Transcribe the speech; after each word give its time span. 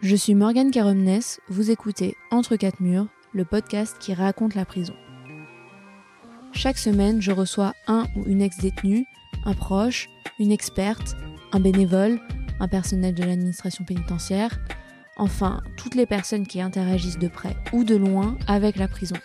Je 0.00 0.14
suis 0.14 0.36
Morgane 0.36 0.70
Caromnes, 0.70 1.18
vous 1.48 1.72
écoutez 1.72 2.14
Entre 2.30 2.54
quatre 2.54 2.78
murs, 2.78 3.08
le 3.32 3.44
podcast 3.44 3.96
qui 3.98 4.14
raconte 4.14 4.54
la 4.54 4.64
prison. 4.64 4.94
Chaque 6.52 6.78
semaine, 6.78 7.20
je 7.20 7.32
reçois 7.32 7.74
un 7.88 8.06
ou 8.14 8.22
une 8.26 8.40
ex-détenue, 8.40 9.06
un 9.44 9.54
proche, 9.54 10.08
une 10.38 10.52
experte, 10.52 11.16
un 11.50 11.58
bénévole, 11.58 12.20
un 12.60 12.68
personnel 12.68 13.12
de 13.12 13.24
l'administration 13.24 13.84
pénitentiaire, 13.84 14.60
enfin 15.16 15.62
toutes 15.76 15.96
les 15.96 16.06
personnes 16.06 16.46
qui 16.46 16.60
interagissent 16.60 17.18
de 17.18 17.26
près 17.26 17.56
ou 17.72 17.82
de 17.82 17.96
loin 17.96 18.38
avec 18.46 18.76
la 18.76 18.86
prison. 18.86 19.16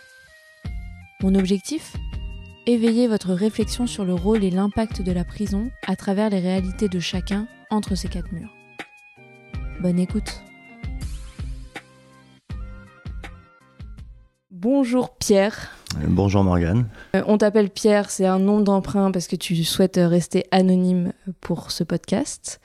Mon 1.22 1.36
objectif? 1.36 1.94
Éveiller 2.66 3.06
votre 3.06 3.32
réflexion 3.32 3.86
sur 3.86 4.04
le 4.04 4.14
rôle 4.14 4.42
et 4.42 4.50
l'impact 4.50 5.02
de 5.02 5.12
la 5.12 5.24
prison 5.24 5.70
à 5.86 5.94
travers 5.94 6.30
les 6.30 6.40
réalités 6.40 6.88
de 6.88 6.98
chacun 6.98 7.46
entre 7.70 7.94
ces 7.94 8.08
quatre 8.08 8.32
murs. 8.32 8.52
Bonne 9.80 10.00
écoute. 10.00 10.42
Bonjour 14.64 15.10
Pierre. 15.10 15.76
Bonjour 16.08 16.42
Morgane. 16.42 16.86
Euh, 17.14 17.22
on 17.26 17.36
t'appelle 17.36 17.68
Pierre, 17.68 18.08
c'est 18.08 18.24
un 18.24 18.38
nom 18.38 18.60
d'emprunt 18.60 19.10
parce 19.10 19.26
que 19.26 19.36
tu 19.36 19.62
souhaites 19.62 20.00
rester 20.02 20.46
anonyme 20.52 21.12
pour 21.42 21.70
ce 21.70 21.84
podcast. 21.84 22.62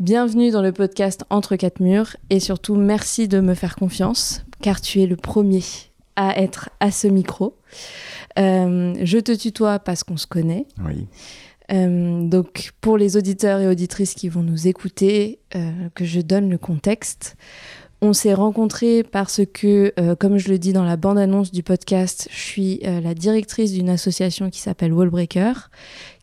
Bienvenue 0.00 0.50
dans 0.50 0.60
le 0.60 0.72
podcast 0.72 1.24
Entre 1.30 1.56
quatre 1.56 1.80
murs 1.80 2.14
et 2.28 2.40
surtout 2.40 2.74
merci 2.74 3.26
de 3.26 3.40
me 3.40 3.54
faire 3.54 3.76
confiance 3.76 4.44
car 4.60 4.82
tu 4.82 5.00
es 5.00 5.06
le 5.06 5.16
premier 5.16 5.62
à 6.14 6.38
être 6.38 6.68
à 6.78 6.90
ce 6.90 7.08
micro. 7.08 7.56
Euh, 8.38 8.92
je 9.02 9.16
te 9.16 9.32
tutoie 9.32 9.78
parce 9.78 10.04
qu'on 10.04 10.18
se 10.18 10.26
connaît. 10.26 10.66
Oui. 10.84 11.06
Euh, 11.72 12.22
donc 12.28 12.72
pour 12.82 12.98
les 12.98 13.16
auditeurs 13.16 13.60
et 13.60 13.66
auditrices 13.66 14.12
qui 14.12 14.28
vont 14.28 14.42
nous 14.42 14.68
écouter, 14.68 15.38
que 15.94 16.04
je 16.04 16.20
donne 16.20 16.50
le 16.50 16.58
contexte. 16.58 17.36
On 18.02 18.14
s'est 18.14 18.32
rencontrés 18.32 19.02
parce 19.02 19.42
que, 19.52 19.92
euh, 20.00 20.14
comme 20.16 20.38
je 20.38 20.48
le 20.48 20.58
dis 20.58 20.72
dans 20.72 20.84
la 20.84 20.96
bande-annonce 20.96 21.52
du 21.52 21.62
podcast, 21.62 22.28
je 22.30 22.38
suis 22.38 22.80
euh, 22.84 23.00
la 23.02 23.12
directrice 23.12 23.72
d'une 23.72 23.90
association 23.90 24.48
qui 24.48 24.60
s'appelle 24.60 24.94
Wallbreaker, 24.94 25.70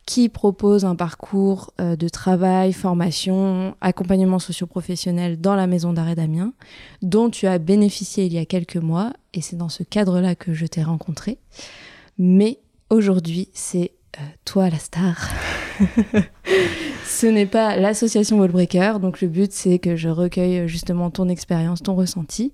qui 0.08 0.28
propose 0.28 0.86
un 0.86 0.95
parcours 0.95 1.73
euh, 1.80 1.95
de 1.95 2.09
travail, 2.09 2.73
formation, 2.73 3.75
accompagnement 3.80 4.39
socio-professionnel 4.39 5.39
dans 5.39 5.53
la 5.53 5.67
maison 5.67 5.94
d'arrêt 5.94 6.16
d'Amiens, 6.16 6.53
dont 7.03 7.30
tu 7.30 7.45
as 7.45 7.59
bénéficié 7.59 8.25
il 8.25 8.33
y 8.33 8.39
a 8.39 8.45
quelques 8.45 8.78
mois, 8.78 9.14
et 9.36 9.42
c'est 9.42 9.58
dans 9.58 9.70
ce 9.70 9.83
cadre-là 9.83 10.33
que 10.33 10.53
je 10.53 10.66
t'ai 10.66 10.81
rencontré. 10.81 11.38
Mais 12.17 12.59
aujourd'hui, 12.89 13.50
c'est 13.53 13.92
toi 14.46 14.70
la 14.70 14.78
star. 14.78 15.30
Ce 17.06 17.26
n'est 17.26 17.46
pas 17.46 17.78
l'association 17.78 18.40
Wallbreaker, 18.40 19.00
donc 19.00 19.22
le 19.22 19.28
but 19.28 19.52
c'est 19.52 19.80
que 19.80 19.96
je 19.96 20.10
recueille 20.10 20.60
euh, 20.60 20.68
justement 20.68 21.10
ton 21.10 21.30
expérience, 21.30 21.82
ton 21.82 21.96
ressenti. 21.96 22.52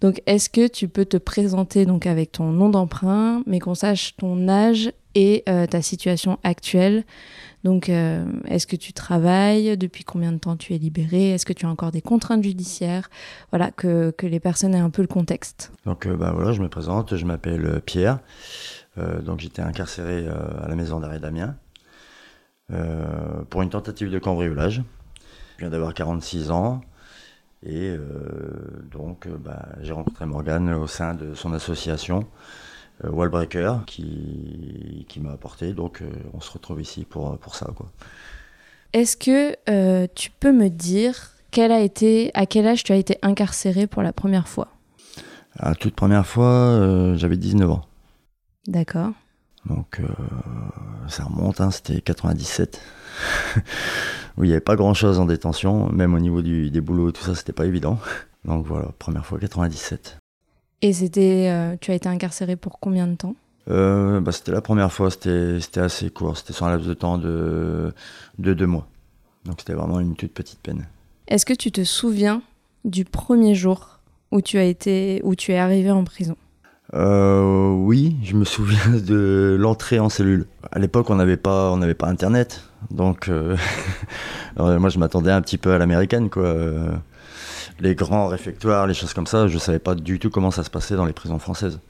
Donc 0.00 0.22
est-ce 0.26 0.50
que 0.50 0.68
tu 0.68 0.88
peux 0.88 1.04
te 1.04 1.16
présenter 1.16 1.86
donc 1.86 2.06
avec 2.06 2.32
ton 2.32 2.50
nom 2.50 2.68
d'emprunt, 2.68 3.42
mais 3.46 3.60
qu'on 3.60 3.74
sache 3.74 4.16
ton 4.16 4.48
âge 4.48 4.92
et 5.14 5.42
euh, 5.48 5.66
ta 5.66 5.82
situation 5.82 6.38
actuelle? 6.42 7.04
Donc, 7.64 7.88
euh, 7.88 8.24
est-ce 8.46 8.66
que 8.66 8.76
tu 8.76 8.92
travailles? 8.92 9.76
Depuis 9.78 10.04
combien 10.04 10.32
de 10.32 10.38
temps 10.38 10.56
tu 10.56 10.74
es 10.74 10.78
libéré 10.78 11.30
Est-ce 11.30 11.46
que 11.46 11.54
tu 11.54 11.64
as 11.64 11.68
encore 11.68 11.90
des 11.90 12.02
contraintes 12.02 12.44
judiciaires? 12.44 13.08
Voilà, 13.50 13.70
que, 13.70 14.14
les 14.22 14.40
personnes 14.40 14.74
aient 14.74 14.78
un 14.78 14.90
peu 14.90 15.02
le 15.02 15.08
contexte. 15.08 15.72
Donc 15.86 16.06
euh, 16.06 16.14
bah, 16.14 16.32
voilà, 16.34 16.52
je 16.52 16.60
me 16.60 16.68
présente, 16.68 17.16
je 17.16 17.24
m'appelle 17.24 17.64
euh, 17.64 17.80
Pierre. 17.80 18.20
Euh, 18.98 19.20
donc 19.20 19.40
j'étais 19.40 19.62
incarcéré 19.62 20.26
euh, 20.26 20.34
à 20.62 20.68
la 20.68 20.76
maison 20.76 21.00
d'arrêt 21.00 21.18
d'Amiens 21.18 21.56
euh, 22.72 23.42
pour 23.50 23.62
une 23.62 23.70
tentative 23.70 24.10
de 24.10 24.18
cambriolage. 24.18 24.82
Je 25.56 25.60
viens 25.60 25.70
d'avoir 25.70 25.94
46 25.94 26.50
ans 26.50 26.80
et 27.64 27.88
euh, 27.88 27.98
donc 28.90 29.26
bah, 29.28 29.68
j'ai 29.80 29.92
rencontré 29.92 30.26
Morgane 30.26 30.72
au 30.74 30.86
sein 30.86 31.14
de 31.14 31.34
son 31.34 31.54
association 31.54 32.26
euh, 33.04 33.10
Wallbreaker 33.10 33.84
qui, 33.86 35.06
qui 35.08 35.20
m'a 35.20 35.32
apporté. 35.32 35.72
Donc 35.72 36.02
euh, 36.02 36.06
on 36.34 36.40
se 36.40 36.52
retrouve 36.52 36.82
ici 36.82 37.04
pour, 37.04 37.38
pour 37.38 37.54
ça. 37.54 37.70
Quoi. 37.74 37.90
Est-ce 38.92 39.16
que 39.16 39.56
tu 40.14 40.30
peux 40.30 40.52
me 40.52 40.68
dire 40.68 41.30
quel 41.50 41.72
a 41.72 41.80
été, 41.80 42.30
à 42.34 42.46
quel 42.46 42.66
âge 42.66 42.84
tu 42.84 42.92
as 42.92 42.96
été 42.96 43.18
incarcéré 43.22 43.86
pour 43.86 44.02
la 44.02 44.12
première 44.12 44.46
fois? 44.46 44.68
La 45.58 45.74
toute 45.74 45.94
première 45.94 46.26
fois, 46.26 47.14
j'avais 47.16 47.36
19 47.36 47.70
ans. 47.70 47.86
D'accord. 48.66 49.12
Donc 49.66 50.00
euh, 50.00 50.06
ça 51.08 51.24
remonte, 51.24 51.60
hein, 51.60 51.70
c'était 51.70 52.00
97. 52.00 52.80
où 54.36 54.44
il 54.44 54.48
n'y 54.48 54.52
avait 54.52 54.60
pas 54.60 54.76
grand 54.76 54.94
chose 54.94 55.18
en 55.18 55.26
détention, 55.26 55.90
même 55.90 56.14
au 56.14 56.18
niveau 56.18 56.42
du, 56.42 56.70
des 56.70 56.80
boulots 56.80 57.10
et 57.10 57.12
tout 57.12 57.22
ça, 57.22 57.34
c'était 57.34 57.52
pas 57.52 57.66
évident. 57.66 57.98
Donc 58.44 58.66
voilà, 58.66 58.88
première 58.98 59.24
fois 59.24 59.38
97. 59.38 60.18
Et 60.82 60.92
c'était, 60.92 61.48
euh, 61.50 61.76
tu 61.80 61.92
as 61.92 61.94
été 61.94 62.08
incarcéré 62.08 62.56
pour 62.56 62.78
combien 62.78 63.06
de 63.06 63.14
temps? 63.14 63.36
Euh, 63.70 64.20
bah, 64.20 64.32
c'était 64.32 64.52
la 64.52 64.60
première 64.60 64.92
fois, 64.92 65.10
c'était 65.10 65.58
c'était 65.60 65.80
assez 65.80 66.10
court, 66.10 66.36
c'était 66.36 66.52
sur 66.52 66.66
un 66.66 66.70
laps 66.70 66.86
de 66.86 66.94
temps 66.94 67.16
de, 67.16 67.94
de 68.38 68.52
deux 68.52 68.66
mois. 68.66 68.86
Donc 69.46 69.56
c'était 69.60 69.72
vraiment 69.72 70.00
une 70.00 70.14
toute 70.14 70.32
petite 70.32 70.60
peine. 70.60 70.86
Est-ce 71.28 71.46
que 71.46 71.54
tu 71.54 71.72
te 71.72 71.84
souviens 71.84 72.42
du 72.84 73.06
premier 73.06 73.54
jour 73.54 74.00
où 74.30 74.42
tu 74.42 74.58
as 74.58 74.64
été, 74.64 75.22
où 75.24 75.34
tu 75.34 75.52
es 75.52 75.58
arrivé 75.58 75.90
en 75.90 76.04
prison? 76.04 76.36
Euh, 76.94 77.72
oui, 77.72 78.16
je 78.22 78.36
me 78.36 78.44
souviens 78.44 78.90
de 79.06 79.56
l'entrée 79.58 79.98
en 79.98 80.08
cellule. 80.08 80.46
À 80.70 80.78
l'époque, 80.78 81.10
on 81.10 81.16
n'avait 81.16 81.36
pas, 81.36 81.70
on 81.72 81.76
n'avait 81.76 81.94
pas 81.94 82.06
Internet, 82.08 82.62
donc 82.90 83.28
euh, 83.28 83.56
moi 84.56 84.88
je 84.88 84.98
m'attendais 84.98 85.32
un 85.32 85.42
petit 85.42 85.58
peu 85.58 85.72
à 85.72 85.78
l'américaine, 85.78 86.30
quoi. 86.30 86.44
Euh, 86.44 86.92
Les 87.80 87.94
grands 87.96 88.28
réfectoires, 88.28 88.86
les 88.86 88.94
choses 88.94 89.12
comme 89.12 89.26
ça, 89.26 89.48
je 89.48 89.58
savais 89.58 89.80
pas 89.80 89.94
du 89.96 90.18
tout 90.20 90.30
comment 90.30 90.52
ça 90.52 90.62
se 90.62 90.70
passait 90.70 90.94
dans 90.94 91.04
les 91.04 91.12
prisons 91.12 91.40
françaises. 91.40 91.80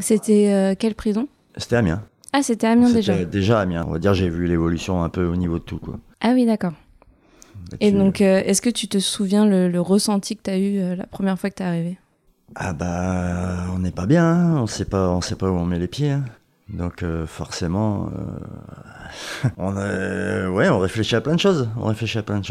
C'était 0.00 0.50
euh, 0.52 0.74
quelle 0.76 0.94
prison? 0.96 1.28
C'était 1.56 1.76
Amiens. 1.76 2.02
Ah, 2.32 2.42
c'était 2.42 2.66
Amiens 2.66 2.90
déjà. 2.90 3.24
Déjà 3.24 3.60
Amiens. 3.60 3.84
On 3.88 3.92
va 3.92 3.98
dire 3.98 4.12
j'ai 4.12 4.28
vu 4.28 4.46
l'évolution 4.46 5.04
un 5.04 5.08
peu 5.08 5.24
au 5.24 5.36
niveau 5.36 5.58
de 5.58 5.64
tout, 5.64 5.78
quoi. 5.78 5.98
Ah 6.20 6.32
oui, 6.34 6.44
d'accord. 6.44 6.72
Et 7.80 7.90
donc, 7.92 8.20
est-ce 8.20 8.60
que 8.60 8.70
tu 8.70 8.86
te 8.88 8.98
souviens 8.98 9.46
le, 9.46 9.68
le 9.68 9.80
ressenti 9.80 10.36
que 10.36 10.42
tu 10.42 10.50
as 10.50 10.58
eu 10.58 10.94
la 10.96 11.06
première 11.06 11.38
fois 11.38 11.50
que 11.50 11.56
tu 11.56 11.62
es 11.62 11.66
arrivé 11.66 11.98
Ah 12.54 12.72
bah 12.72 13.66
on 13.74 13.80
n'est 13.80 13.90
pas 13.90 14.06
bien, 14.06 14.24
hein. 14.24 14.56
on 14.58 14.66
sait 14.66 14.84
pas, 14.84 15.08
on 15.10 15.20
sait 15.20 15.34
pas 15.34 15.50
où 15.50 15.54
on 15.54 15.64
met 15.66 15.78
les 15.78 15.88
pieds. 15.88 16.10
hein. 16.12 16.24
Donc 16.68 17.02
euh, 17.02 17.26
forcément, 17.26 18.08
euh, 18.16 19.48
on 19.56 19.74
ouais, 20.54 20.68
on 20.68 20.78
réfléchit 20.78 21.16
à 21.16 21.20
plein 21.20 21.34
de 21.34 21.40
choses. 21.40 21.68
On 21.76 21.86
réfléchit 21.86 22.18
à 22.18 22.22
plein 22.22 22.40
de. 22.40 22.46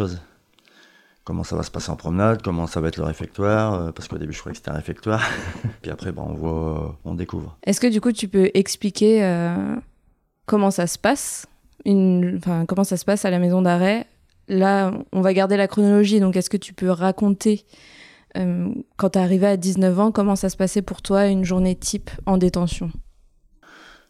Comment 1.23 1.43
ça 1.43 1.55
va 1.55 1.63
se 1.63 1.71
passer 1.71 1.89
en 1.89 1.95
promenade, 1.95 2.43
comment 2.43 2.67
ça 2.67 2.81
va 2.81 2.89
être 2.89 2.97
le 2.97 3.03
réfectoire, 3.03 3.73
euh, 3.73 3.91
parce 3.91 4.07
qu'au 4.07 4.17
début 4.19 4.31
je 4.31 4.39
croyais 4.39 4.53
que 4.53 4.57
c'était 4.59 4.69
un 4.69 4.75
réfectoire. 4.75 5.23
Puis 5.81 5.89
après, 5.89 6.11
bah, 6.11 6.23
on 6.25 6.33
voit, 6.33 6.97
on 7.03 7.15
découvre. 7.15 7.57
Est-ce 7.63 7.81
que 7.81 7.87
du 7.87 7.99
coup, 7.99 8.11
tu 8.11 8.27
peux 8.27 8.51
expliquer 8.53 9.23
euh, 9.23 9.75
comment 10.45 10.71
ça 10.71 10.87
se 10.87 10.99
passe 10.99 11.47
comment 12.67 12.83
ça 12.83 12.97
se 12.97 13.05
passe 13.05 13.25
à 13.25 13.29
la 13.29 13.39
maison 13.39 13.61
d'arrêt? 13.61 14.07
Là, 14.47 14.91
on 15.11 15.21
va 15.21 15.33
garder 15.33 15.57
la 15.57 15.67
chronologie, 15.67 16.19
donc 16.19 16.35
est-ce 16.35 16.49
que 16.49 16.57
tu 16.57 16.73
peux 16.73 16.89
raconter 16.89 17.65
euh, 18.37 18.69
quand 18.97 19.11
tu 19.11 19.19
arrivé 19.19 19.47
à 19.47 19.57
19 19.57 19.99
ans, 19.99 20.11
comment 20.11 20.35
ça 20.35 20.49
se 20.49 20.57
passait 20.57 20.81
pour 20.81 21.01
toi 21.01 21.27
une 21.27 21.43
journée 21.43 21.75
type 21.75 22.09
en 22.25 22.37
détention? 22.37 22.91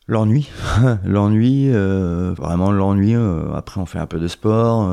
L'ennui, 0.08 0.50
l'ennui, 1.04 1.70
euh, 1.72 2.34
vraiment 2.34 2.72
l'ennui. 2.72 3.16
euh, 3.16 3.54
après, 3.56 3.82
on 3.82 3.86
fait 3.86 3.98
un 4.00 4.06
peu 4.06 4.20
de 4.20 4.28
sport. 4.28 4.90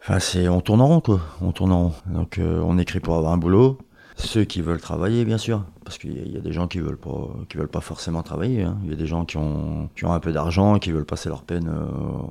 Enfin, 0.00 0.18
c'est, 0.20 0.48
on 0.48 0.60
tourne 0.60 0.80
en 0.80 0.86
rond, 0.86 1.00
quoi. 1.00 1.20
On 1.40 1.52
tourne 1.52 1.72
rond. 1.72 1.92
Donc, 2.06 2.40
on 2.40 2.78
écrit 2.78 3.00
pour 3.00 3.16
avoir 3.16 3.32
un 3.32 3.38
boulot. 3.38 3.78
Ceux 4.16 4.44
qui 4.44 4.60
veulent 4.60 4.80
travailler, 4.80 5.24
bien 5.24 5.38
sûr, 5.38 5.64
parce 5.84 5.96
qu'il 5.98 6.12
y, 6.16 6.20
a- 6.20 6.24
il 6.24 6.32
y 6.32 6.36
a 6.36 6.40
des 6.40 6.52
gens 6.52 6.68
qui 6.68 6.78
veulent 6.80 6.98
pas, 6.98 7.30
qui 7.48 7.56
veulent 7.56 7.66
pas 7.68 7.80
forcément 7.80 8.22
travailler. 8.22 8.62
hein. 8.62 8.76
Il 8.84 8.90
y 8.90 8.92
a 8.92 8.96
des 8.96 9.06
gens 9.06 9.24
qui 9.24 9.38
ont, 9.38 9.88
qui 9.96 10.04
ont 10.04 10.12
un 10.12 10.20
peu 10.20 10.32
d'argent 10.32 10.78
qui 10.78 10.90
veulent 10.92 11.06
passer 11.06 11.28
leur 11.30 11.42
peine, 11.42 11.68
euh, 11.68 11.84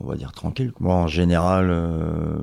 on 0.04 0.08
va 0.08 0.16
dire 0.16 0.32
tranquille. 0.32 0.72
Moi, 0.80 0.94
en 0.96 1.08
général, 1.08 1.70
euh, 1.72 2.38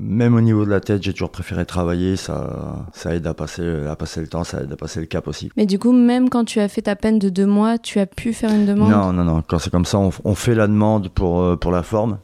même 0.00 0.34
au 0.34 0.40
niveau 0.40 0.64
de 0.64 0.70
la 0.70 0.80
tête, 0.80 1.02
j'ai 1.02 1.12
toujours 1.12 1.30
préféré 1.30 1.66
travailler. 1.66 2.16
Ça, 2.16 2.86
ça 2.94 3.14
aide 3.14 3.26
à 3.26 3.34
passer, 3.34 3.86
à 3.86 3.94
passer 3.94 4.20
le 4.20 4.26
temps, 4.28 4.42
ça 4.44 4.62
aide 4.62 4.72
à 4.72 4.76
passer 4.76 5.00
le 5.00 5.06
cap 5.06 5.28
aussi. 5.28 5.50
Mais 5.56 5.66
du 5.66 5.78
coup, 5.78 5.92
même 5.92 6.30
quand 6.30 6.44
tu 6.44 6.58
as 6.60 6.68
fait 6.68 6.82
ta 6.82 6.96
peine 6.96 7.18
de 7.18 7.28
deux 7.28 7.46
mois, 7.46 7.78
tu 7.78 8.00
as 8.00 8.06
pu 8.06 8.32
faire 8.32 8.50
une 8.52 8.64
demande? 8.66 8.90
Non, 8.90 9.12
non, 9.12 9.24
non. 9.24 9.42
Quand 9.46 9.58
c'est 9.58 9.70
comme 9.70 9.84
ça, 9.84 9.98
on, 9.98 10.10
on 10.24 10.34
fait 10.34 10.54
la 10.54 10.66
demande 10.66 11.10
pour, 11.10 11.42
euh, 11.42 11.56
pour 11.56 11.72
la 11.72 11.82
forme, 11.82 12.18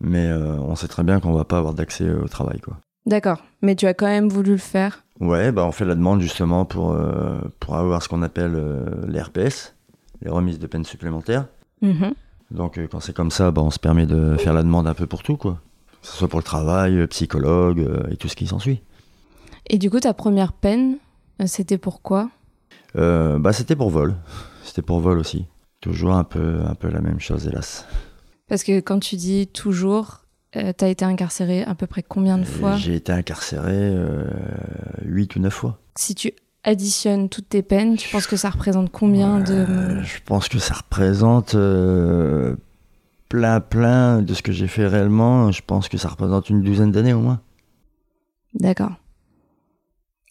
mais 0.00 0.26
euh, 0.26 0.56
on 0.58 0.74
sait 0.74 0.88
très 0.88 1.02
bien 1.02 1.20
qu'on 1.20 1.32
va 1.32 1.44
pas 1.44 1.58
avoir 1.58 1.74
d'accès 1.74 2.08
au 2.10 2.28
travail, 2.28 2.60
quoi. 2.60 2.78
D'accord, 3.04 3.42
mais 3.62 3.74
tu 3.74 3.86
as 3.86 3.94
quand 3.94 4.06
même 4.06 4.28
voulu 4.28 4.52
le 4.52 4.56
faire. 4.58 5.02
Ouais, 5.22 5.52
bah 5.52 5.64
on 5.64 5.70
fait 5.70 5.84
la 5.84 5.94
demande 5.94 6.20
justement 6.20 6.64
pour, 6.64 6.90
euh, 6.92 7.38
pour 7.60 7.76
avoir 7.76 8.02
ce 8.02 8.08
qu'on 8.08 8.22
appelle 8.22 8.54
euh, 8.56 8.84
les 9.06 9.22
RPS, 9.22 9.72
les 10.20 10.28
remises 10.30 10.58
de 10.58 10.66
peine 10.66 10.84
supplémentaires. 10.84 11.46
Mhm. 11.80 12.14
Donc 12.50 12.76
euh, 12.76 12.88
quand 12.90 12.98
c'est 12.98 13.14
comme 13.14 13.30
ça, 13.30 13.52
bah, 13.52 13.62
on 13.62 13.70
se 13.70 13.78
permet 13.78 14.04
de 14.04 14.36
faire 14.36 14.52
la 14.52 14.64
demande 14.64 14.88
un 14.88 14.94
peu 14.94 15.06
pour 15.06 15.22
tout, 15.22 15.36
quoi. 15.36 15.60
Que 16.02 16.08
ce 16.08 16.16
soit 16.16 16.26
pour 16.28 16.40
le 16.40 16.44
travail, 16.44 16.98
euh, 16.98 17.06
psychologue 17.06 17.88
et 18.10 18.16
tout 18.16 18.26
ce 18.26 18.34
qui 18.34 18.48
s'ensuit. 18.48 18.82
Et 19.70 19.78
du 19.78 19.90
coup, 19.90 20.00
ta 20.00 20.12
première 20.12 20.52
peine, 20.52 20.96
c'était 21.46 21.78
pourquoi 21.78 22.28
Euh, 22.96 23.38
bah 23.38 23.52
c'était 23.52 23.76
pour 23.76 23.90
vol. 23.90 24.16
C'était 24.64 24.82
pour 24.82 24.98
vol 24.98 25.18
aussi. 25.20 25.46
Toujours 25.80 26.14
un 26.14 26.24
peu, 26.24 26.58
un 26.68 26.74
peu 26.74 26.88
la 26.88 27.00
même 27.00 27.20
chose, 27.20 27.46
hélas. 27.46 27.86
Parce 28.48 28.64
que 28.64 28.80
quand 28.80 28.98
tu 28.98 29.14
dis 29.14 29.46
toujours, 29.46 30.21
euh, 30.56 30.72
tu 30.76 30.84
as 30.84 30.88
été 30.88 31.04
incarcéré 31.04 31.62
à 31.62 31.74
peu 31.74 31.86
près 31.86 32.02
combien 32.02 32.38
de 32.38 32.44
fois 32.44 32.76
J'ai 32.76 32.94
été 32.94 33.12
incarcéré 33.12 33.94
8 35.04 35.36
ou 35.36 35.40
9 35.40 35.52
fois. 35.52 35.78
Si 35.96 36.14
tu 36.14 36.32
additionnes 36.64 37.28
toutes 37.28 37.48
tes 37.48 37.62
peines, 37.62 37.96
tu 37.96 38.08
penses 38.10 38.26
que 38.26 38.36
ça 38.36 38.50
représente 38.50 38.90
combien 38.90 39.40
de... 39.40 40.00
Je 40.02 40.18
pense 40.24 40.48
que 40.48 40.58
ça 40.58 40.74
représente 40.74 41.56
plein 43.28 43.60
plein 43.60 44.20
de 44.20 44.34
ce 44.34 44.42
que 44.42 44.52
j'ai 44.52 44.68
fait 44.68 44.86
réellement. 44.86 45.50
Je 45.52 45.62
pense 45.66 45.88
que 45.88 45.96
ça 45.96 46.08
représente 46.08 46.50
une 46.50 46.62
douzaine 46.62 46.92
d'années 46.92 47.14
au 47.14 47.20
moins. 47.20 47.40
D'accord. 48.54 48.92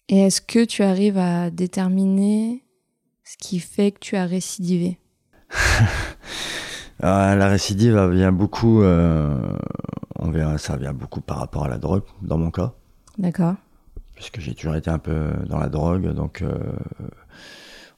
Et 0.08 0.20
est-ce 0.20 0.40
que 0.40 0.64
tu 0.64 0.82
arrives 0.82 1.18
à 1.18 1.50
déterminer 1.50 2.62
ce 3.24 3.36
qui 3.36 3.60
fait 3.60 3.92
que 3.92 3.98
tu 3.98 4.16
as 4.16 4.26
récidivé? 4.26 4.98
Ah, 7.04 7.34
La 7.34 7.48
récidive 7.48 7.98
vient 8.10 8.30
beaucoup, 8.30 8.82
euh, 8.82 9.56
on 10.22 10.30
verra, 10.30 10.56
ça 10.58 10.76
vient 10.76 10.92
beaucoup 10.92 11.20
par 11.20 11.38
rapport 11.38 11.64
à 11.64 11.68
la 11.68 11.78
drogue, 11.78 12.04
dans 12.22 12.38
mon 12.38 12.50
cas. 12.50 12.72
D'accord. 13.18 13.54
Puisque 14.14 14.40
j'ai 14.40 14.54
toujours 14.54 14.76
été 14.76 14.88
un 14.90 14.98
peu 14.98 15.30
dans 15.48 15.58
la 15.58 15.68
drogue, 15.68 16.12
donc 16.14 16.42
euh, 16.42 16.54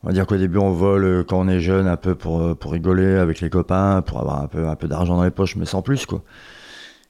on 0.03 0.07
va 0.07 0.13
dire 0.13 0.27
qu'au 0.27 0.37
début 0.37 0.59
on 0.59 0.71
vole 0.71 1.25
quand 1.27 1.39
on 1.39 1.49
est 1.49 1.61
jeune 1.61 1.87
un 1.87 1.97
peu 1.97 2.15
pour, 2.15 2.57
pour 2.57 2.73
rigoler 2.73 3.17
avec 3.17 3.41
les 3.41 3.51
copains, 3.51 4.01
pour 4.03 4.21
avoir 4.21 4.41
un 4.41 4.47
peu, 4.47 4.67
un 4.69 4.77
peu 4.77 4.89
d'argent 4.89 5.17
dans 5.17 5.25
les 5.25 5.31
poches, 5.31 5.57
mais 5.57 5.67
sans 5.67 5.83
plus 5.83 6.07
quoi. 6.07 6.23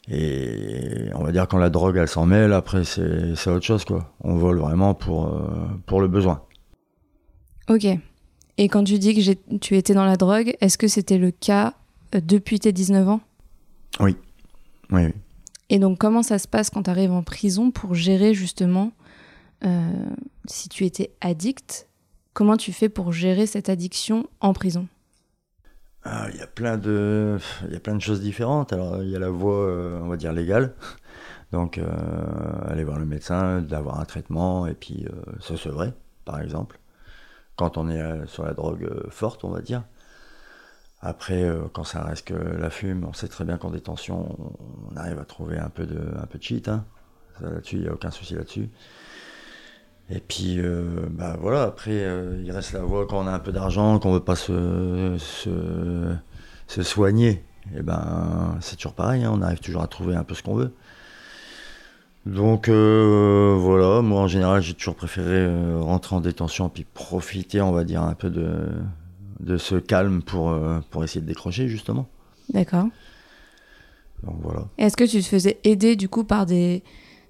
Et 0.09 1.09
on 1.15 1.23
va 1.23 1.33
dire 1.33 1.47
quand 1.49 1.59
la 1.59 1.71
drogue 1.71 1.97
elle 1.97 2.09
s'en 2.09 2.27
mêle, 2.27 2.53
après 2.53 2.85
c'est 2.85 3.49
autre 3.49 3.65
chose 3.65 3.85
quoi. 3.85 4.13
On 4.23 4.35
vole 4.35 4.59
vraiment 4.59 4.95
pour, 4.95 5.29
euh, 5.29 5.49
pour 5.87 6.01
le 6.01 6.09
besoin. 6.09 6.43
Ok. 7.69 7.87
Et 8.57 8.69
quand 8.69 8.85
tu 8.85 8.99
dis 8.99 9.15
que 9.15 9.57
tu 9.59 9.77
étais 9.77 9.95
dans 9.95 10.05
la 10.05 10.17
drogue, 10.17 10.57
est-ce 10.61 10.79
que 10.79 10.89
c'était 10.89 11.19
le 11.19 11.31
cas 11.31 11.75
euh, 12.15 12.21
depuis 12.21 12.59
tes 12.59 12.73
19 12.73 13.09
ans? 13.09 13.21
Oui. 14.01 14.17
Oui. 14.91 15.13
Et 15.71 15.79
donc 15.79 15.99
comment 15.99 16.23
ça 16.23 16.39
se 16.39 16.47
passe 16.47 16.71
quand 16.71 16.85
tu 16.85 16.91
arrives 16.91 17.13
en 17.13 17.23
prison 17.23 17.71
pour 17.71 17.95
gérer 17.95 18.35
justement 18.35 18.93
euh, 19.65 19.91
si 20.47 20.69
tu 20.69 20.85
étais 20.85 21.13
addict 21.21 21.89
Comment 22.33 22.57
tu 22.57 22.73
fais 22.73 22.89
pour 22.89 23.13
gérer 23.13 23.47
cette 23.47 23.69
addiction 23.69 24.29
en 24.41 24.53
prison? 24.55 24.89
Ah, 26.03 26.27
il 26.33 26.41
y 26.41 26.43
a 26.43 26.49
plein 26.49 26.77
de, 26.77 27.39
il 27.69 27.73
y 27.73 27.77
a 27.77 27.81
plein 27.81 27.95
de 27.95 28.01
choses 28.01 28.21
différentes. 28.21 28.73
Alors, 28.73 29.05
il 29.05 29.09
y 29.09 29.15
a 29.15 29.21
la 29.21 29.31
voie, 29.31 29.69
euh, 29.69 30.01
on 30.03 30.09
va 30.09 30.17
dire 30.17 30.33
légale. 30.33 30.75
Donc, 31.53 31.79
euh, 31.79 31.87
aller 32.67 32.83
voir 32.83 32.99
le 32.99 33.07
médecin, 33.07 33.61
d'avoir 33.61 34.01
un 34.01 34.05
traitement 34.05 34.67
et 34.67 34.75
puis 34.75 35.07
se 35.39 35.57
sevrer, 35.57 35.93
par 36.25 36.41
exemple. 36.41 36.81
Quand 37.55 37.79
on 37.79 37.89
est 37.89 38.27
sur 38.27 38.45
la 38.45 38.53
drogue 38.53 38.91
forte, 39.11 39.45
on 39.45 39.51
va 39.51 39.61
dire. 39.61 39.85
Après, 41.07 41.47
quand 41.75 41.85
ça 41.85 42.03
reste 42.03 42.29
que 42.29 42.35
la 42.35 42.71
fume, 42.71 43.05
on 43.07 43.13
sait 43.13 43.29
très 43.29 43.45
bien 43.45 43.59
qu'en 43.59 43.71
détention, 43.71 44.39
on 44.91 44.97
arrive 44.97 45.19
à 45.19 45.25
trouver 45.27 45.59
un 45.59 45.69
peu 45.69 45.85
de, 45.85 46.01
un 46.17 46.25
peu 46.25 46.39
de 46.39 46.43
cheat. 46.43 46.67
Hein. 46.67 46.87
Là-dessus, 47.43 47.77
il 47.77 47.83
n'y 47.83 47.89
a 47.89 47.93
aucun 47.93 48.11
souci 48.11 48.35
là-dessus. 48.35 48.71
Et 50.11 50.21
puis, 50.21 50.59
euh, 50.59 51.07
bah 51.11 51.37
voilà, 51.41 51.63
après, 51.63 51.93
euh, 51.93 52.41
il 52.45 52.51
reste 52.53 52.73
la 52.73 52.81
voie 52.81 53.07
quand 53.07 53.23
on 53.23 53.27
a 53.27 53.33
un 53.33 53.39
peu 53.39 53.53
d'argent, 53.53 53.99
qu'on 53.99 54.13
veut 54.13 54.21
pas 54.21 54.37
se, 54.37 55.17
se, 55.19 56.83
soigner. 56.83 57.43
Et 57.75 57.83
ben, 57.83 58.57
c'est 58.61 58.77
toujours 58.77 58.93
pareil, 58.93 59.25
hein, 59.25 59.33
on 59.33 59.41
arrive 59.41 59.61
toujours 59.61 59.83
à 59.83 59.87
trouver 59.87 60.15
un 60.15 60.25
peu 60.25 60.35
ce 60.35 60.43
qu'on 60.43 60.55
veut. 60.55 60.75
Donc 62.27 62.69
euh, 62.69 63.55
voilà, 63.59 64.03
moi 64.03 64.23
en 64.23 64.29
général, 64.29 64.63
j'ai 64.63 64.75
toujours 64.75 64.95
préféré 64.95 65.47
rentrer 65.81 66.17
en 66.17 66.21
détention 66.21 66.69
puis 66.71 66.85
profiter, 66.85 67.61
on 67.61 67.73
va 67.73 67.85
dire, 67.85 68.03
un 68.03 68.15
peu 68.15 68.31
de, 68.31 68.69
de 69.45 69.57
ce 69.57 69.77
calme 69.77 70.23
pour, 70.23 70.57
pour 70.91 71.05
essayer 71.05 71.21
de 71.21 71.27
décrocher, 71.27 71.69
justement. 71.69 72.09
D'accord. 72.53 72.87
Donc 74.23 74.37
voilà. 74.41 74.67
Est-ce 74.79 74.97
que 74.97 75.05
tu 75.05 75.21
te 75.21 75.27
faisais 75.27 75.59
aider 75.65 75.97
du 75.97 76.09
coup 76.09 76.25
par 76.25 76.47
des, 76.47 76.83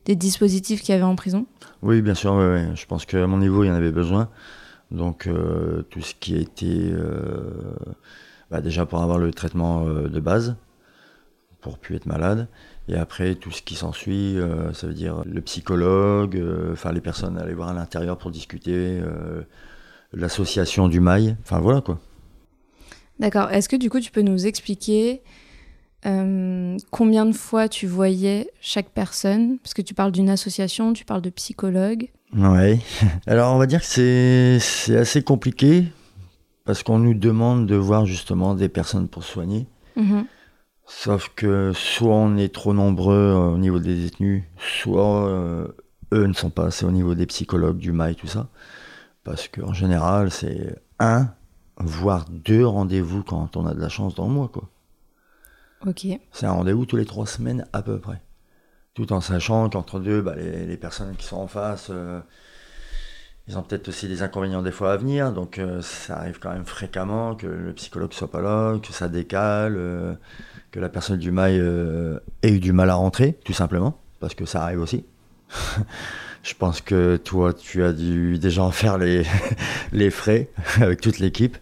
des 0.05 0.16
dispositifs 0.16 0.81
qu'il 0.81 0.93
y 0.93 0.96
avait 0.96 1.05
en 1.05 1.16
prison? 1.16 1.46
Oui, 1.82 2.02
bien 2.02 2.14
sûr. 2.14 2.34
Je 2.75 2.87
pense 2.87 3.05
qu'à 3.05 3.26
mon 3.26 3.38
niveau, 3.38 3.64
il 3.64 3.66
y 3.66 3.70
en 3.70 3.75
avait 3.75 3.93
besoin. 3.93 4.28
Donc, 4.90 5.26
euh, 5.26 5.82
tout 5.90 6.02
ce 6.02 6.14
qui 6.14 6.37
a 6.37 6.38
été. 6.38 6.90
Euh, 6.93 7.75
bah, 8.50 8.61
déjà 8.61 8.87
pour 8.87 9.02
avoir 9.02 9.19
le 9.19 9.32
traitement 9.32 9.87
euh, 9.87 10.08
de 10.08 10.20
base, 10.20 10.56
pour 11.61 11.78
plus 11.78 11.96
être 11.96 12.06
malade. 12.06 12.49
Et 12.88 12.94
après, 12.94 13.34
tout 13.34 13.50
ce 13.50 13.62
qui 13.62 13.75
s'ensuit, 13.75 14.37
ça 14.75 14.87
veut 14.87 14.93
dire 14.93 15.22
le 15.25 15.40
psychologue, 15.40 16.38
enfin 16.70 16.93
les 16.93 17.00
personnes 17.00 17.38
aller 17.38 17.55
voir 17.55 17.70
à 17.70 17.72
l'intérieur 17.72 18.19
pour 18.19 18.31
discuter, 18.31 19.00
l'association 20.14 20.88
du 20.88 21.00
mail, 21.00 21.37
enfin 21.43 21.61
voilà 21.61 21.81
quoi. 21.81 21.99
D'accord. 23.19 23.50
Est-ce 23.50 23.69
que 23.69 23.76
du 23.76 23.90
coup, 23.90 24.00
tu 24.00 24.11
peux 24.11 24.22
nous 24.22 24.46
expliquer 24.46 25.22
euh, 26.06 26.76
combien 26.90 27.25
de 27.26 27.32
fois 27.32 27.69
tu 27.69 27.87
voyais 27.87 28.50
chaque 28.61 28.90
personne? 28.90 29.58
Parce 29.58 29.75
que 29.75 29.82
tu 29.82 29.94
parles 29.94 30.12
d'une 30.12 30.28
association, 30.28 30.93
tu 30.93 31.05
parles 31.05 31.22
de 31.22 31.31
psychologue. 31.31 32.11
Ouais. 32.37 32.81
Alors 33.26 33.55
on 33.55 33.58
va 33.58 33.66
dire 33.66 33.81
que 33.81 34.58
c'est 34.61 34.96
assez 34.96 35.22
compliqué 35.22 35.84
parce 36.64 36.82
qu'on 36.82 36.99
nous 36.99 37.14
demande 37.14 37.66
de 37.66 37.76
voir 37.76 38.06
justement 38.06 38.55
des 38.55 38.69
personnes 38.69 39.08
pour 39.08 39.25
soigner. 39.25 39.66
Mhm. 39.96 40.26
Sauf 40.87 41.31
que 41.34 41.72
soit 41.75 42.14
on 42.14 42.37
est 42.37 42.52
trop 42.52 42.75
nombreux 42.75 43.14
euh, 43.14 43.55
au 43.55 43.58
niveau 43.58 43.78
des 43.78 43.94
détenus, 43.94 44.43
soit 44.58 45.28
euh, 45.28 45.69
eux 46.12 46.26
ne 46.26 46.34
sont 46.34 46.50
pas 46.50 46.66
assez 46.66 46.84
au 46.84 46.90
niveau 46.90 47.14
des 47.14 47.26
psychologues, 47.26 47.78
du 47.78 47.93
MAI, 47.93 48.14
tout 48.14 48.26
ça. 48.26 48.49
Parce 49.25 49.49
qu'en 49.49 49.73
général, 49.73 50.31
c'est 50.31 50.79
un, 50.99 51.29
voire 51.79 52.26
deux 52.29 52.67
rendez-vous 52.67 53.23
quand 53.23 53.56
on 53.56 53.67
a 53.67 53.75
de 53.75 53.81
la 53.81 53.88
chance 53.88 54.15
dans 54.15 54.26
le 54.26 54.35
mois, 54.35 54.49
quoi. 54.49 54.69
C'est 56.32 56.47
un 56.47 56.53
rendez-vous 56.53 56.87
tous 56.87 56.97
les 56.97 57.05
trois 57.05 57.26
semaines 57.26 57.67
à 57.73 57.82
peu 57.82 57.99
près. 57.99 58.23
Tout 58.94 59.12
en 59.12 59.21
sachant 59.21 59.69
qu'entre 59.69 59.99
deux, 59.99 60.23
bah, 60.23 60.35
les, 60.37 60.76
personnes 60.76 61.15
qui 61.17 61.26
sont 61.26 61.37
en 61.37 61.47
face, 61.47 61.88
euh, 61.91 62.21
ils 63.49 63.59
ont 63.59 63.62
peut-être 63.62 63.88
aussi 63.88 64.09
des 64.09 64.23
inconvénients 64.23 64.62
des 64.62 64.73
fois 64.73 64.93
à 64.93 64.97
venir. 64.97 65.32
Donc 65.32 65.59
euh, 65.59 65.82
ça 65.82 66.19
arrive 66.19 66.38
quand 66.38 66.53
même 66.53 66.65
fréquemment 66.65 67.35
que 67.35 67.47
le 67.47 67.73
psychologue 67.75 68.12
soit 68.12 68.31
pas 68.31 68.41
là, 68.41 68.79
que 68.79 68.93
ça 68.93 69.09
décale, 69.09 69.75
euh, 69.76 70.15
que 70.71 70.81
la 70.81 70.88
personne 70.88 71.19
du 71.19 71.32
mail 71.32 72.21
ait 72.43 72.53
eu 72.53 72.61
du 72.61 72.73
mal 72.73 72.88
à 72.88 72.94
rentrer, 72.94 73.38
tout 73.44 73.53
simplement, 73.53 74.00
parce 74.21 74.35
que 74.35 74.47
ça 74.47 74.62
arrive 74.62 74.81
aussi. 74.81 75.05
Je 76.44 76.52
pense 76.55 76.82
que 76.82 77.17
toi, 77.17 77.55
tu 77.55 77.82
as 77.82 77.94
dû 77.94 78.38
déjà 78.38 78.62
en 78.62 78.70
faire 78.70 78.99
les, 78.99 79.25
les 79.93 80.11
frais 80.11 80.50
avec 80.76 81.00
toute 81.00 81.19
l'équipe 81.19 81.56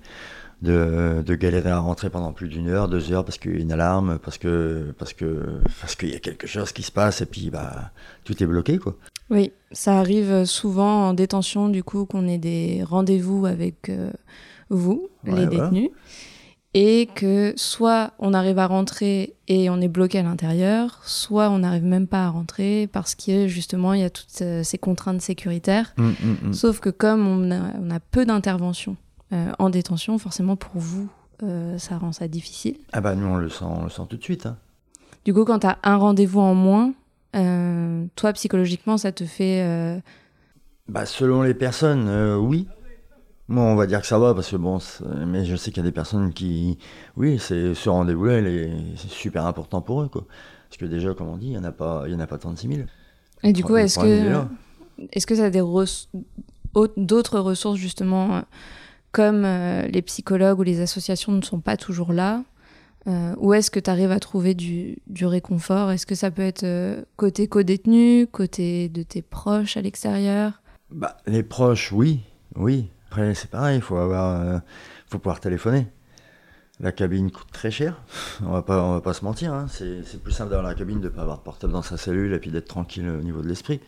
de, 0.61 1.23
de, 1.25 1.35
galérer 1.37 1.71
à 1.71 1.79
rentrer 1.79 2.11
pendant 2.11 2.33
plus 2.33 2.49
d'une 2.49 2.69
heure, 2.69 2.89
deux 2.89 3.13
heures 3.13 3.25
parce 3.25 3.39
qu'il 3.39 3.55
y 3.55 3.59
a 3.59 3.61
une 3.61 3.73
alarme, 3.73 4.19
parce 4.19 4.39
que 4.39 4.93
parce 4.99 5.13
que 5.13 5.61
parce 5.81 5.95
qu'il 5.95 6.11
y 6.11 6.15
a 6.15 6.19
quelque 6.19 6.47
chose 6.47 6.73
qui 6.73 6.83
se 6.83 6.93
passe 6.93 7.21
et 7.21 7.27
puis 7.27 7.51
bah 7.51 7.91
tout 8.25 8.41
est 8.43 8.47
bloqué 8.47 8.79
quoi. 8.79 8.97
Oui, 9.31 9.53
ça 9.71 9.99
arrive 9.99 10.45
souvent 10.45 11.09
en 11.09 11.15
détention 11.15 11.69
du 11.69 11.83
coup 11.85 12.05
qu'on 12.05 12.27
ait 12.29 12.39
des 12.39 12.83
rendez-vous 12.85 13.47
avec 13.47 13.89
euh, 13.89 14.11
vous, 14.69 15.09
les 15.25 15.47
détenus, 15.47 15.91
et 16.75 17.09
que 17.15 17.53
soit 17.57 18.13
on 18.19 18.33
arrive 18.33 18.59
à 18.59 18.67
rentrer 18.67 19.35
et 19.49 19.69
on 19.69 19.81
est 19.81 19.89
bloqué 19.89 20.19
à 20.19 20.23
l'intérieur, 20.23 21.01
soit 21.05 21.51
on 21.51 21.59
n'arrive 21.59 21.85
même 21.85 22.07
pas 22.07 22.27
à 22.27 22.31
rentrer 22.31 22.89
parce 22.93 23.15
que 23.15 23.47
justement 23.47 23.93
il 23.93 24.01
y 24.01 24.05
a 24.05 24.11
toutes 24.11 24.41
euh, 24.41 24.63
ces 24.63 24.79
contraintes 24.79 25.21
sécuritaires. 25.21 25.93
Mmh, 25.97 26.05
mmh, 26.05 26.37
mmh. 26.43 26.53
Sauf 26.55 26.81
que 26.81 26.89
comme 26.89 27.27
on 27.27 27.51
a, 27.51 27.73
on 27.79 27.91
a 27.91 28.01
peu 28.01 28.25
d'interventions 28.25 28.97
euh, 29.33 29.53
en 29.59 29.69
détention, 29.69 30.17
forcément 30.19 30.57
pour 30.57 30.81
vous, 30.81 31.09
euh, 31.43 31.77
ça 31.77 31.99
rend 31.99 32.13
ça 32.13 32.27
difficile. 32.29 32.77
Ah 32.93 33.01
bah 33.01 33.15
nous 33.15 33.27
on 33.27 33.37
le 33.37 33.51
sent, 33.51 33.65
on 33.65 33.85
le 33.85 33.91
sent 33.91 34.03
tout 34.09 34.17
de 34.17 34.23
suite. 34.23 34.47
Hein. 34.47 34.57
Du 35.25 35.35
coup, 35.35 35.45
quand 35.45 35.61
tu 35.61 35.67
as 35.67 35.79
un 35.83 35.97
rendez-vous 35.97 36.41
en 36.41 36.55
moins, 36.55 36.95
euh, 37.37 38.05
toi 38.17 38.33
psychologiquement, 38.33 38.97
ça 38.97 39.13
te 39.13 39.25
fait... 39.25 40.03
Bah 40.89 41.07
selon 41.07 41.43
les 41.43 41.55
personnes, 41.55 42.11
oui. 42.37 42.67
Moi, 43.53 43.65
on 43.65 43.75
va 43.75 43.87
dire 43.87 44.01
que 44.01 44.07
ça 44.07 44.19
va 44.19 44.33
parce 44.33 44.51
que 44.51 44.57
bon, 44.57 44.79
mais 45.27 45.45
je 45.45 45.57
sais 45.57 45.71
qu'il 45.71 45.83
y 45.83 45.87
a 45.87 45.89
des 45.89 45.93
personnes 45.93 46.33
qui, 46.33 46.79
oui, 47.19 47.39
c'est 47.39 47.75
ce 47.75 47.91
rendez-vous-là, 47.91 48.41
c'est 48.97 49.11
super 49.11 49.45
important 49.45 49.83
pour 49.83 50.01
eux, 50.01 50.09
quoi. 50.09 50.25
Parce 50.71 50.79
que 50.79 50.87
déjà, 50.87 51.13
comme 51.13 51.29
on 51.29 51.37
dit, 51.37 51.49
il 51.49 51.53
y 51.53 51.59
en 51.59 51.65
a 51.65 51.71
pas, 51.71 52.05
il 52.07 52.13
y 52.13 52.17
en 52.17 52.21
a 52.21 52.27
pas 52.27 52.39
36 52.39 52.69
000. 52.69 52.81
Et 53.43 53.53
du 53.53 53.63
coup, 53.63 53.77
est-ce 53.77 53.99
que, 53.99 54.47
est-ce 55.13 55.27
que 55.27 55.35
ça 55.35 55.45
a 55.45 55.51
des 55.51 55.63
d'autres 56.97 57.39
ressources 57.41 57.79
justement 57.79 58.43
comme 59.11 59.45
euh, 59.45 59.87
les 59.89 60.01
psychologues 60.01 60.59
ou 60.59 60.63
les 60.63 60.81
associations 60.81 61.33
ne 61.33 61.43
sont 61.43 61.61
pas 61.61 61.77
toujours 61.77 62.15
là, 62.15 62.43
euh, 63.07 63.35
où 63.37 63.53
est-ce 63.53 63.71
que 63.71 63.79
tu 63.79 63.91
arrives 63.91 64.13
à 64.13 64.19
trouver 64.19 64.55
du, 64.55 64.97
réconfort? 65.21 65.91
Est-ce 65.91 66.07
que 66.07 66.15
ça 66.15 66.31
peut 66.31 66.41
être 66.41 66.65
euh, 66.65 67.03
côté 67.17 67.49
co-détenu, 67.49 68.27
côté 68.27 68.89
de 68.89 69.03
tes 69.03 69.21
proches 69.21 69.77
à 69.77 69.83
l'extérieur? 69.83 70.63
Bah, 70.91 71.19
Les 71.27 71.43
proches, 71.43 71.93
oui, 71.93 72.21
oui. 72.57 72.89
Après, 73.13 73.35
c'est 73.35 73.51
pareil, 73.51 73.77
il 73.77 73.83
faut, 73.83 73.99
avoir, 73.99 74.63
faut 75.07 75.19
pouvoir 75.19 75.39
téléphoner. 75.39 75.87
La 76.81 76.93
cabine 76.93 77.31
coûte 77.31 77.53
très 77.53 77.71
cher, 77.71 78.01
on 78.43 78.53
va 78.53 78.63
pas, 78.63 78.83
on 78.83 78.95
va 78.95 79.03
pas 79.03 79.13
se 79.13 79.23
mentir. 79.23 79.53
Hein. 79.53 79.67
C'est 79.69 80.23
plus 80.23 80.33
simple 80.33 80.49
d'avoir 80.49 80.67
la 80.67 80.75
cabine, 80.75 80.99
de 80.99 81.11
ne 81.11 81.13
pas 81.13 81.21
avoir 81.21 81.37
de 81.37 81.43
portable 81.43 81.75
dans 81.75 81.83
sa 81.83 81.99
cellule 81.99 82.33
et 82.33 82.39
puis 82.39 82.51
d'être 82.51 82.69
tranquille 82.69 83.07
au 83.07 83.21
niveau 83.21 83.43
de 83.43 83.49
l'esprit. 83.49 83.81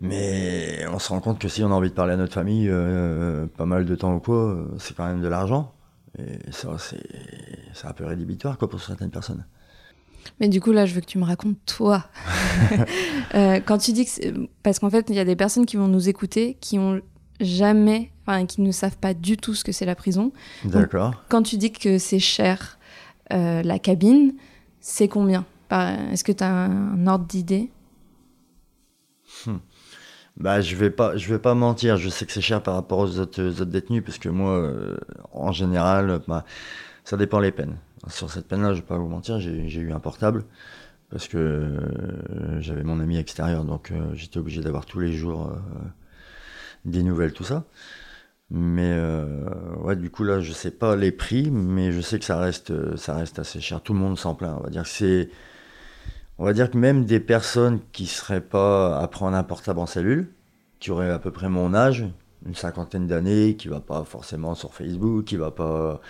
Mais 0.00 0.86
on 0.92 1.00
se 1.00 1.08
rend 1.08 1.18
compte 1.18 1.40
que 1.40 1.48
si 1.48 1.64
on 1.64 1.72
a 1.72 1.74
envie 1.74 1.90
de 1.90 1.94
parler 1.94 2.12
à 2.12 2.16
notre 2.16 2.32
famille 2.32 2.68
euh, 2.70 3.46
pas 3.56 3.66
mal 3.66 3.84
de 3.84 3.94
temps 3.96 4.14
ou 4.14 4.20
quoi, 4.20 4.56
c'est 4.78 4.96
quand 4.96 5.06
même 5.06 5.20
de 5.20 5.26
l'argent. 5.26 5.74
Et 6.16 6.52
ça, 6.52 6.76
c'est 6.78 7.88
un 7.88 7.92
peu 7.92 8.04
rédhibitoire 8.04 8.56
quoi, 8.56 8.70
pour 8.70 8.80
certaines 8.80 9.10
personnes. 9.10 9.44
Mais 10.38 10.48
du 10.48 10.60
coup, 10.60 10.72
là, 10.72 10.86
je 10.86 10.94
veux 10.94 11.00
que 11.00 11.06
tu 11.06 11.18
me 11.18 11.24
racontes 11.24 11.58
toi. 11.66 12.04
Euh, 13.36 13.60
quand 13.64 13.78
tu 13.78 13.92
dis 13.92 14.06
que. 14.06 14.48
Parce 14.64 14.80
qu'en 14.80 14.90
fait, 14.90 15.08
il 15.08 15.14
y 15.14 15.20
a 15.20 15.24
des 15.24 15.36
personnes 15.36 15.64
qui 15.64 15.76
vont 15.76 15.86
nous 15.86 16.08
écouter 16.08 16.58
qui 16.60 16.80
ont 16.80 17.00
jamais. 17.40 18.10
Enfin, 18.26 18.46
qui 18.46 18.60
ne 18.60 18.70
savent 18.70 18.96
pas 18.96 19.14
du 19.14 19.36
tout 19.36 19.54
ce 19.54 19.64
que 19.64 19.72
c'est 19.72 19.86
la 19.86 19.94
prison. 19.94 20.32
D'accord. 20.64 21.22
Quand 21.28 21.42
tu 21.42 21.56
dis 21.56 21.72
que 21.72 21.98
c'est 21.98 22.18
cher, 22.18 22.78
euh, 23.32 23.62
la 23.62 23.78
cabine, 23.78 24.34
c'est 24.80 25.08
combien? 25.08 25.44
Est-ce 25.70 26.24
que 26.24 26.32
tu 26.32 26.42
as 26.42 26.52
un, 26.52 27.06
ordre 27.06 27.26
d'idée? 27.26 27.70
Hmm. 29.46 29.58
Bah, 30.36 30.60
je 30.60 30.74
vais 30.74 30.90
pas, 30.90 31.16
je 31.16 31.32
vais 31.32 31.38
pas 31.38 31.54
mentir. 31.54 31.96
Je 31.96 32.08
sais 32.08 32.26
que 32.26 32.32
c'est 32.32 32.40
cher 32.40 32.62
par 32.62 32.74
rapport 32.74 32.98
aux 32.98 33.18
autres, 33.18 33.42
autres 33.42 33.64
détenus, 33.64 34.02
parce 34.04 34.18
que 34.18 34.28
moi, 34.28 34.52
euh, 34.52 34.96
en 35.32 35.52
général, 35.52 36.20
bah, 36.26 36.44
ça 37.04 37.16
dépend 37.16 37.40
les 37.40 37.52
peines. 37.52 37.76
Sur 38.08 38.30
cette 38.30 38.48
peine-là, 38.48 38.72
je 38.72 38.80
vais 38.80 38.86
pas 38.86 38.96
vous 38.96 39.08
mentir, 39.08 39.38
j'ai 39.40 39.80
eu 39.80 39.92
un 39.92 40.00
portable 40.00 40.44
parce 41.10 41.26
que 41.26 41.36
euh, 41.36 42.60
j'avais 42.60 42.84
mon 42.84 43.00
ami 43.00 43.18
extérieur, 43.18 43.64
donc 43.64 43.90
euh, 43.90 44.14
j'étais 44.14 44.38
obligé 44.38 44.62
d'avoir 44.62 44.86
tous 44.86 45.00
les 45.00 45.12
jours 45.12 45.52
des 46.84 47.02
nouvelles, 47.02 47.32
tout 47.32 47.44
ça. 47.44 47.64
Mais 48.50 48.98
ouais, 49.78 49.96
du 49.96 50.10
coup 50.10 50.24
là, 50.24 50.40
je 50.40 50.52
sais 50.52 50.72
pas 50.72 50.96
les 50.96 51.12
prix, 51.12 51.50
mais 51.50 51.92
je 51.92 52.00
sais 52.00 52.18
que 52.18 52.24
ça 52.24 52.38
reste, 52.38 52.96
ça 52.96 53.14
reste 53.14 53.38
assez 53.38 53.60
cher. 53.60 53.80
Tout 53.80 53.92
le 53.92 54.00
monde 54.00 54.18
s'en 54.18 54.34
plaint. 54.34 54.56
On 54.58 54.62
va 54.62 54.70
dire 54.70 54.82
que 54.82 54.88
c'est, 54.88 55.30
on 56.38 56.44
va 56.44 56.52
dire 56.52 56.70
que 56.70 56.76
même 56.76 57.04
des 57.04 57.20
personnes 57.20 57.80
qui 57.92 58.06
seraient 58.06 58.40
pas 58.40 58.98
à 58.98 59.06
prendre 59.08 59.36
un 59.36 59.44
portable 59.44 59.78
en 59.78 59.86
cellule, 59.86 60.32
qui 60.80 60.90
auraient 60.90 61.10
à 61.10 61.20
peu 61.20 61.30
près 61.30 61.48
mon 61.48 61.74
âge, 61.74 62.06
une 62.44 62.54
cinquantaine 62.54 63.06
d'années, 63.06 63.56
qui 63.56 63.68
va 63.68 63.80
pas 63.80 64.02
forcément 64.04 64.54
sur 64.54 64.74
Facebook, 64.74 65.26
qui 65.26 65.36
va 65.36 65.52
pas 65.52 66.00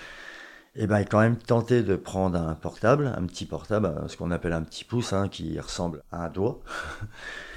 et 0.77 0.85
eh 0.85 0.87
ben, 0.87 1.05
quand 1.05 1.19
même 1.19 1.37
tenté 1.37 1.83
de 1.83 1.97
prendre 1.97 2.39
un 2.39 2.55
portable, 2.55 3.13
un 3.17 3.27
petit 3.27 3.45
portable, 3.45 3.87
euh, 3.87 4.07
ce 4.07 4.17
qu'on 4.17 4.31
appelle 4.31 4.53
un 4.53 4.63
petit 4.63 4.85
pouce, 4.85 5.13
hein, 5.13 5.29
qui 5.29 5.59
ressemble 5.59 6.01
à 6.13 6.27
un 6.27 6.29
doigt. 6.29 6.61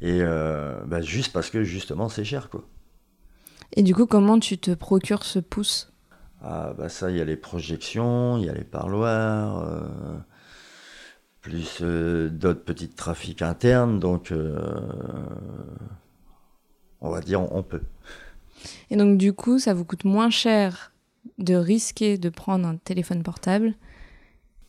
Et 0.00 0.20
euh, 0.22 0.80
ben, 0.86 1.00
juste 1.00 1.32
parce 1.32 1.50
que 1.50 1.64
justement 1.64 2.08
c'est 2.08 2.24
cher 2.24 2.50
quoi. 2.50 2.64
Et 3.72 3.82
du 3.82 3.94
coup, 3.94 4.06
comment 4.06 4.38
tu 4.38 4.56
te 4.56 4.70
procures 4.70 5.24
ce 5.24 5.38
pouce? 5.38 5.92
Ah 6.40 6.72
bah 6.78 6.88
ça, 6.88 7.10
il 7.10 7.16
y 7.16 7.20
a 7.20 7.24
les 7.24 7.36
projections, 7.36 8.38
il 8.38 8.46
y 8.46 8.48
a 8.48 8.54
les 8.54 8.64
parloirs, 8.64 9.58
euh, 9.58 10.16
plus 11.42 11.82
d'autres 11.82 12.62
petits 12.62 12.88
trafics 12.88 13.42
internes, 13.42 13.98
donc 13.98 14.32
on 17.00 17.10
va 17.10 17.20
dire 17.20 17.52
on 17.52 17.62
peut. 17.62 17.82
Et 18.90 18.96
donc 18.96 19.18
du 19.18 19.32
coup, 19.32 19.58
ça 19.58 19.74
vous 19.74 19.84
coûte 19.84 20.04
moins 20.04 20.30
cher 20.30 20.92
de 21.38 21.54
risquer 21.54 22.18
de 22.18 22.28
prendre 22.28 22.66
un 22.66 22.76
téléphone 22.76 23.22
portable 23.22 23.74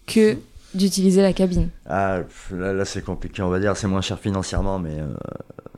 que 0.05 0.37
d'utiliser 0.73 1.21
la 1.21 1.33
cabine. 1.33 1.69
Ah, 1.85 2.19
là, 2.51 2.85
c'est 2.85 3.03
compliqué, 3.03 3.41
on 3.41 3.49
va 3.49 3.59
dire. 3.59 3.75
C'est 3.75 3.87
moins 3.87 4.01
cher 4.01 4.19
financièrement, 4.19 4.79
mais 4.79 4.99
euh, 4.99 5.07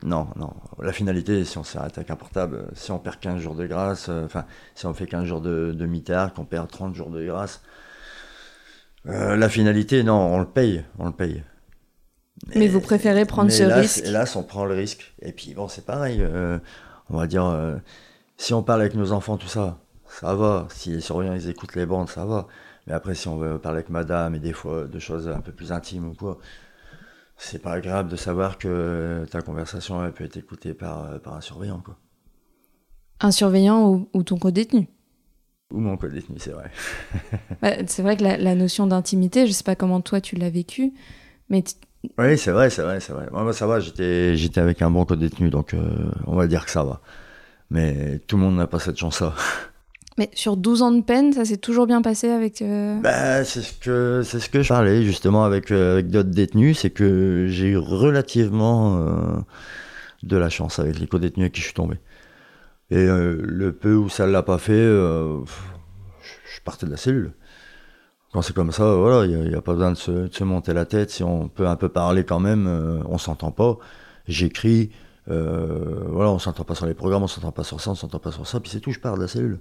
non, 0.02 0.28
non. 0.36 0.52
La 0.80 0.92
finalité, 0.92 1.44
si 1.44 1.58
on 1.58 1.64
s'arrête 1.64 1.96
avec 1.96 2.10
un 2.10 2.16
portable, 2.16 2.66
si 2.74 2.92
on 2.92 2.98
perd 2.98 3.18
15 3.18 3.40
jours 3.40 3.54
de 3.54 3.66
grâce, 3.66 4.08
euh, 4.08 4.24
enfin, 4.24 4.44
si 4.74 4.86
on 4.86 4.94
fait 4.94 5.06
15 5.06 5.24
jours 5.24 5.40
de, 5.40 5.72
de 5.72 5.86
mitard, 5.86 6.34
qu'on 6.34 6.44
perd 6.44 6.70
30 6.70 6.94
jours 6.94 7.10
de 7.10 7.24
grâce, 7.24 7.62
euh, 9.08 9.36
la 9.36 9.48
finalité, 9.48 10.02
non, 10.02 10.18
on 10.18 10.38
le 10.38 10.46
paye, 10.46 10.84
on 10.98 11.06
le 11.06 11.12
paye. 11.12 11.42
Mais, 12.54 12.68
vous 12.68 12.80
préférez 12.80 13.24
prendre 13.24 13.50
ce 13.50 13.62
risque 13.62 14.04
Hélas, 14.04 14.36
on 14.36 14.42
prend 14.42 14.64
le 14.64 14.74
risque. 14.74 15.14
Et 15.22 15.32
puis, 15.32 15.54
bon, 15.54 15.68
c'est 15.68 15.86
pareil. 15.86 16.26
on 17.08 17.16
va 17.16 17.26
dire, 17.26 17.80
si 18.36 18.52
on 18.52 18.62
parle 18.62 18.80
avec 18.80 18.94
nos 18.94 19.12
enfants, 19.12 19.36
tout 19.36 19.48
ça, 19.48 19.78
ça 20.08 20.34
va. 20.34 20.66
Si 20.70 20.90
les 20.90 21.00
surveillants 21.00 21.34
ils 21.34 21.48
écoutent 21.48 21.76
les 21.76 21.86
bandes, 21.86 22.08
ça 22.08 22.24
va. 22.24 22.48
Mais 22.86 22.92
après, 22.92 23.14
si 23.14 23.28
on 23.28 23.36
veut 23.36 23.58
parler 23.58 23.78
avec 23.78 23.90
madame 23.90 24.34
et 24.34 24.38
des 24.38 24.52
fois 24.52 24.86
de 24.86 24.98
choses 24.98 25.28
un 25.28 25.40
peu 25.40 25.52
plus 25.52 25.72
intimes 25.72 26.08
ou 26.08 26.14
quoi, 26.14 26.38
c'est 27.36 27.60
pas 27.60 27.72
agréable 27.72 28.08
de 28.08 28.16
savoir 28.16 28.58
que 28.58 29.24
ta 29.30 29.40
conversation 29.42 30.00
a 30.00 30.10
peut 30.10 30.24
être 30.24 30.36
écoutée 30.36 30.74
par, 30.74 31.20
par 31.20 31.34
un 31.34 31.40
surveillant. 31.40 31.80
Quoi. 31.80 31.96
Un 33.20 33.30
surveillant 33.30 34.06
ou, 34.12 34.22
ton 34.22 34.36
co-détenu? 34.36 34.88
Ou 35.72 35.78
mon 35.78 35.96
co-détenu, 35.96 36.38
c'est 36.38 36.50
vrai. 36.50 36.70
Bah, 37.62 37.74
c'est 37.86 38.02
vrai 38.02 38.16
que 38.16 38.24
la, 38.24 38.54
notion 38.54 38.86
d'intimité, 38.86 39.46
je 39.46 39.52
sais 39.52 39.64
pas 39.64 39.76
comment 39.76 40.00
toi 40.00 40.20
tu 40.20 40.34
l'as 40.36 40.50
vécu, 40.50 40.92
mais. 41.48 41.62
Oui, 42.18 42.36
c'est 42.36 42.50
vrai, 42.50 42.68
c'est 42.68 42.82
vrai, 42.82 42.98
c'est 42.98 43.12
vrai. 43.12 43.28
Moi, 43.30 43.52
ça 43.52 43.68
va, 43.68 43.78
j'étais, 43.78 44.36
j'étais 44.36 44.60
avec 44.60 44.82
un 44.82 44.90
bon 44.90 45.04
co-détenu, 45.04 45.50
donc 45.50 45.72
euh, 45.72 46.10
on 46.26 46.34
va 46.34 46.48
dire 46.48 46.64
que 46.64 46.70
ça 46.72 46.82
va. 46.82 47.00
Mais 47.70 48.18
tout 48.26 48.36
le 48.36 48.42
monde 48.42 48.56
n'a 48.56 48.66
pas 48.66 48.80
cette 48.80 48.98
chance-là. 48.98 49.34
Mais 50.18 50.30
sur 50.34 50.56
12 50.56 50.82
ans 50.82 50.92
de 50.92 51.00
peine, 51.00 51.32
ça 51.32 51.44
s'est 51.44 51.56
toujours 51.56 51.86
bien 51.86 52.02
passé 52.02 52.28
avec. 52.28 52.60
Euh, 52.60 53.00
bah, 53.00 53.44
c'est 53.44 53.62
ce 53.62 53.72
que 53.72 54.22
c'est 54.24 54.40
ce 54.40 54.50
que 54.50 54.62
je 54.62 54.68
parlais 54.68 55.02
justement 55.04 55.44
avec, 55.44 55.70
euh, 55.70 56.02
d'autres 56.02 56.30
détenus, 56.30 56.80
c'est 56.80 56.90
que 56.90 57.46
j'ai 57.48 57.68
eu 57.68 57.78
relativement 57.78 58.98
euh, 58.98 59.38
de 60.22 60.36
la 60.36 60.50
chance 60.50 60.78
avec 60.78 60.98
les 60.98 61.06
co-détenus 61.06 61.44
avec 61.44 61.54
qui 61.54 61.60
je 61.60 61.66
suis 61.66 61.74
tombé. 61.74 61.96
Et 62.90 63.06
le 63.06 63.72
peu 63.72 63.94
où 63.94 64.10
ça 64.10 64.26
l'a 64.26 64.42
pas 64.42 64.58
fait, 64.58 64.74
je 64.74 65.40
partais 66.62 66.84
de 66.84 66.90
la 66.90 66.98
cellule. 66.98 67.32
Quand 68.34 68.42
c'est 68.42 68.52
comme 68.52 68.70
ça, 68.70 68.96
voilà, 68.96 69.24
il 69.24 69.48
n'y 69.48 69.54
a, 69.54 69.62
pas 69.62 69.72
besoin 69.72 69.92
de 69.92 69.96
se, 69.96 70.10
de 70.10 70.34
se, 70.34 70.44
monter 70.44 70.74
la 70.74 70.84
tête. 70.84 71.08
Si 71.08 71.22
on 71.22 71.48
peut 71.48 71.66
un 71.66 71.76
peu 71.76 71.88
parler 71.88 72.24
quand 72.24 72.38
même, 72.38 72.66
on 73.08 73.16
s'entend 73.16 73.50
pas. 73.50 73.78
J'écris, 74.28 74.90
voilà, 75.26 76.30
on 76.32 76.38
s'entend 76.38 76.64
pas 76.64 76.74
sur 76.74 76.84
les 76.84 76.92
programmes, 76.92 77.22
on 77.22 77.28
s'entend 77.28 77.50
pas 77.50 77.64
sur 77.64 77.80
ça, 77.80 77.92
on 77.92 77.94
s'entend 77.94 78.18
pas 78.18 78.30
sur 78.30 78.46
ça, 78.46 78.60
puis 78.60 78.70
c'est 78.70 78.80
tout, 78.80 78.92
je 78.92 79.00
pars 79.00 79.16
de 79.16 79.22
la 79.22 79.28
cellule. 79.28 79.58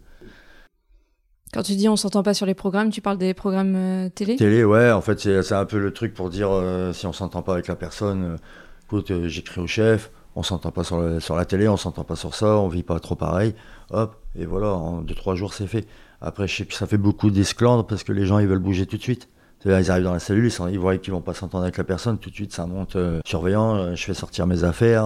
Quand 1.54 1.64
tu 1.64 1.76
dis 1.76 1.90
on 1.90 1.98
s'entend 1.98 2.24
pas 2.24 2.34
sur 2.34 2.46
les 2.46 2.54
programmes, 2.54 2.92
tu 2.92 3.02
parles 3.02 3.18
des 3.18 3.34
programmes 3.34 3.76
euh, 3.76 4.10
télé? 4.10 4.38
Télé, 4.38 4.64
ouais, 4.64 4.92
en 4.92 5.02
fait, 5.02 5.20
c'est 5.20 5.54
un 5.54 5.66
peu 5.66 5.80
le 5.80 5.92
truc 5.92 6.14
pour 6.14 6.30
dire 6.30 6.50
euh, 6.50 6.94
si 6.94 7.06
on 7.08 7.14
s'entend 7.14 7.42
pas 7.42 7.54
avec 7.54 7.68
la 7.68 7.76
personne, 7.76 8.24
euh, 8.24 8.38
écoute, 8.86 9.12
j'écris 9.26 9.60
au 9.60 9.68
chef, 9.68 10.12
on 10.36 10.44
s'entend 10.44 10.72
pas 10.72 10.86
sur, 10.86 11.36
la 11.36 11.46
télé, 11.46 11.68
on 11.68 11.76
s'entend 11.76 12.06
pas 12.06 12.16
sur 12.16 12.36
ça, 12.36 12.56
on 12.56 12.70
vit 12.70 12.84
pas 12.84 13.02
trop 13.02 13.16
pareil, 13.16 13.54
hop, 13.90 14.16
et 14.40 14.46
voilà, 14.46 14.70
en 14.70 15.02
2-3 15.02 15.36
jours, 15.36 15.54
c'est 15.54 15.68
fait. 15.68 15.88
Après, 16.22 16.48
je 16.48 16.56
sais 16.56 16.66
que 16.66 16.74
ça 16.74 16.86
fait 16.86 16.98
beaucoup 16.98 17.32
d'esclandres 17.32 17.86
parce 17.86 18.06
que 18.06 18.14
les 18.14 18.26
gens, 18.26 18.40
ils 18.40 18.48
veulent 18.48 18.60
bouger 18.60 18.86
tout 18.86 18.98
de 18.98 19.02
suite. 19.02 19.28
Ils 19.66 19.92
arrivent 19.92 20.06
dans 20.06 20.14
la 20.14 20.20
cellule, 20.20 20.50
ils, 20.72 20.80
voient 20.80 20.98
qu'ils 20.98 21.14
vont 21.14 21.22
pas 21.22 21.34
s'entendre 21.34 21.64
avec 21.64 21.78
la 21.78 21.84
personne, 21.84 22.18
tout 22.18 22.30
de 22.30 22.36
suite, 22.36 22.54
ça 22.54 22.66
monte 22.66 22.98
surveillant, 23.26 23.94
je 23.94 24.04
fais 24.04 24.14
sortir 24.14 24.48
mes 24.48 24.64
affaires. 24.64 25.06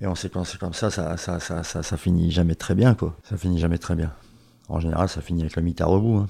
et 0.00 0.06
on 0.08 0.14
sait 0.16 0.28
quand 0.28 0.44
c'est 0.44 0.58
comme 0.58 0.74
ça 0.74 0.90
ça 0.90 1.16
ça, 1.16 1.38
ça, 1.38 1.62
ça, 1.62 1.82
ça 1.82 1.96
finit 1.96 2.32
jamais 2.32 2.56
très 2.56 2.74
bien, 2.74 2.94
quoi. 2.94 3.14
Ça 3.22 3.36
finit 3.36 3.58
jamais 3.58 3.78
très 3.78 3.94
bien 3.94 4.10
en 4.68 4.80
général, 4.80 5.08
ça 5.08 5.20
finit 5.20 5.42
avec 5.42 5.56
la 5.56 5.62
mythe 5.62 5.80
à 5.80 5.86
rebout. 5.86 6.16
Hein. 6.18 6.26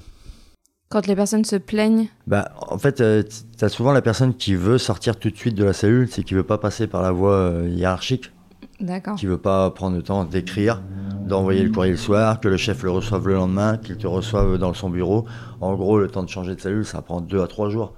Quand 0.89 1.07
les 1.07 1.15
personnes 1.15 1.45
se 1.45 1.55
plaignent? 1.55 2.07
Bah, 2.27 2.51
En 2.69 2.77
fait, 2.77 3.01
euh, 3.01 3.23
tu 3.57 3.65
as 3.65 3.69
souvent 3.69 3.91
la 3.91 4.01
personne 4.01 4.35
qui 4.35 4.55
veut 4.55 4.77
sortir 4.77 5.17
tout 5.17 5.29
de 5.29 5.35
suite 5.35 5.55
de 5.55 5.63
la 5.63 5.73
cellule, 5.73 6.07
c'est 6.09 6.23
qui 6.23 6.35
veut 6.35 6.43
pas 6.43 6.57
passer 6.57 6.87
par 6.87 7.01
la 7.01 7.11
voie 7.11 7.33
euh, 7.33 7.69
hiérarchique. 7.69 8.31
D'accord. 8.79 9.15
Qui 9.15 9.25
veut 9.25 9.37
pas 9.37 9.71
prendre 9.71 9.95
le 9.95 10.03
temps 10.03 10.25
d'écrire, 10.25 10.81
d'envoyer 11.25 11.63
le 11.63 11.71
courrier 11.71 11.91
le 11.91 11.97
soir, 11.97 12.39
que 12.39 12.47
le 12.47 12.57
chef 12.57 12.83
le 12.83 12.91
reçoive 12.91 13.27
le 13.27 13.35
lendemain, 13.35 13.77
qu'il 13.77 13.97
te 13.97 14.05
reçoive 14.05 14.57
dans 14.57 14.73
son 14.73 14.89
bureau. 14.89 15.25
En 15.61 15.75
gros, 15.75 15.97
le 15.97 16.07
temps 16.07 16.23
de 16.23 16.29
changer 16.29 16.55
de 16.55 16.61
cellule, 16.61 16.85
ça 16.85 17.01
prend 17.01 17.21
deux 17.21 17.41
à 17.41 17.47
trois 17.47 17.69
jours 17.69 17.93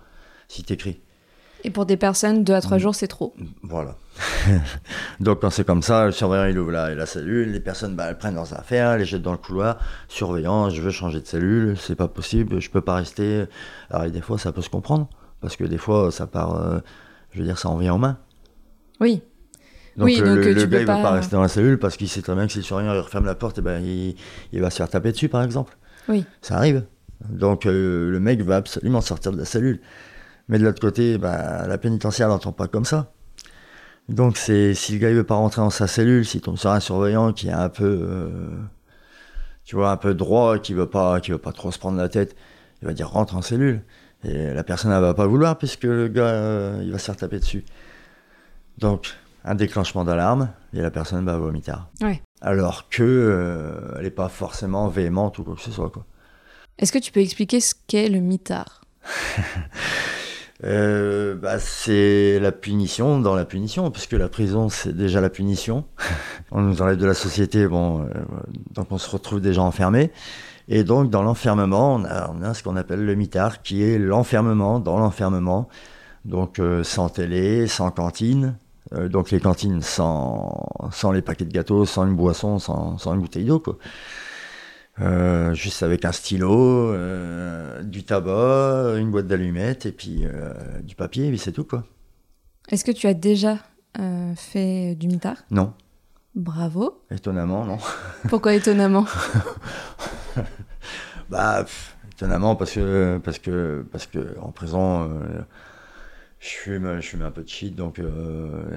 si 0.47 0.63
tu 0.63 0.73
écris. 0.73 1.01
Et 1.63 1.69
pour 1.69 1.85
des 1.85 1.97
personnes, 1.97 2.43
deux 2.43 2.53
à 2.53 2.61
trois 2.61 2.77
mm. 2.77 2.81
jours, 2.81 2.95
c'est 2.95 3.07
trop. 3.07 3.33
Voilà. 3.63 3.95
Donc 5.19 5.41
quand 5.41 5.49
c'est 5.49 5.65
comme 5.65 5.81
ça, 5.81 6.05
le 6.05 6.11
surveillant 6.11 6.45
il 6.45 6.57
ouvre 6.57 6.71
la, 6.71 6.95
la 6.95 7.05
cellule, 7.05 7.51
les 7.51 7.59
personnes 7.59 7.95
bah, 7.95 8.07
elles 8.09 8.17
prennent 8.17 8.35
leurs 8.35 8.53
affaires, 8.53 8.97
les 8.97 9.05
jettent 9.05 9.21
dans 9.21 9.31
le 9.31 9.37
couloir. 9.37 9.77
Surveillant, 10.07 10.69
je 10.69 10.81
veux 10.81 10.91
changer 10.91 11.19
de 11.19 11.27
cellule, 11.27 11.75
c'est 11.77 11.95
pas 11.95 12.07
possible, 12.07 12.59
je 12.59 12.69
peux 12.69 12.81
pas 12.81 12.95
rester. 12.95 13.45
Alors 13.89 14.09
des 14.09 14.21
fois 14.21 14.37
ça 14.37 14.51
peut 14.51 14.61
se 14.61 14.69
comprendre, 14.69 15.07
parce 15.41 15.55
que 15.55 15.63
des 15.63 15.77
fois 15.77 16.11
ça 16.11 16.27
part, 16.27 16.55
euh, 16.55 16.79
je 17.31 17.39
veux 17.39 17.45
dire, 17.45 17.57
ça 17.57 17.69
en 17.69 17.77
vient 17.77 17.93
aux 17.93 17.99
mains. 17.99 18.17
Oui. 18.99 19.21
Donc 19.97 20.05
oui, 20.05 20.17
le, 20.19 20.35
donc, 20.35 20.45
le, 20.45 20.65
gars 20.65 20.79
il 20.79 20.85
va 20.85 21.01
pas 21.01 21.11
rester 21.11 21.35
dans 21.35 21.41
la 21.41 21.47
cellule 21.47 21.79
parce 21.79 21.97
qu'il 21.97 22.07
sait 22.07 22.21
très 22.21 22.35
bien 22.35 22.45
que 22.45 22.51
si 22.51 22.59
le 22.59 22.63
surveillant 22.63 22.93
il 22.93 22.99
referme 22.99 23.25
la 23.25 23.35
porte, 23.35 23.57
et 23.57 23.61
eh 23.61 23.63
ben, 23.63 23.83
il, 23.83 24.15
il, 24.53 24.61
va 24.61 24.69
se 24.69 24.77
faire 24.77 24.89
taper 24.89 25.11
dessus 25.11 25.27
par 25.27 25.43
exemple. 25.43 25.75
Oui. 26.07 26.23
Ça 26.41 26.55
arrive. 26.55 26.83
Donc 27.29 27.65
euh, 27.65 28.11
le 28.11 28.19
mec 28.19 28.41
va 28.41 28.57
absolument 28.57 29.01
sortir 29.01 29.31
de 29.31 29.37
la 29.37 29.45
cellule. 29.45 29.79
Mais 30.49 30.59
de 30.59 30.63
l'autre 30.63 30.79
côté, 30.79 31.17
bah, 31.17 31.67
la 31.67 31.77
pénitentiaire 31.77 32.29
n'entend 32.29 32.51
pas 32.51 32.67
comme 32.67 32.85
ça. 32.85 33.11
Donc 34.09 34.37
c'est 34.37 34.73
si 34.73 34.93
le 34.93 34.99
gars 34.99 35.09
il 35.09 35.15
veut 35.15 35.25
pas 35.25 35.35
rentrer 35.35 35.61
dans 35.61 35.69
sa 35.69 35.87
cellule, 35.87 36.25
s'il 36.25 36.41
tombe 36.41 36.57
sur 36.57 36.71
un 36.71 36.79
surveillant 36.79 37.33
qui 37.33 37.49
est 37.49 37.51
un 37.53 37.67
peu, 37.69 37.83
euh, 38.01 38.29
tu 39.65 39.75
vois, 39.75 39.91
un 39.91 39.97
peu 39.97 40.13
droit, 40.13 40.59
qui 40.59 40.73
veut 40.73 40.89
pas, 40.89 41.19
qui 41.19 41.31
veut 41.31 41.37
pas 41.37 41.51
trop 41.51 41.71
se 41.71 41.79
prendre 41.79 41.97
la 41.97 42.07
tête, 42.07 42.35
il 42.81 42.87
va 42.87 42.93
dire 42.93 43.09
rentre 43.09 43.35
en 43.35 43.41
cellule. 43.41 43.81
Et 44.23 44.53
la 44.53 44.63
personne 44.63 44.91
elle 44.91 45.01
va 45.01 45.13
pas 45.13 45.27
vouloir 45.27 45.57
puisque 45.57 45.83
le 45.83 46.07
gars 46.07 46.23
euh, 46.23 46.81
il 46.83 46.91
va 46.91 46.99
se 46.99 47.05
faire 47.05 47.17
taper 47.17 47.39
dessus. 47.39 47.65
Donc 48.77 49.13
un 49.43 49.55
déclenchement 49.55 50.05
d'alarme 50.05 50.51
et 50.73 50.81
la 50.81 50.91
personne 50.91 51.25
va. 51.25 51.39
Ouais. 51.39 52.21
Alors 52.41 52.89
que 52.89 53.03
euh, 53.03 53.97
elle 53.99 54.05
est 54.05 54.11
pas 54.11 54.29
forcément 54.29 54.87
véhémente 54.87 55.37
ou 55.39 55.43
quoi 55.43 55.55
que 55.55 55.61
ce 55.61 55.71
soit 55.71 55.89
quoi. 55.89 56.05
Est-ce 56.77 56.91
que 56.91 56.99
tu 56.99 57.11
peux 57.11 57.21
expliquer 57.21 57.59
ce 57.59 57.73
qu'est 57.87 58.07
le 58.07 58.19
mitard? 58.19 58.85
Euh, 60.63 61.35
bah, 61.35 61.59
c'est 61.59 62.39
la 62.39 62.51
punition 62.51 63.19
dans 63.19 63.35
la 63.35 63.45
punition, 63.45 63.91
puisque 63.91 64.13
la 64.13 64.29
prison, 64.29 64.69
c'est 64.69 64.95
déjà 64.95 65.21
la 65.21 65.29
punition. 65.29 65.85
on 66.51 66.61
nous 66.61 66.81
enlève 66.81 66.97
de 66.97 67.05
la 67.05 67.13
société, 67.13 67.67
bon, 67.67 68.01
euh, 68.01 68.07
donc 68.73 68.91
on 68.91 68.97
se 68.97 69.09
retrouve 69.09 69.41
déjà 69.41 69.61
enfermé. 69.61 70.11
Et 70.69 70.83
donc, 70.83 71.09
dans 71.09 71.23
l'enfermement, 71.23 71.95
on 71.95 72.05
a, 72.05 72.29
on 72.31 72.41
a 72.41 72.53
ce 72.53 72.63
qu'on 72.63 72.75
appelle 72.75 73.05
le 73.05 73.15
mitard, 73.15 73.61
qui 73.61 73.83
est 73.83 73.97
l'enfermement 73.97 74.79
dans 74.79 74.97
l'enfermement. 74.97 75.69
Donc, 76.25 76.59
euh, 76.59 76.83
sans 76.83 77.09
télé, 77.09 77.67
sans 77.67 77.89
cantine. 77.91 78.57
Euh, 78.93 79.07
donc, 79.07 79.31
les 79.31 79.39
cantines 79.39 79.81
sans, 79.81 80.67
sans 80.91 81.11
les 81.11 81.21
paquets 81.21 81.45
de 81.45 81.53
gâteaux, 81.53 81.85
sans 81.85 82.05
une 82.05 82.15
boisson, 82.15 82.59
sans, 82.59 82.97
sans 82.97 83.13
une 83.13 83.21
bouteille 83.21 83.45
d'eau, 83.45 83.59
quoi. 83.59 83.77
Euh, 84.99 85.53
juste 85.53 85.83
avec 85.83 86.05
un 86.05 86.11
stylo, 86.11 86.91
euh, 86.91 87.83
du 87.83 88.03
tabac, 88.03 88.95
une 88.97 89.11
boîte 89.11 89.27
d'allumettes 89.27 89.85
et 89.85 89.91
puis 89.91 90.25
euh, 90.25 90.53
du 90.81 90.95
papier, 90.95 91.27
et 91.27 91.29
puis 91.29 91.37
c'est 91.37 91.51
tout, 91.51 91.65
quoi. 91.65 91.83
Est-ce 92.69 92.83
que 92.83 92.91
tu 92.91 93.05
as 93.07 93.13
déjà 93.13 93.57
fait 94.35 94.95
du 94.95 95.07
mitard? 95.07 95.37
Non, 95.51 95.73
Bravo. 96.35 97.01
étonnamment, 97.09 97.65
non. 97.65 97.77
Pourquoi 98.29 98.53
étonnamment? 98.53 99.05
Bah, 101.29 101.63
pff, 101.63 101.97
étonnamment 102.13 102.55
parce 102.55 102.71
que 102.71 103.19
parce 103.23 103.37
que 103.39 103.85
parce 103.91 104.07
que 104.07 104.37
en 104.39 104.53
euh, 105.09 105.41
je 106.39 106.47
fume, 106.47 107.01
je 107.01 107.07
fume 107.07 107.21
un 107.23 107.31
peu 107.31 107.43
de 107.43 107.49
shit, 107.49 107.75
donc 107.75 107.99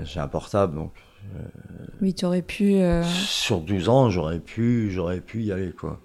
j'ai 0.02 0.18
un 0.20 0.26
portable, 0.26 0.74
donc 0.74 0.92
Oui, 2.00 2.12
tu 2.14 2.24
aurais 2.24 2.42
pu. 2.42 2.74
euh, 2.76 3.04
sur 3.04 3.60
12 3.60 3.88
ans, 3.88 4.10
j'aurais 4.10 4.40
pu 4.40 4.90
j'aurais 4.90 5.20
pu 5.20 5.42
y 5.42 5.52
aller 5.52 5.70
quoi. 5.70 6.00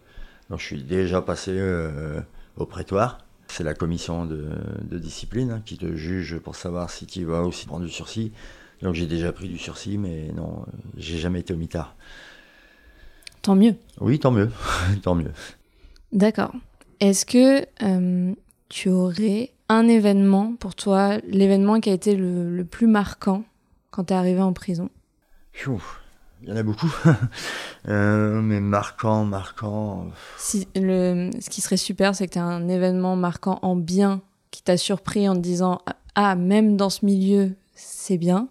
Donc 0.50 0.60
je 0.60 0.66
suis 0.66 0.84
déjà 0.84 1.22
passé 1.22 1.52
euh, 1.54 2.20
au 2.58 2.66
prétoire. 2.66 3.20
C'est 3.48 3.64
la 3.64 3.74
commission 3.74 4.26
de, 4.26 4.50
de 4.82 4.98
discipline 5.00 5.52
hein, 5.52 5.62
qui 5.66 5.78
te 5.78 5.96
juge 5.96 6.38
pour 6.40 6.56
savoir 6.56 6.90
si 6.90 7.06
tu 7.06 7.24
vas 7.26 7.44
ou 7.44 7.52
si 7.52 7.62
tu 7.62 7.68
prends 7.68 7.80
du 7.80 7.90
sursis. 7.90 8.32
Donc 8.82 8.94
j'ai 8.94 9.08
déjà 9.08 9.32
pris 9.32 9.48
du 9.48 9.58
sursis, 9.58 9.98
mais 9.98 10.32
non, 10.36 10.66
j'ai 10.98 11.18
jamais 11.18 11.40
été 11.40 11.54
au 11.54 11.58
mitard. 11.58 11.96
Tant 13.42 13.56
mieux. 13.56 13.76
Oui, 14.02 14.20
tant 14.20 14.32
mieux, 14.32 14.50
tant 15.04 15.16
mieux. 15.16 15.32
D'accord. 16.12 16.54
Est-ce 17.00 17.26
que 17.26 17.66
euh, 17.84 18.34
tu 18.70 18.90
aurais 18.90 19.52
un 19.70 19.88
événement 19.88 20.56
pour 20.60 20.76
toi, 20.76 21.18
l'événement 21.28 21.80
qui 21.80 21.90
a 21.90 21.94
été 21.94 22.16
le, 22.16 22.56
le 22.56 22.66
plus 22.66 22.88
marquant 22.88 23.44
quand 23.92 24.06
tu 24.06 24.14
es 24.14 24.16
arrivé 24.16 24.42
en 24.42 24.54
prison? 24.54 24.90
Il 26.46 26.52
y 26.52 26.54
en 26.54 26.58
a 26.58 26.64
beaucoup. 26.64 26.94
Euh, 27.88 28.42
mais 28.42 28.62
marquant, 28.62 29.26
marquant. 29.26 30.08
si, 30.40 30.68
le, 30.76 31.30
Ce 31.40 31.52
qui 31.52 31.62
serait 31.62 31.78
super, 31.78 32.16
c'est 32.16 32.26
que 32.26 32.34
tu 32.34 32.40
as 32.40 32.44
un 32.44 32.68
événement 32.68 33.16
marquant 33.16 33.60
en 33.62 33.76
bien 33.76 34.22
qui 34.50 34.64
t'a 34.64 34.76
surpris 34.76 35.30
en 35.30 35.36
te 35.36 35.40
disant 35.40 35.82
Ah, 36.16 36.36
même 36.36 36.78
dans 36.78 36.90
ce 36.90 37.06
milieu, 37.06 37.52
c'est 37.76 38.18
bien. 38.18 38.48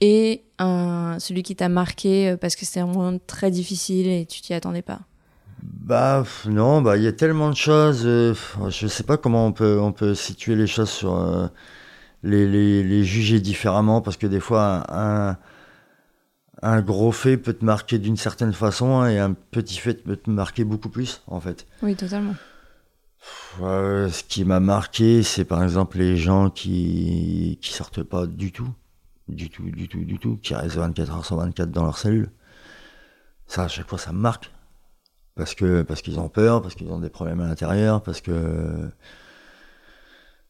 Et 0.00 0.42
un, 0.58 1.18
celui 1.20 1.44
qui 1.44 1.54
t'a 1.54 1.68
marqué 1.68 2.30
euh, 2.30 2.36
parce 2.36 2.56
que 2.56 2.64
c'était 2.66 2.80
vraiment 2.80 3.16
très 3.24 3.52
difficile 3.52 4.08
et 4.08 4.26
tu 4.26 4.40
t'y 4.40 4.54
attendais 4.54 4.82
pas. 4.82 5.02
Bah 5.62 6.24
non, 6.46 6.82
bah 6.82 6.96
il 6.96 7.04
y 7.04 7.06
a 7.06 7.12
tellement 7.12 7.50
de 7.50 7.54
choses. 7.54 8.02
euh, 8.04 8.34
je 8.70 8.88
sais 8.88 9.04
pas 9.04 9.16
comment 9.18 9.46
on 9.46 9.52
peut 9.52 9.78
on 9.80 9.92
peut 9.92 10.16
situer 10.16 10.56
les 10.56 10.66
choses 10.66 10.90
sur 10.90 11.14
euh, 11.16 11.46
les, 12.24 12.48
les, 12.48 12.82
les 12.82 13.04
juger 13.04 13.38
différemment 13.38 14.00
parce 14.00 14.16
que 14.16 14.26
des 14.26 14.40
fois 14.40 14.82
un 14.92 15.30
un 15.30 15.36
gros 16.62 17.12
fait 17.12 17.36
peut 17.36 17.52
te 17.52 17.64
marquer 17.64 17.98
d'une 17.98 18.16
certaine 18.16 18.52
façon 18.52 19.04
et 19.04 19.18
un 19.18 19.32
petit 19.32 19.78
fait 19.78 19.94
peut 19.94 20.16
te 20.16 20.30
marquer 20.30 20.64
beaucoup 20.64 20.88
plus 20.88 21.22
en 21.26 21.40
fait. 21.40 21.66
Oui, 21.82 21.96
totalement. 21.96 22.34
Euh, 23.60 24.08
ce 24.08 24.22
qui 24.24 24.44
m'a 24.44 24.60
marqué, 24.60 25.22
c'est 25.22 25.44
par 25.44 25.62
exemple 25.62 25.98
les 25.98 26.16
gens 26.16 26.50
qui 26.50 27.58
qui 27.60 27.72
sortent 27.72 28.02
pas 28.02 28.26
du 28.26 28.52
tout, 28.52 28.68
du 29.28 29.50
tout, 29.50 29.70
du 29.70 29.88
tout, 29.88 30.04
du 30.04 30.18
tout, 30.18 30.38
qui 30.42 30.54
restent 30.54 30.76
24 30.76 31.12
heures 31.12 31.24
sur 31.24 31.36
24 31.36 31.70
dans 31.70 31.84
leur 31.84 31.98
cellule. 31.98 32.30
Ça, 33.46 33.64
à 33.64 33.68
chaque 33.68 33.88
fois, 33.88 33.98
ça 33.98 34.12
me 34.12 34.18
marque. 34.18 34.50
Parce 35.34 35.54
que 35.54 35.82
parce 35.82 36.02
qu'ils 36.02 36.18
ont 36.18 36.28
peur, 36.28 36.62
parce 36.62 36.74
qu'ils 36.74 36.90
ont 36.90 36.98
des 36.98 37.10
problèmes 37.10 37.40
à 37.40 37.46
l'intérieur, 37.48 38.02
parce 38.02 38.20
que 38.20 38.90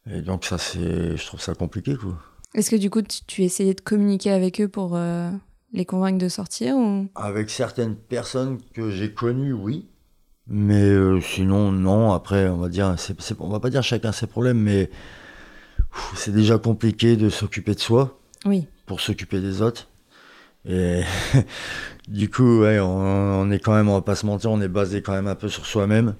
et 0.06 0.20
donc 0.22 0.44
ça 0.44 0.58
c'est, 0.58 1.16
je 1.16 1.26
trouve 1.26 1.40
ça 1.40 1.54
compliqué 1.54 1.96
quoi. 1.96 2.18
Est-ce 2.54 2.70
que 2.70 2.76
du 2.76 2.90
coup, 2.90 3.00
tu, 3.00 3.24
tu 3.26 3.44
essayais 3.44 3.74
de 3.74 3.80
communiquer 3.80 4.30
avec 4.30 4.60
eux 4.60 4.68
pour 4.68 4.94
euh, 4.94 5.30
les 5.72 5.84
convaincre 5.84 6.18
de 6.18 6.28
sortir 6.28 6.76
ou... 6.76 7.08
Avec 7.14 7.50
certaines 7.50 7.96
personnes 7.96 8.58
que 8.74 8.90
j'ai 8.90 9.12
connues, 9.12 9.52
oui. 9.52 9.88
Mais 10.46 10.82
euh, 10.82 11.20
sinon, 11.20 11.72
non. 11.72 12.12
Après, 12.12 12.48
on 12.48 12.58
va 12.58 12.68
dire, 12.68 12.94
on 13.38 13.48
va 13.48 13.60
pas 13.60 13.70
dire 13.70 13.82
chacun 13.82 14.12
ses 14.12 14.26
problèmes, 14.26 14.58
mais 14.58 14.90
c'est 16.14 16.32
déjà 16.32 16.58
compliqué 16.58 17.16
de 17.16 17.28
s'occuper 17.30 17.74
de 17.74 17.80
soi 17.80 18.18
Oui. 18.44 18.66
pour 18.86 19.00
s'occuper 19.00 19.40
des 19.40 19.62
autres. 19.62 19.88
Et 20.68 21.02
du 22.08 22.30
coup, 22.30 22.60
ouais, 22.60 22.78
on, 22.80 22.86
on 22.88 23.50
est 23.50 23.58
quand 23.58 23.74
même, 23.74 23.88
on 23.88 23.94
va 23.94 24.02
pas 24.02 24.14
se 24.14 24.26
mentir, 24.26 24.50
on 24.50 24.60
est 24.60 24.68
basé 24.68 25.02
quand 25.02 25.12
même 25.12 25.26
un 25.26 25.34
peu 25.34 25.48
sur 25.48 25.66
soi-même. 25.66 26.14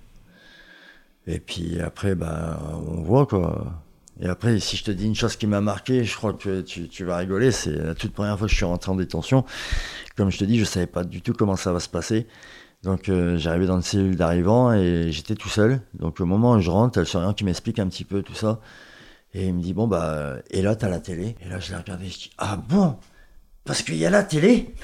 Et 1.27 1.39
puis 1.39 1.81
après, 1.81 2.15
bah, 2.15 2.59
on 2.89 3.03
voit 3.03 3.27
quoi. 3.27 3.83
Et 4.23 4.29
après, 4.29 4.61
si 4.61 4.77
je 4.77 4.85
te 4.85 4.93
dis 4.93 5.07
une 5.07 5.17
chose 5.17 5.35
qui 5.35 5.49
m'a 5.49 5.61
marqué, 5.61 6.05
je 6.05 6.17
crois 6.17 6.33
que 6.33 6.61
tu, 6.61 7.05
vas 7.05 7.17
rigoler, 7.17 7.51
c'est 7.51 7.73
la 7.73 7.95
toute 7.97 8.13
première 8.13 8.39
fois 8.39 8.47
que 8.47 8.53
je 8.53 8.57
suis 8.57 8.65
rentré 8.65 8.93
en 8.93 8.95
détention. 8.95 9.45
Comme 10.17 10.31
je 10.31 10.39
te 10.39 10.45
dis, 10.45 10.61
je 10.61 10.65
savais 10.65 10.87
pas 10.87 11.03
du 11.03 11.23
tout 11.23 11.33
comment 11.33 11.57
ça 11.57 11.73
va 11.73 11.81
se 11.81 11.89
passer. 11.89 12.29
Donc 12.85 13.09
euh, 13.09 13.37
j'arrivais 13.37 13.67
dans 13.67 13.77
une 13.77 13.83
cellule 13.83 14.15
d'arrivant 14.15 14.73
et 14.73 15.11
j'étais 15.11 15.35
tout 15.35 15.49
seul. 15.49 15.81
Donc 15.95 16.21
au 16.21 16.25
moment 16.25 16.53
où 16.53 16.61
je 16.61 16.71
rentre, 16.71 17.01
le 17.01 17.05
surveillant 17.05 17.35
qui 17.35 17.45
m'explique 17.45 17.81
un 17.81 17.89
petit 17.89 18.05
peu 18.05 18.23
tout 18.23 18.35
ça. 18.35 18.61
Et 19.35 19.49
il 19.49 19.55
me 19.55 19.61
dit, 19.61 19.73
bon, 19.73 19.89
bah, 19.89 20.37
et 20.51 20.63
là, 20.63 20.77
t'as 20.77 20.89
la 20.89 21.01
télé. 21.01 21.35
Et 21.45 21.49
là, 21.49 21.59
je 21.59 21.71
l'ai 21.71 21.79
regardé, 21.79 22.07
je 22.07 22.19
dis, 22.19 22.31
ah 22.39 22.57
bon? 22.57 22.97
Parce 23.65 23.83
qu'il 23.83 23.97
y 23.97 24.07
a 24.07 24.11
la 24.11 24.23
télé? 24.23 24.75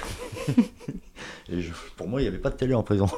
Et 1.51 1.65
pour 1.97 2.09
moi, 2.09 2.21
il 2.21 2.25
n'y 2.25 2.29
avait 2.29 2.39
pas 2.39 2.51
de 2.51 2.57
télé 2.57 2.75
en 2.75 2.83
prison. 2.83 3.07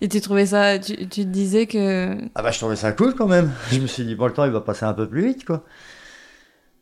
Et 0.00 0.08
tu 0.08 0.20
trouvais 0.20 0.46
ça, 0.46 0.78
tu, 0.78 0.96
tu 0.96 1.22
te 1.24 1.28
disais 1.28 1.66
que... 1.66 2.16
Ah 2.34 2.42
bah, 2.42 2.50
je 2.50 2.58
trouvais 2.58 2.76
ça 2.76 2.92
cool 2.92 3.14
quand 3.14 3.26
même. 3.28 3.50
Je 3.70 3.80
me 3.80 3.86
suis 3.86 4.04
dit, 4.04 4.14
bon, 4.14 4.26
le 4.26 4.32
temps, 4.32 4.44
il 4.46 4.50
va 4.50 4.60
passer 4.62 4.84
un 4.86 4.94
peu 4.94 5.08
plus 5.08 5.26
vite, 5.26 5.44
quoi. 5.44 5.64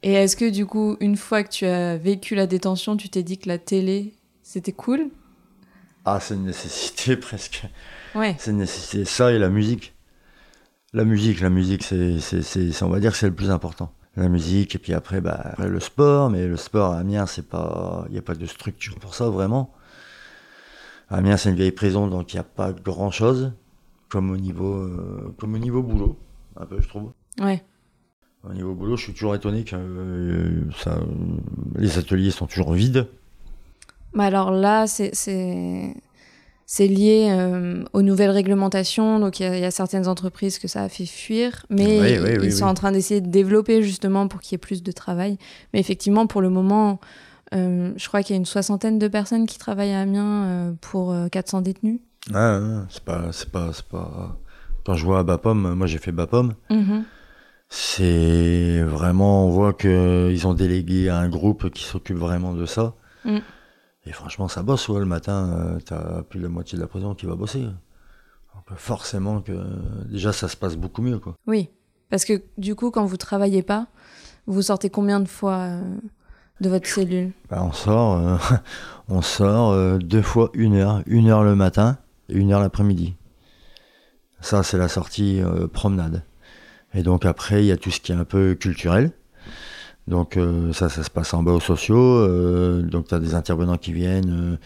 Et 0.05 0.13
est-ce 0.13 0.37
que 0.37 0.49
du 0.49 0.65
coup, 0.67 0.97
une 1.01 1.17
fois 1.17 1.43
que 1.43 1.49
tu 1.51 1.67
as 1.67 1.97
vécu 1.97 2.35
la 2.37 2.47
détention, 2.47 2.97
tu 2.97 3.09
t'es 3.09 3.25
dit 3.25 3.39
que 3.39 3.49
la 3.49 3.59
télé, 3.59 4.15
c'était 4.43 4.73
cool? 4.73 5.09
Ah, 6.05 6.21
c'est 6.21 6.35
une 6.35 6.45
nécessité 6.45 7.17
presque. 7.19 7.65
Ouais. 8.15 8.37
C'est 8.39 8.53
une 8.53 8.59
nécessité. 8.59 9.05
Ça 9.05 9.33
et 9.33 9.39
la 9.39 9.49
musique. 9.49 9.95
La 10.93 11.05
musique, 11.05 11.41
la 11.41 11.51
musique, 11.51 11.83
c'est, 11.83 12.21
c'est, 12.21 12.43
c'est, 12.43 12.71
c'est- 12.73 12.85
on 12.85 12.89
va 12.89 13.01
dire 13.01 13.11
que 13.13 13.19
c'est 13.19 13.27
le 13.29 13.35
plus 13.35 13.51
important. 13.51 13.93
La 14.17 14.29
musique, 14.29 14.75
et 14.75 14.79
puis 14.79 14.95
après, 14.95 15.21
bah, 15.21 15.41
après, 15.45 15.69
le 15.69 15.81
sport, 15.81 16.31
mais 16.31 16.47
le 16.47 16.57
sport 16.57 16.93
à 16.95 16.99
Amiens, 16.99 17.27
c'est 17.27 17.47
pas, 17.47 18.05
il 18.09 18.13
n'y 18.13 18.19
a 18.19 18.23
pas 18.23 18.35
de 18.35 18.47
structure 18.47 18.97
pour 18.99 19.15
ça, 19.15 19.29
vraiment. 19.29 19.73
Amiens, 21.11 21.37
c'est 21.37 21.51
une 21.51 21.57
vieille 21.57 21.73
prison, 21.73 22.07
donc 22.07 22.33
il 22.33 22.37
n'y 22.37 22.41
a 22.41 22.45
pas 22.45 22.73
grand 22.73 23.11
chose, 23.11 23.53
comme 24.09 24.31
au 24.31 24.37
niveau, 24.37 24.75
euh, 24.75 25.35
comme 25.39 25.55
au 25.55 25.59
niveau 25.59 25.83
boulot, 25.83 26.19
un 26.57 26.67
peu, 26.67 26.81
je 26.81 26.89
trouve. 26.89 27.13
Ouais. 27.41 27.63
Au 28.49 28.53
niveau 28.53 28.75
boulot, 28.75 28.97
je 28.97 29.05
suis 29.05 29.13
toujours 29.15 29.35
étonné 29.35 29.65
que 29.65 29.75
euh, 29.77 30.63
ça, 30.83 30.97
euh, 30.99 31.05
les 31.77 31.99
ateliers 31.99 32.31
sont 32.31 32.47
toujours 32.47 32.73
vides. 32.73 33.07
Bah 34.15 34.25
alors 34.25 34.51
là, 34.51 34.87
c'est 34.87 35.13
lié 36.87 37.29
euh, 37.31 37.85
aux 37.93 38.03
nouvelles 38.03 38.31
réglementations. 38.31 39.19
Donc 39.19 39.41
il 39.41 39.45
y, 39.45 39.47
a- 39.47 39.57
il 39.57 39.63
y 39.63 39.67
a 39.67 39.71
certaines 39.71 40.09
entreprises 40.09 40.59
que 40.59 40.69
ça 40.69 40.83
a 40.83 40.89
fait 40.89 41.07
fuir, 41.07 41.67
mais 41.71 42.01
Oui, 42.01 42.33
ils, 42.35 42.41
oui, 42.41 42.53
sont 42.53 42.65
en 42.67 42.75
train 42.75 42.93
d'essayer 42.93 43.21
de 43.21 43.29
développer 43.29 43.83
justement 43.83 44.29
pour 44.29 44.41
qu'il 44.41 44.53
y 44.53 44.57
ait 44.57 44.59
plus 44.59 44.83
de 44.83 44.93
travail. 44.93 45.39
Mais 45.73 45.81
effectivement, 45.81 46.27
pour 46.27 46.41
le 46.41 46.51
moment, 46.51 47.01
je 47.53 48.09
crois 48.09 48.23
qu'il 48.23 48.35
y 48.35 48.37
a 48.37 48.41
une 48.41 48.47
soixantaine 48.47 48.99
de 48.99 49.09
personnes 49.09 49.47
qui 49.47 49.59
travaillent 49.59 49.93
à 49.93 50.01
Amiens 50.01 50.45
euh, 50.45 50.73
pour 50.81 51.13
euh, 51.13 51.29
400 51.29 51.63
détenus. 51.63 52.01
Ah, 52.35 52.61
c'est 52.91 53.05
pas, 53.05 53.33
c'est 53.33 53.51
pas, 53.51 53.73
c'est 53.73 53.87
pas. 53.87 54.39
Quand 54.85 54.95
je 54.95 55.05
vois 55.05 55.21
à 55.21 55.23
Bapom, 55.23 55.75
moi 55.75 55.87
j'ai 55.87 55.99
fait 55.99 56.13
Bapom. 56.13 56.55
Mhm. 56.71 57.05
C'est 57.71 58.83
vraiment, 58.83 59.47
on 59.47 59.51
voit 59.51 59.75
qu'ils 59.75 60.47
ont 60.47 60.55
délégué 60.55 61.11
à 61.11 61.19
un 61.19 61.29
groupe 61.29 61.71
qui 61.71 61.85
s'occupe 61.85 62.17
vraiment 62.17 62.55
de 62.55 62.65
ça. 62.65 62.95
Mm. 63.27 63.39
Et 64.07 64.13
franchement, 64.13 64.49
ça 64.49 64.63
bosse, 64.63 64.89
ouais, 64.89 65.01
le 65.01 65.05
matin, 65.05 65.51
euh, 65.53 65.79
t'as 65.85 66.23
plus 66.23 66.39
de 66.39 66.45
la 66.45 66.49
moitié 66.49 66.77
de 66.77 66.83
la 66.83 66.89
prison 66.89 67.15
qui 67.15 67.27
va 67.27 67.35
bosser. 67.35 67.61
Donc, 67.61 68.77
forcément 68.77 69.43
que 69.43 69.53
déjà 70.11 70.33
ça 70.33 70.49
se 70.49 70.57
passe 70.57 70.77
beaucoup 70.77 71.03
mieux, 71.03 71.19
quoi. 71.19 71.37
Oui, 71.47 71.69
parce 72.09 72.25
que 72.25 72.43
du 72.57 72.75
coup, 72.75 72.91
quand 72.91 73.05
vous 73.05 73.19
travaillez 73.19 73.63
pas, 73.63 73.89
vous 74.47 74.63
sortez 74.63 74.89
combien 74.89 75.21
de 75.21 75.29
fois 75.29 75.59
euh, 75.59 75.83
de 76.61 76.69
votre 76.69 76.87
cellule? 76.87 77.33
Bah, 77.51 77.63
on 77.63 77.73
sort, 77.73 78.19
euh, 79.11 79.73
euh, 79.75 79.99
deux 79.99 80.23
fois 80.23 80.51
une 80.55 80.75
heure, 80.75 81.03
une 81.07 81.29
heure 81.29 81.45
le 81.45 81.55
matin 81.55 81.99
et 82.29 82.37
une 82.37 82.53
heure 82.53 82.61
l'après-midi. 82.61 83.15
Ça, 84.41 84.63
c'est 84.63 84.79
la 84.79 84.89
sortie 84.89 85.41
euh, 85.41 85.67
promenade. 85.67 86.23
Et 86.95 87.03
donc 87.03 87.25
après, 87.27 87.63
il 87.63 87.67
y 87.67 87.73
a 87.73 87.77
tout 87.77 87.91
ce 87.91 88.01
qui 88.01 88.13
est 88.13 88.17
un 88.17 88.25
peu 88.25 88.55
culturel. 88.55 89.13
Donc 90.07 90.39
ça, 90.73 90.89
ça 90.89 91.03
se 91.03 91.11
passe 91.11 91.35
en 91.35 91.43
bas 91.43 91.53
aux 91.53 91.61
sociaux. 91.61 92.27
donc 92.81 93.09
tu 93.09 93.15
as 93.15 93.19
des 93.19 93.35
intervenants 93.35 93.77
qui 93.77 93.93
viennent 93.93 94.57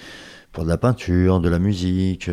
pour 0.52 0.62
de 0.62 0.68
la 0.68 0.78
peinture, 0.78 1.40
de 1.40 1.48
la 1.48 1.58
musique, 1.58 2.30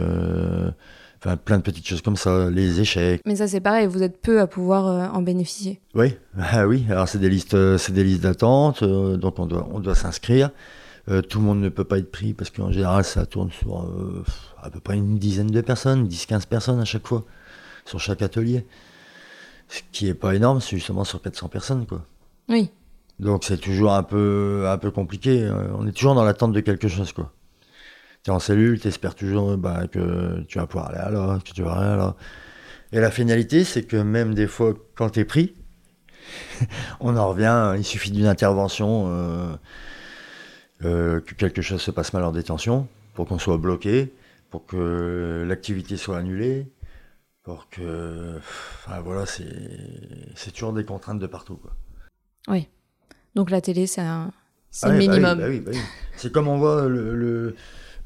enfin 1.20 1.38
plein 1.38 1.58
de 1.58 1.64
petites 1.64 1.88
choses 1.88 2.02
comme 2.02 2.16
ça, 2.16 2.50
les 2.50 2.80
échecs. 2.80 3.22
Mais 3.26 3.36
ça, 3.36 3.48
c'est 3.48 3.60
pareil, 3.60 3.88
vous 3.88 4.04
êtes 4.04 4.22
peu 4.22 4.40
à 4.40 4.48
pouvoir 4.48 4.88
euh, 4.88 5.08
en 5.08 5.22
bénéficier. 5.22 5.80
Oui, 5.96 6.16
ah 6.40 6.68
oui. 6.68 6.86
Alors 6.90 7.08
c'est 7.08 7.20
des 7.20 7.30
listes, 7.30 7.54
euh, 7.54 7.78
c'est 7.78 7.92
des 7.92 8.04
listes 8.04 8.22
d'attente, 8.24 8.84
euh, 8.84 9.18
donc 9.18 9.40
on 9.40 9.46
doit, 9.46 9.68
on 9.72 9.80
doit 9.80 9.96
s'inscrire. 9.96 10.52
Tout 11.28 11.40
le 11.40 11.46
monde 11.46 11.60
ne 11.60 11.70
peut 11.70 11.86
pas 11.86 11.98
être 11.98 12.12
pris 12.12 12.36
parce 12.36 12.52
qu'en 12.52 12.72
général, 12.72 13.04
ça 13.04 13.26
tourne 13.26 13.50
sur 13.50 13.84
à 14.62 14.70
peu 14.70 14.80
près 14.80 14.96
une 14.96 15.18
dizaine 15.18 15.48
de 15.48 15.62
personnes, 15.62 16.08
10-15 16.08 16.46
personnes 16.46 16.80
à 16.80 16.86
chaque 16.86 17.08
fois, 17.08 17.26
sur 17.84 18.00
chaque 18.00 18.22
atelier. 18.22 18.64
Ce 19.70 19.82
qui 19.92 20.08
est 20.08 20.14
pas 20.14 20.36
énorme, 20.36 20.62
c'est 20.62 20.76
justement 20.76 21.04
sur 21.06 21.20
400 21.20 21.48
personnes, 21.48 21.88
quoi. 21.88 22.06
Oui. 22.48 22.70
Donc 23.18 23.44
c'est 23.44 23.58
toujours 23.58 23.94
un 23.94 24.04
peu, 24.04 24.66
un 24.68 24.78
peu 24.78 24.92
compliqué. 24.92 25.52
On 25.80 25.88
est 25.88 25.94
toujours 25.94 26.14
dans 26.14 26.24
l'attente 26.24 26.54
de 26.54 26.60
quelque 26.60 26.88
chose, 26.88 27.12
quoi. 27.12 27.32
T'es 28.24 28.32
en 28.32 28.40
cellule, 28.40 28.80
t'espères 28.80 29.16
toujours 29.16 29.58
bah, 29.58 29.88
que 29.88 30.42
tu 30.48 30.58
vas 30.60 30.68
pouvoir 30.68 30.90
aller 30.90 31.14
là, 31.14 31.40
que 31.44 31.52
tu 31.52 31.64
vas 31.64 31.74
aller 31.74 31.98
là. 31.98 32.16
Et 32.92 33.00
la 33.00 33.12
finalité, 33.12 33.64
c'est 33.64 33.84
que 33.84 33.98
même 33.98 34.34
des 34.34 34.48
fois, 34.48 34.74
quand 34.96 35.10
t'es 35.10 35.26
pris, 35.26 35.56
on 37.00 37.16
en 37.16 37.30
revient, 37.30 37.76
il 37.78 37.84
suffit 37.86 38.12
d'une 38.12 38.26
intervention, 38.26 39.06
euh, 39.08 39.56
euh, 40.84 41.20
que 41.22 41.34
quelque 41.36 41.62
chose 41.62 41.82
se 41.82 41.92
passe 41.92 42.14
mal 42.14 42.24
en 42.24 42.32
détention, 42.32 42.88
pour 43.14 43.28
qu'on 43.28 43.40
soit 43.40 43.58
bloqué, 43.58 44.14
pour 44.50 44.66
que 44.66 45.46
l'activité 45.48 45.98
soit 45.98 46.18
annulée, 46.18 46.68
pour 47.44 47.70
que... 47.70 48.38
Enfin 48.38 49.00
voilà, 49.02 49.26
c'est 49.26 49.46
c'est 50.36 50.52
toujours 50.52 50.74
des 50.74 50.86
contraintes 50.86 51.20
de 51.20 51.28
partout, 51.28 51.56
quoi. 51.58 51.72
Donc 53.36 53.52
la 53.52 53.62
télé, 53.62 53.88
c'est 53.88 54.02
un 54.02 54.32
c'est 54.72 54.88
Ah 54.88 54.90
le 54.90 54.96
bah 54.96 55.00
oui, 55.02 55.08
minimum. 55.08 55.38
bah 55.40 55.46
oui, 55.48 55.60
bah 55.60 55.72
oui. 55.74 55.80
C'est 56.18 56.32
comme 56.32 56.48
on 56.48 56.58
voit 56.58 56.88
le. 56.88 57.16
le- 57.16 57.56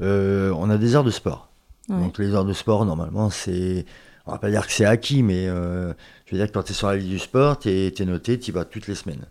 euh, 0.01 0.53
on 0.57 0.69
a 0.69 0.77
des 0.77 0.95
heures 0.95 1.03
de 1.03 1.11
sport. 1.11 1.49
Ouais. 1.89 1.97
Donc 1.99 2.17
les 2.17 2.33
heures 2.33 2.45
de 2.45 2.53
sport, 2.53 2.85
normalement, 2.85 3.29
c'est. 3.29 3.85
On 4.25 4.31
va 4.31 4.37
pas 4.37 4.49
dire 4.49 4.65
que 4.65 4.71
c'est 4.71 4.85
acquis, 4.85 5.21
mais 5.21 5.47
euh, 5.47 5.93
je 6.25 6.31
veux 6.31 6.37
dire 6.37 6.47
que 6.47 6.53
quand 6.53 6.63
tu 6.63 6.71
es 6.71 6.75
sur 6.75 6.87
la 6.87 6.95
liste 6.95 7.09
du 7.09 7.19
sport, 7.19 7.59
tu 7.59 7.69
es, 7.69 8.05
noté, 8.05 8.39
tu 8.39 8.51
y 8.51 8.53
vas 8.53 8.63
toutes 8.63 8.87
les 8.87 8.95
semaines. 8.95 9.25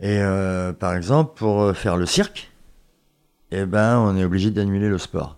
Et 0.00 0.18
euh, 0.22 0.72
par 0.72 0.94
exemple, 0.94 1.32
pour 1.36 1.76
faire 1.76 1.96
le 1.98 2.06
cirque, 2.06 2.50
eh 3.50 3.66
ben, 3.66 3.98
on 3.98 4.16
est 4.16 4.24
obligé 4.24 4.50
d'annuler 4.50 4.88
le 4.88 4.96
sport. 4.96 5.36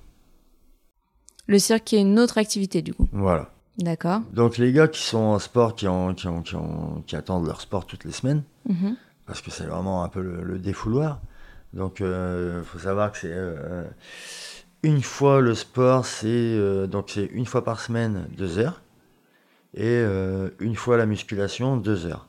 Le 1.49 1.59
cirque 1.59 1.83
qui 1.85 1.97
est 1.97 2.03
une 2.03 2.21
autre 2.21 2.39
activité, 2.39 2.83
du 2.83 2.95
coup. 2.95 3.09
Voilà. 3.13 3.51
D'accord. 3.79 4.21
Donc 4.33 4.59
les 4.59 4.73
gars 4.73 4.87
qui 4.89 5.01
sont 5.03 5.19
en 5.19 5.39
sport, 5.41 5.75
qui, 5.75 5.89
ont, 5.89 6.15
qui, 6.15 6.29
ont, 6.29 6.43
qui, 6.43 6.55
ont- 6.55 7.03
qui 7.07 7.17
attendent 7.17 7.47
leur 7.47 7.61
sport 7.61 7.87
toutes 7.87 8.05
les 8.05 8.13
semaines, 8.13 8.43
Mhm. 8.69 8.95
parce 9.27 9.41
que 9.41 9.51
c'est 9.51 9.65
vraiment 9.65 10.05
un 10.05 10.09
peu 10.09 10.21
le, 10.21 10.43
le 10.45 10.59
défouloir. 10.59 11.21
Donc, 11.73 12.01
il 12.01 12.63
faut 12.65 12.79
savoir 12.79 13.13
que 13.13 13.19
c'est 13.19 13.33
euh, 13.33 13.85
une 14.83 15.03
fois 15.03 15.41
le 15.41 15.55
sport, 15.55 16.07
c'est 16.07 16.27
euh, 16.29 16.87
donc 16.87 17.11
c'est 17.11 17.27
une 17.27 17.47
fois 17.47 17.65
par 17.65 17.81
semaine 17.81 18.27
deux 18.37 18.59
heures, 18.59 18.81
et 19.75 19.85
euh, 19.87 20.51
une 20.59 20.75
fois 20.75 20.97
la 20.97 21.07
musculation 21.07 21.77
deux 21.77 22.07
heures. 22.07 22.27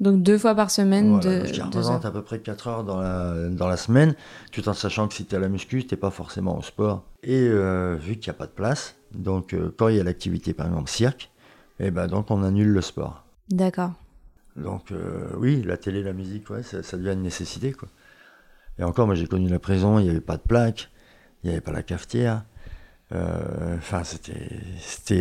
Donc 0.00 0.22
deux 0.22 0.38
fois 0.38 0.54
par 0.54 0.70
semaine, 0.70 1.20
Voilà, 1.20 1.30
de, 1.30 1.38
donc, 1.38 1.46
ce 1.48 1.52
qui 1.52 1.58
deux 1.58 1.64
représente 1.64 2.04
heures. 2.04 2.10
à 2.10 2.12
peu 2.12 2.22
près 2.22 2.38
4 2.38 2.68
heures 2.68 2.84
dans 2.84 3.00
la, 3.00 3.48
dans 3.48 3.66
la 3.66 3.76
semaine, 3.76 4.14
tout 4.52 4.68
en 4.68 4.72
sachant 4.72 5.08
que 5.08 5.14
si 5.14 5.24
tu 5.24 5.34
es 5.34 5.38
à 5.38 5.40
la 5.40 5.48
muscu, 5.48 5.84
tu 5.84 5.96
pas 5.96 6.10
forcément 6.10 6.56
au 6.56 6.62
sport. 6.62 7.02
Et 7.24 7.48
euh, 7.48 7.96
vu 7.96 8.16
qu'il 8.16 8.30
n'y 8.30 8.36
a 8.36 8.38
pas 8.38 8.46
de 8.46 8.52
place, 8.52 8.94
donc 9.12 9.54
euh, 9.54 9.74
quand 9.76 9.88
il 9.88 9.96
y 9.96 10.00
a 10.00 10.04
l'activité, 10.04 10.54
par 10.54 10.66
exemple 10.66 10.88
cirque, 10.90 11.30
et 11.80 11.90
ben 11.90 12.06
donc 12.06 12.30
on 12.30 12.44
annule 12.44 12.68
le 12.68 12.80
sport. 12.80 13.24
D'accord. 13.48 13.92
Donc 14.54 14.92
euh, 14.92 15.30
oui, 15.36 15.62
la 15.64 15.76
télé, 15.76 16.02
la 16.04 16.12
musique, 16.12 16.48
ouais, 16.50 16.62
ça, 16.62 16.82
ça 16.84 16.96
devient 16.96 17.12
une 17.14 17.22
nécessité. 17.22 17.72
Quoi. 17.72 17.88
Et 18.78 18.84
encore, 18.84 19.06
moi 19.06 19.14
j'ai 19.14 19.26
connu 19.26 19.48
la 19.48 19.58
prison, 19.58 19.98
il 19.98 20.04
n'y 20.04 20.10
avait 20.10 20.20
pas 20.20 20.36
de 20.36 20.42
plaque, 20.42 20.90
il 21.42 21.48
n'y 21.48 21.52
avait 21.52 21.60
pas 21.60 21.72
la 21.72 21.82
cafetière. 21.82 22.44
Euh, 23.12 23.76
Enfin, 23.78 24.04
c'était 24.04 24.48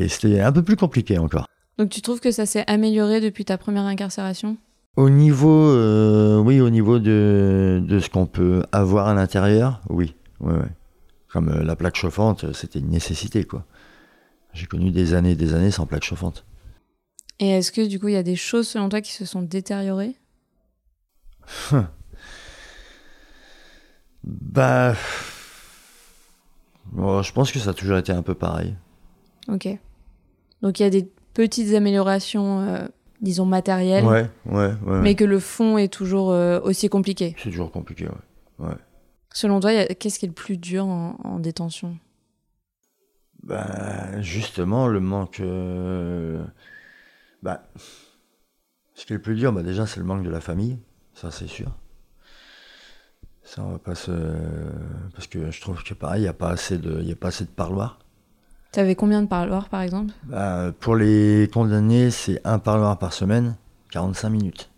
c'était- 0.08 0.42
un 0.42 0.52
peu 0.52 0.64
plus 0.64 0.76
compliqué 0.76 1.18
encore. 1.18 1.48
Donc 1.78 1.90
tu 1.90 2.02
trouves 2.02 2.20
que 2.20 2.32
ça 2.32 2.46
s'est 2.46 2.64
amélioré 2.68 3.22
depuis 3.22 3.46
ta 3.46 3.58
première 3.58 3.84
incarcération? 3.86 4.58
Au 4.96 5.10
niveau, 5.10 5.70
euh, 5.70 6.38
oui, 6.40 6.60
au 6.60 6.70
niveau 6.72 6.98
de, 7.00 7.82
de 7.86 8.00
ce 8.00 8.10
qu'on 8.10 8.26
peut 8.26 8.64
avoir 8.72 9.08
à 9.08 9.14
l'intérieur, 9.14 9.82
oui, 9.90 10.16
ouais, 10.40 10.54
ouais. 10.54 10.72
Comme 11.32 11.50
euh, 11.50 11.64
la 11.64 11.76
plaque 11.76 11.96
chauffante, 11.96 12.46
euh, 12.46 12.54
c'était 12.54 12.80
une 12.80 12.90
nécessité, 12.90 13.44
quoi. 13.44 13.64
J'ai 14.54 14.66
connu 14.66 14.90
des 14.92 15.14
années 15.14 15.32
et 15.32 15.36
des 15.36 15.54
années 15.54 15.70
sans 15.72 15.86
plaque 15.86 16.04
chauffante. 16.04 16.46
Et 17.40 17.50
est-ce 17.50 17.72
que 17.72 17.86
du 17.86 18.00
coup 18.00 18.08
il 18.08 18.16
y 18.16 18.18
a 18.18 18.24
des 18.24 18.36
choses 18.36 18.68
selon 18.68 18.90
toi 18.90 19.02
qui 19.02 19.12
se 19.12 19.24
sont 19.26 19.44
détériorées? 19.44 20.16
Bah, 24.24 24.94
bon, 26.92 27.22
je 27.22 27.32
pense 27.34 27.52
que 27.52 27.60
ça 27.60 27.70
a 27.72 27.74
toujours 27.74 27.98
été 27.98 28.12
un 28.12 28.22
peu 28.24 28.34
pareil. 28.34 28.76
Ok. 29.48 29.68
Donc 30.62 30.80
il 30.80 30.84
y 30.84 30.86
a 30.86 30.90
des 30.90 31.08
petites 31.34 31.74
améliorations, 31.76 32.62
euh, 32.62 32.88
disons 33.22 33.46
matérielles, 33.46 34.06
Ouais, 34.06 34.30
ouais, 34.46 34.74
ouais. 34.86 35.02
mais 35.02 35.16
que 35.16 35.24
le 35.24 35.40
fond 35.40 35.78
est 35.78 35.92
toujours 35.92 36.32
euh, 36.32 36.60
aussi 36.62 36.90
compliqué. 36.90 37.36
C'est 37.38 37.50
toujours 37.52 37.72
compliqué, 37.72 38.08
ouais. 38.60 38.76
Selon 39.34 39.60
toi, 39.60 39.70
a- 39.72 39.86
qu'est-ce 39.94 40.18
qui 40.20 40.26
est 40.26 40.30
le 40.30 40.34
plus 40.34 40.58
dur 40.58 40.86
en, 40.88 41.16
en 41.24 41.40
détention? 41.40 41.98
Bah, 43.44 44.20
justement, 44.22 44.88
le 44.88 45.00
manque. 45.00 45.40
euh, 45.40 46.44
Bah, 47.44 47.64
ce 48.96 49.06
qui 49.06 49.14
est 49.14 49.18
le 49.18 49.22
plus 49.22 49.36
dur, 49.36 49.54
bah, 49.54 49.62
déjà, 49.64 49.86
c'est 49.86 50.00
le 50.00 50.06
manque 50.06 50.24
de 50.24 50.30
la 50.30 50.42
famille. 50.42 50.80
Ça, 51.14 51.30
c'est 51.32 51.48
sûr. 51.48 51.72
Ça, 53.48 53.62
on 53.64 53.72
va 53.72 53.80
pas 53.80 53.96
se. 53.96 54.12
Parce 55.16 55.28
que 55.28 55.52
je 55.52 55.62
trouve 55.62 55.82
que, 55.82 55.94
pareil, 55.94 56.20
il 56.20 56.24
n'y 56.24 56.28
a, 56.30 56.34
pas 56.34 56.50
assez 56.50 56.78
de- 56.78 57.00
il 57.02 57.08
y 57.08 57.14
a 57.14 57.16
pas 57.16 57.30
assez 57.30 57.46
de 57.46 57.50
parloirs. 57.50 57.98
T'avais 58.74 58.96
combien 58.96 59.22
de 59.22 59.28
parloirs 59.28 59.70
par 59.70 59.82
exemple? 59.82 60.14
Bah, 60.24 60.74
pour 60.82 60.98
les 60.98 61.50
condamnés, 61.54 62.12
c'est 62.12 62.42
un 62.46 62.60
parloir 62.60 63.00
par 63.00 63.14
semaine, 63.14 63.56
45 63.92 64.30
minutes. 64.30 64.70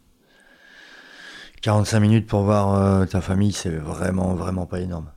45 1.62 2.00
minutes 2.00 2.28
pour 2.28 2.44
voir 2.44 2.76
euh, 2.76 3.06
ta 3.06 3.22
famille, 3.22 3.52
c'est 3.52 3.76
vraiment, 3.76 4.36
vraiment 4.36 4.68
pas 4.68 4.80
énorme. 4.80 5.10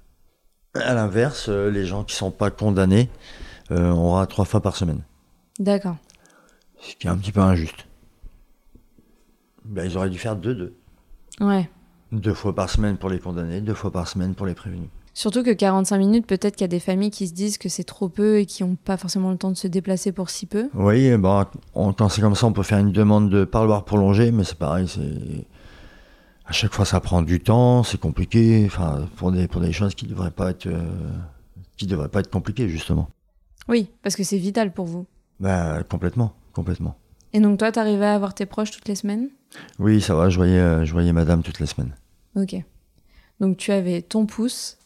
À 0.74 0.94
l'inverse, 0.94 1.50
euh, 1.50 1.70
les 1.70 1.84
gens 1.84 2.04
qui 2.04 2.16
sont 2.16 2.30
pas 2.30 2.50
condamnés, 2.50 3.10
euh, 3.70 3.90
on 3.90 4.06
aura 4.12 4.26
trois 4.26 4.46
fois 4.46 4.62
par 4.62 4.74
semaine. 4.76 5.02
D'accord. 5.60 5.96
Ce 6.80 6.96
qui 6.96 7.06
est 7.06 7.10
un 7.10 7.18
petit 7.18 7.30
peu 7.32 7.40
injuste. 7.40 7.86
Ben, 9.66 9.84
ils 9.84 9.96
auraient 9.98 10.10
dû 10.10 10.18
faire 10.18 10.34
deux, 10.36 10.54
deux. 10.54 10.74
Ouais. 11.40 11.68
Deux 12.12 12.34
fois 12.34 12.54
par 12.54 12.68
semaine 12.70 12.96
pour 12.98 13.08
les 13.08 13.18
condamnés, 13.18 13.60
deux 13.60 13.74
fois 13.74 13.90
par 13.90 14.06
semaine 14.06 14.34
pour 14.34 14.46
les 14.46 14.54
prévenus. 14.54 14.88
Surtout 15.14 15.42
que 15.42 15.52
45 15.52 15.98
minutes, 15.98 16.26
peut-être 16.26 16.56
qu'il 16.56 16.62
y 16.62 16.64
a 16.64 16.68
des 16.68 16.80
familles 16.80 17.10
qui 17.10 17.26
se 17.28 17.34
disent 17.34 17.58
que 17.58 17.68
c'est 17.68 17.84
trop 17.84 18.08
peu 18.08 18.38
et 18.38 18.46
qui 18.46 18.62
n'ont 18.64 18.76
pas 18.76 18.96
forcément 18.96 19.30
le 19.30 19.36
temps 19.36 19.50
de 19.50 19.56
se 19.56 19.66
déplacer 19.68 20.12
pour 20.12 20.30
si 20.30 20.46
peu. 20.46 20.68
Oui, 20.74 21.14
bon, 21.18 21.44
on- 21.74 21.92
quand 21.92 22.08
c'est 22.08 22.20
comme 22.22 22.34
ça, 22.34 22.46
on 22.46 22.52
peut 22.52 22.62
faire 22.62 22.78
une 22.78 22.92
demande 22.92 23.28
de 23.30 23.44
parloir 23.44 23.84
prolongé, 23.84 24.30
mais 24.30 24.44
c'est 24.44 24.56
pareil, 24.58 24.88
c'est. 24.88 25.46
À 26.44 26.52
chaque 26.52 26.72
fois, 26.72 26.84
ça 26.84 27.00
prend 27.00 27.22
du 27.22 27.40
temps, 27.40 27.82
c'est 27.82 28.00
compliqué, 28.00 28.62
enfin, 28.66 29.06
pour 29.16 29.32
des, 29.32 29.48
pour 29.48 29.60
des 29.60 29.72
choses 29.72 29.94
qui 29.94 30.06
devraient 30.06 30.30
pas 30.30 30.50
être. 30.50 30.66
euh, 30.66 30.80
qui 31.76 31.86
devraient 31.86 32.08
pas 32.08 32.20
être 32.20 32.30
compliquées, 32.30 32.68
justement. 32.68 33.08
Oui, 33.68 33.88
parce 34.02 34.16
que 34.16 34.22
c'est 34.24 34.36
vital 34.38 34.72
pour 34.72 34.86
vous. 34.86 35.06
Ben, 35.40 35.82
complètement, 35.88 36.34
complètement. 36.52 36.96
Et 37.32 37.40
donc 37.40 37.58
toi, 37.58 37.72
t'arrivais 37.72 38.06
à 38.06 38.18
voir 38.18 38.34
tes 38.34 38.46
proches 38.46 38.70
toutes 38.70 38.88
les 38.88 38.94
semaines? 38.94 39.28
Oui, 39.78 40.00
ça 40.00 40.14
va, 40.14 40.28
je 40.30 40.36
voyais, 40.36 40.58
euh, 40.58 40.84
je 40.84 40.92
voyais 40.92 41.12
madame 41.12 41.42
toutes 41.42 41.60
les 41.60 41.66
semaines. 41.66 41.94
Ok. 42.36 42.54
Donc 43.40 43.56
tu 43.56 43.72
avais 43.72 44.02
ton 44.02 44.26
pouce, 44.26 44.78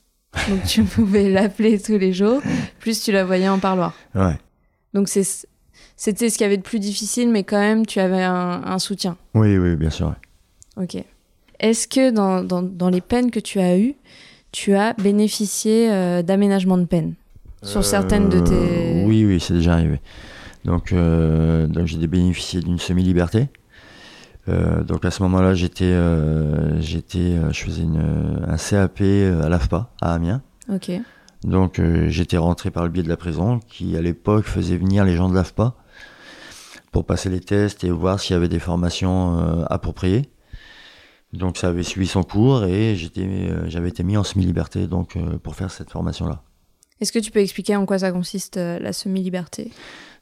donc 0.49 0.65
tu 0.65 0.83
pouvais 0.85 1.29
l'appeler 1.31 1.81
tous 1.81 1.99
les 1.99 2.13
jours, 2.13 2.41
plus 2.81 3.03
tu 3.03 3.13
la 3.13 3.25
voyais 3.25 3.49
en 3.49 3.59
parloir. 3.59 3.95
Ouais. 4.15 4.39
Donc 4.95 5.09
c'est- 5.09 5.47
c'était 5.97 6.31
ce 6.31 6.37
qu'il 6.39 6.45
y 6.45 6.47
avait 6.47 6.57
de 6.57 6.63
plus 6.63 6.79
difficile, 6.81 7.31
mais 7.31 7.45
quand 7.45 7.59
même, 7.61 7.87
tu 7.87 8.01
avais 8.01 8.23
un, 8.23 8.63
un 8.65 8.79
soutien. 8.79 9.17
Oui, 9.35 9.57
oui, 9.59 9.77
bien 9.77 9.91
sûr. 9.91 10.09
ouais. 10.77 10.85
Ok. 10.85 11.03
Est-ce 11.61 11.89
que 11.89 12.11
dans, 12.11 12.43
dans, 12.43 12.63
dans 12.63 12.91
les 12.91 13.01
peines 13.01 13.31
que 13.31 13.41
tu 13.41 13.61
as 13.61 13.79
eues, 13.79 13.95
tu 14.53 14.75
as 14.75 14.93
bénéficié 14.95 15.91
euh, 15.91 16.23
d'aménagement 16.23 16.77
de 16.79 16.85
peine? 16.85 17.15
Sur 17.63 17.85
certaines 17.85 18.29
de 18.29 18.39
tes... 18.41 18.53
Euh, 18.55 19.05
Oui, 19.07 19.25
oui, 19.25 19.41
c'est 19.41 19.55
déjà 19.55 19.73
arrivé. 19.75 20.01
Donc, 20.65 20.93
euh, 20.93 21.67
donc 21.67 21.87
j'ai 21.87 22.07
bénéficié 22.07 22.61
d'une 22.61 22.79
semi-liberté. 22.79 23.49
Euh, 24.49 24.85
donc 24.85 25.05
à 25.05 25.11
ce 25.11 25.23
moment-là, 25.25 25.55
j'étais, 25.55 25.85
euh, 25.85 26.81
j'étais, 26.81 27.19
euh, 27.19 27.53
je 27.53 27.65
faisais 27.65 27.83
une, 27.83 28.45
un 28.47 28.57
CAP 28.57 29.01
à 29.01 29.49
l'AFPA 29.49 29.91
à 30.01 30.15
Amiens. 30.15 30.43
Ok. 30.73 30.91
Donc 31.43 31.79
euh, 31.79 32.09
j'étais 32.09 32.37
rentré 32.37 32.71
par 32.71 32.85
le 32.85 32.91
biais 32.91 33.03
de 33.03 33.09
la 33.09 33.17
prison, 33.17 33.61
qui 33.69 33.97
à 33.97 34.03
l'époque 34.03 34.47
faisait 34.47 34.77
venir 34.77 35.05
les 35.05 35.17
gens 35.17 35.29
de 35.29 35.35
l'AFPA 35.35 35.75
pour 36.93 37.05
passer 37.05 37.29
les 37.29 37.41
tests 37.41 37.85
et 37.85 37.91
voir 37.91 38.21
s'il 38.21 38.35
y 38.35 38.37
avait 38.37 38.49
des 38.49 38.59
formations 38.59 39.65
appropriées. 39.69 40.31
Donc 41.35 41.59
ça 41.59 41.69
avait 41.69 41.83
suivi 41.83 42.07
son 42.07 42.23
cours 42.23 42.65
et 42.65 42.97
j'étais, 42.97 43.51
j'avais 43.67 43.91
été 43.91 44.03
mis 44.03 44.17
en 44.17 44.25
semi-liberté 44.25 44.87
donc 44.87 45.19
pour 45.43 45.57
faire 45.57 45.71
cette 45.71 45.91
formation-là. 45.91 46.43
Est-ce 47.01 47.13
que 47.13 47.19
tu 47.19 47.31
peux 47.31 47.41
expliquer 47.41 47.77
en 47.77 47.85
quoi 47.85 47.99
ça 47.99 48.13
consiste, 48.13 48.57
la 48.57 48.95
semi-liberté? 48.95 49.73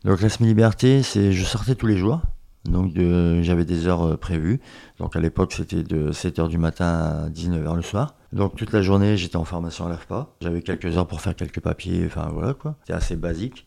Donc 0.04 0.20
la 0.20 0.28
semi-liberté, 0.28 1.04
c'est 1.04 1.30
je 1.30 1.44
sortais 1.44 1.76
tous 1.76 1.86
les 1.86 1.96
jours. 1.96 2.22
Donc 2.64 2.92
de- 2.94 3.42
j'avais 3.42 3.64
des 3.64 3.86
heures 3.86 4.02
euh, 4.06 4.16
prévues. 4.16 4.60
Donc 4.98 5.16
à 5.16 5.20
l'époque, 5.20 5.52
c'était 5.52 5.82
de 5.82 6.12
7h 6.12 6.48
du 6.48 6.58
matin 6.58 6.86
à 6.86 7.28
19h 7.28 7.76
le 7.76 7.82
soir. 7.82 8.14
Donc 8.32 8.56
toute 8.56 8.72
la 8.72 8.80
journée, 8.82 9.16
j'étais 9.16 9.36
en 9.36 9.44
formation 9.44 9.86
à 9.86 9.88
l'AFPA. 9.90 10.28
J'avais 10.40 10.62
quelques 10.62 10.96
heures 10.96 11.06
pour 11.06 11.20
faire 11.20 11.36
quelques 11.36 11.60
papiers, 11.60 12.04
enfin 12.06 12.28
voilà 12.32 12.54
quoi. 12.54 12.76
C'était 12.80 12.94
assez 12.94 13.16
basique. 13.16 13.66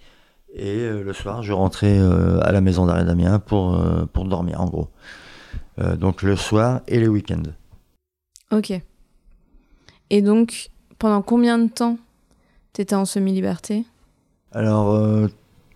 Et 0.53 0.79
euh, 0.79 1.03
le 1.03 1.13
soir, 1.13 1.43
je 1.43 1.53
rentrais 1.53 1.99
euh, 1.99 2.39
à 2.41 2.51
la 2.51 2.61
maison 2.61 2.85
d'arrêt 2.85 3.05
d'Amiens 3.05 3.37
pour, 3.39 3.75
euh, 3.75 4.05
pour 4.05 4.25
dormir 4.25 4.61
en 4.61 4.65
gros. 4.65 4.89
Euh, 5.79 5.95
donc 5.95 6.23
le 6.23 6.35
soir 6.35 6.81
et 6.87 6.99
les 6.99 7.07
week-ends. 7.07 7.43
Ok. 8.51 8.73
Et 10.09 10.21
donc, 10.21 10.69
pendant 10.97 11.21
combien 11.21 11.59
de 11.59 11.67
temps 11.69 11.97
t'étais 12.73 12.95
en 12.95 13.05
semi-liberté? 13.05 13.85
Alors, 14.53 14.91
euh, 14.93 15.27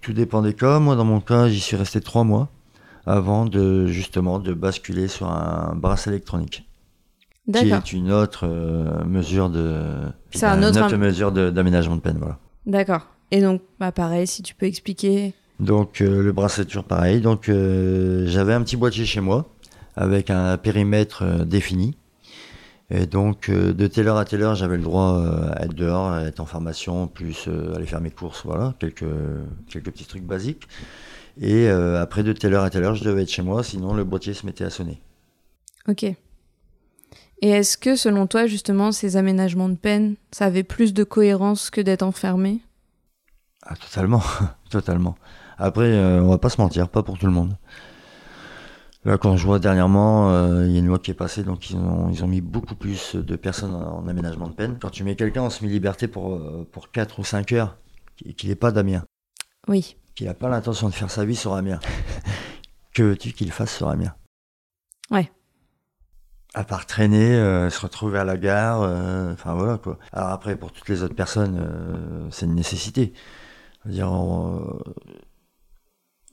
tout 0.02 0.14
dépend 0.14 0.42
des 0.42 0.54
cas. 0.54 0.80
Moi, 0.80 0.96
dans 0.96 1.04
mon 1.06 1.20
cas, 1.20 1.50
j'y 1.50 1.60
suis 1.60 1.76
resté 1.76 2.00
trois 2.02 2.24
mois 2.24 2.50
avant 3.06 3.46
de 3.46 3.88
justement 3.88 4.40
de 4.40 4.54
basculer 4.54 5.08
sur 5.08 5.28
un 5.28 5.74
bracelet 5.76 6.14
électronique, 6.14 6.68
qui 7.46 7.52
D'accord. 7.52 7.78
est 7.78 7.94
une 7.94 8.12
autre 8.12 8.48
euh, 8.48 9.04
mesure 9.06 9.50
de, 9.50 9.94
C'est 10.32 10.46
un 10.46 10.58
une 10.58 10.66
autre 10.66 10.96
mesure 10.98 11.32
d'aménagement 11.32 11.96
de 11.96 12.02
peine. 12.02 12.18
Voilà. 12.20 12.38
D'accord. 12.66 13.08
Et 13.32 13.42
donc, 13.42 13.62
bah 13.80 13.92
pareil, 13.92 14.28
si 14.28 14.44
tu 14.44 14.54
peux 14.54 14.66
expliquer. 14.66 15.34
Donc 15.60 16.02
euh, 16.02 16.24
le 16.24 16.32
bracelet 16.32 16.66
toujours 16.66 16.84
pareil. 16.84 17.22
Donc 17.22 17.50
euh, 17.50 18.26
j'avais 18.28 18.54
un 18.54 18.62
petit 18.62 18.78
boîtier 18.78 19.06
chez 19.06 19.22
moi 19.22 19.50
avec 19.96 20.30
un 20.30 20.58
périmètre 20.58 21.24
euh, 21.24 21.46
défini. 21.46 21.96
Et 22.94 23.06
donc 23.06 23.48
euh, 23.48 23.72
de 23.72 23.88
telle 23.88 24.10
heure 24.10 24.18
à 24.18 24.26
telle 24.26 24.42
heure, 24.42 24.56
j'avais 24.56 24.76
le 24.76 24.84
droit 24.84 25.20
euh, 25.20 25.54
à 25.56 25.64
être 25.64 25.74
dehors, 25.74 26.12
à 26.12 26.24
être 26.24 26.42
en 26.42 26.46
formation, 26.46 27.08
plus 27.08 27.46
euh, 27.48 27.74
aller 27.76 27.86
faire 27.86 28.02
mes 28.02 28.12
courses, 28.12 28.42
voilà, 28.44 28.74
quelques, 28.80 29.06
quelques 29.70 29.92
petits 29.92 30.06
trucs 30.06 30.26
basiques. 30.26 30.68
Et 31.42 31.68
euh, 31.68 32.00
après 32.00 32.22
de 32.24 32.32
telle 32.34 32.54
heure 32.54 32.64
à 32.64 32.70
telle 32.70 32.84
heure, 32.84 32.96
je 32.96 33.04
devais 33.04 33.24
être 33.24 33.32
chez 33.32 33.42
moi, 33.42 33.64
sinon 33.64 33.94
le 33.94 34.04
boîtier 34.04 34.34
se 34.34 34.46
mettait 34.46 34.64
à 34.64 34.70
sonner. 34.70 35.02
Ok. 35.88 36.04
Et 36.04 37.50
est-ce 37.50 37.78
que, 37.78 37.96
selon 37.96 38.28
toi, 38.28 38.46
justement, 38.46 38.92
ces 38.92 39.18
aménagements 39.18 39.68
de 39.68 39.76
peine, 39.76 40.16
ça 40.32 40.46
avait 40.46 40.62
plus 40.64 40.94
de 40.94 41.04
cohérence 41.04 41.72
que 41.72 41.82
d'être 41.82 42.04
enfermé? 42.04 42.62
Ah, 43.64 43.76
totalement, 43.76 44.22
totalement. 44.70 45.16
Après, 45.58 45.92
euh, 45.92 46.22
on 46.22 46.30
va 46.30 46.38
pas 46.38 46.50
se 46.50 46.62
mentir, 46.62 46.90
pas 46.90 47.02
pour 47.02 47.18
tout 47.18 47.26
le 47.26 47.32
monde. 47.32 47.58
Là, 49.04 49.18
quand 49.18 49.36
je 49.36 49.44
vois 49.48 49.58
dernièrement, 49.58 50.30
euh, 50.32 50.68
il 50.68 50.74
y 50.74 50.76
a 50.76 50.80
une 50.80 50.86
loi 50.86 51.00
qui 51.00 51.10
est 51.10 51.16
passée, 51.16 51.44
donc 51.44 51.72
ils 51.72 51.76
ont, 51.76 52.12
ils 52.12 52.24
ont 52.24 52.28
mis 52.28 52.42
beaucoup 52.42 52.76
plus 52.76 53.16
de 53.16 53.36
personnes 53.36 53.74
en, 53.74 54.04
en 54.04 54.08
aménagement 54.08 54.48
de 54.48 54.54
peine. 54.54 54.78
Quand 54.80 54.92
tu 54.92 55.04
mets 55.04 55.16
quelqu'un 55.16 55.42
en 55.42 55.50
semi-liberté 55.50 56.08
pour, 56.08 56.36
euh, 56.36 56.68
pour 56.72 56.92
4 56.92 57.18
ou 57.18 57.24
5 57.24 57.52
heures, 57.54 57.78
qu'il 58.38 58.50
n'est 58.50 58.56
pas 58.56 58.72
d'Amiens, 58.72 59.04
Oui. 59.68 59.96
Qu'il 60.16 60.28
n'a 60.28 60.34
pas 60.34 60.50
l'intention 60.50 60.90
de 60.90 60.94
faire 60.94 61.12
sa 61.12 61.26
vie 61.26 61.36
sur 61.36 61.54
Amiens, 61.54 61.80
que 62.94 63.04
veux-tu 63.04 63.32
qu'il 63.32 63.52
fasse 63.52 63.76
sur 63.76 63.88
Amiens? 63.90 64.14
Ouais. 65.10 65.32
À 66.54 66.64
part 66.66 66.86
traîner, 66.86 67.34
euh, 67.36 67.70
se 67.70 67.80
retrouver 67.80 68.20
à 68.20 68.26
la 68.26 68.36
gare, 68.38 68.82
euh, 68.82 69.32
enfin 69.34 69.54
voilà 69.54 69.78
quoi. 69.78 69.98
Alors 70.12 70.30
après, 70.30 70.58
pour 70.58 70.72
toutes 70.74 70.90
les 70.90 71.02
autres 71.02 71.16
personnes, 71.16 71.58
euh, 71.62 72.28
c'est 72.30 72.46
une 72.46 72.56
nécessité. 72.56 73.14
Dire, 73.86 74.12
on- 74.12 74.80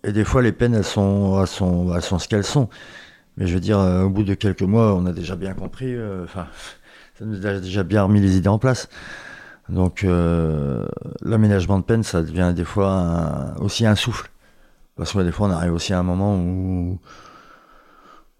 et 0.05 0.12
des 0.12 0.25
fois, 0.25 0.43
les 0.43 0.53
peines, 0.53 0.75
elles 0.75 0.85
sont, 0.85 1.41
elles 1.41 1.47
sont, 1.49 1.95
elles 1.95 2.03
sont 2.03 2.19
ce 2.19 2.29
qu'elles 2.29 2.45
sont. 2.45 2.69
Mais 3.37 3.47
je 3.47 3.55
veux 3.55 3.61
dire, 3.61 3.79
au 3.79 4.11
bout 4.11 4.25
de 4.25 4.35
quelques 4.35 4.62
mois, 4.62 4.95
on 4.95 5.07
a 5.07 5.12
déjà 5.12 5.37
bien 5.37 5.55
compris, 5.55 5.95
enfin, 6.25 6.49
ça 7.19 7.25
nous 7.25 7.47
a 7.47 7.61
déjà 7.61 7.83
bien 7.85 8.03
remis 8.05 8.21
les 8.21 8.37
idées 8.37 8.49
en 8.49 8.59
place. 8.59 8.88
Donc, 9.68 10.02
euh, 10.04 10.87
l'aménagement 11.22 11.78
de 11.78 11.85
peine, 11.85 12.02
ça 12.02 12.22
devient 12.22 12.52
des 12.57 12.64
fois 12.64 12.90
un- 12.90 13.57
aussi 13.57 13.85
un 13.87 13.94
souffle. 13.94 14.31
Parce 14.96 15.12
que 15.12 15.18
des 15.20 15.31
fois, 15.33 15.48
on 15.48 15.50
arrive 15.50 15.74
aussi 15.74 15.92
à 15.92 15.98
un 15.98 16.02
moment 16.02 16.37
où, 16.37 16.98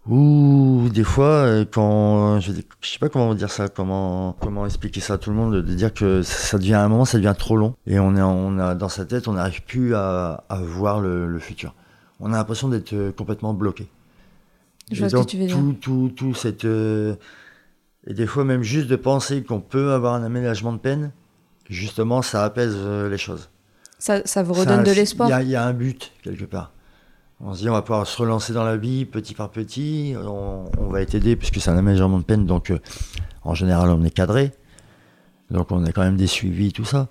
où 0.07 0.89
des 0.91 1.03
fois, 1.03 1.25
euh, 1.45 1.65
quand, 1.69 2.39
je, 2.39 2.51
je 2.81 2.89
sais 2.89 2.99
pas 2.99 3.09
comment 3.09 3.35
dire 3.35 3.51
ça, 3.51 3.67
comment, 3.67 4.33
comment 4.39 4.65
expliquer 4.65 5.01
ça 5.01 5.13
à 5.13 5.17
tout 5.17 5.29
le 5.29 5.35
monde, 5.35 5.55
de 5.55 5.73
dire 5.73 5.93
que 5.93 6.21
ça 6.23 6.57
devient 6.57 6.73
à 6.73 6.83
un 6.83 6.87
moment, 6.87 7.05
ça 7.05 7.17
devient 7.17 7.35
trop 7.37 7.57
long. 7.57 7.75
Et 7.85 7.99
on 7.99 8.15
est, 8.15 8.21
on 8.21 8.57
a, 8.57 8.75
dans 8.75 8.89
sa 8.89 9.05
tête, 9.05 9.27
on 9.27 9.33
n'arrive 9.33 9.63
plus 9.63 9.93
à, 9.95 10.43
à 10.49 10.61
voir 10.61 10.99
le, 10.99 11.27
le 11.27 11.39
futur. 11.39 11.75
On 12.19 12.33
a 12.33 12.37
l'impression 12.37 12.67
d'être 12.69 12.93
euh, 12.93 13.11
complètement 13.11 13.53
bloqué. 13.53 13.87
Je 14.91 14.99
vois 15.01 15.09
ce 15.09 15.15
que 15.15 15.29
tu 15.29 15.37
veux 15.37 15.45
dire. 15.45 15.55
tout, 15.55 15.73
tout, 15.79 16.11
tout 16.15 16.33
cette, 16.33 16.65
euh, 16.65 17.15
et 18.09 18.13
des 18.13 18.27
fois 18.27 18.43
même 18.43 18.63
juste 18.63 18.87
de 18.87 18.95
penser 18.97 19.43
qu'on 19.43 19.61
peut 19.61 19.93
avoir 19.93 20.15
un 20.15 20.23
aménagement 20.23 20.73
de 20.73 20.79
peine, 20.79 21.11
justement, 21.69 22.21
ça 22.21 22.43
apaise 22.43 22.75
euh, 22.75 23.07
les 23.09 23.17
choses. 23.17 23.49
Ça, 23.99 24.21
ça 24.25 24.43
vous 24.43 24.53
Ça, 24.55 24.61
redonne 24.61 24.83
de 24.83 24.91
Il 24.91 24.95
l'espoir? 24.95 25.29
y, 25.41 25.45
il 25.45 25.49
y 25.51 25.55
a 25.55 25.63
un 25.65 25.73
but 25.73 26.11
quelque 26.23 26.45
part. 26.45 26.73
On 27.41 27.53
se 27.53 27.59
dit 27.61 27.69
on 27.69 27.73
va 27.73 27.81
pouvoir 27.81 28.05
se 28.05 28.17
relancer 28.21 28.51
dans 28.51 28.65
la 28.65 28.75
vie 28.75 29.05
petit 29.05 29.33
par 29.33 29.49
petit. 29.49 30.13
On, 30.21 30.65
on 30.77 30.87
va 30.87 31.01
être 31.01 31.15
aidé 31.15 31.37
puisque 31.37 31.61
c'est 31.61 31.69
un 31.69 31.77
aménagement 31.77 32.17
de 32.17 32.23
peine, 32.23 32.45
donc 32.45 32.69
euh, 32.69 32.79
en 33.43 33.53
général 33.53 33.89
on 33.91 34.03
est 34.03 34.11
cadré. 34.11 34.51
Donc 35.49 35.71
on 35.71 35.85
a 35.85 35.91
quand 35.93 36.01
même 36.01 36.17
des 36.17 36.27
suivis, 36.27 36.73
tout 36.73 36.83
ça. 36.85 37.07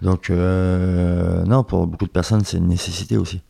Donc 0.00 0.30
euh, 0.30 1.44
non, 1.44 1.62
pour 1.64 1.86
beaucoup 1.86 2.06
de 2.06 2.10
personnes 2.10 2.42
c'est 2.44 2.56
une 2.56 2.68
nécessité 2.68 3.16
aussi. 3.18 3.42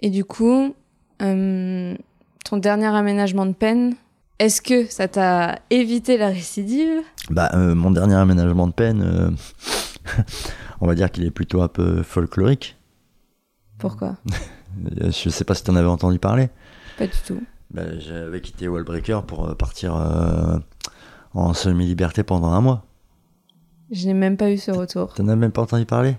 Et 0.00 0.10
du 0.10 0.24
coup, 0.24 0.74
euh, 1.22 1.96
ton 2.44 2.56
dernier 2.56 2.86
aménagement 2.86 3.46
de 3.46 3.52
peine, 3.52 3.94
est-ce 4.44 4.60
que 4.62 4.86
ça 4.90 5.08
t'a 5.08 5.60
évité 5.70 6.16
la 6.18 6.28
récidive? 6.28 7.00
Bah, 7.30 7.50
euh, 7.54 7.74
mon 7.74 7.90
dernier 7.90 8.14
aménagement 8.14 8.66
de 8.66 8.72
peine, 8.72 9.02
euh, 9.02 9.30
on 10.80 10.86
va 10.86 10.94
dire 10.94 11.10
qu'il 11.10 11.24
est 11.24 11.30
plutôt 11.30 11.62
un 11.62 11.68
peu 11.68 12.02
folklorique. 12.02 12.76
Pourquoi? 13.78 14.16
Euh, 15.00 15.10
Je 15.10 15.28
sais 15.30 15.44
pas 15.44 15.54
si 15.54 15.64
tu 15.64 15.70
en 15.70 15.76
avais 15.76 15.88
entendu 15.88 16.18
parler. 16.18 16.48
Pas 16.98 17.06
du 17.06 17.12
tout. 17.26 17.40
Bah, 17.70 17.98
J'avais 17.98 18.40
quitté 18.40 18.68
Wallbreaker 18.68 19.24
pour 19.24 19.56
partir 19.56 19.94
euh, 19.96 20.58
en 21.34 21.54
semi-liberté 21.54 22.22
pendant 22.22 22.48
un 22.48 22.60
mois. 22.60 22.84
Je 23.90 24.06
n'ai 24.06 24.14
même 24.14 24.36
pas 24.36 24.50
eu 24.50 24.58
ce 24.58 24.70
retour. 24.70 25.14
T'en 25.14 25.28
as 25.28 25.36
même 25.36 25.52
pas 25.52 25.62
entendu 25.62 25.84
parler? 25.86 26.16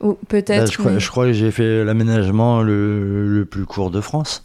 Ou 0.00 0.12
Bah, 0.12 0.18
peut-être. 0.28 0.70
je, 0.72 0.82
mais- 0.82 1.00
je 1.00 1.10
crois 1.10 1.26
que 1.26 1.32
j'ai 1.32 1.50
fait 1.50 1.84
l'aménagement 1.84 2.62
le, 2.62 3.26
le 3.28 3.44
plus 3.44 3.64
court 3.66 3.90
de 3.90 4.00
France. 4.00 4.42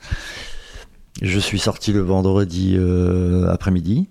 Je 1.24 1.40
suis 1.40 1.58
sorti 1.58 1.94
le 1.94 2.02
vendredi 2.02 2.76
euh, 2.78 3.48
après-midi, 3.50 4.10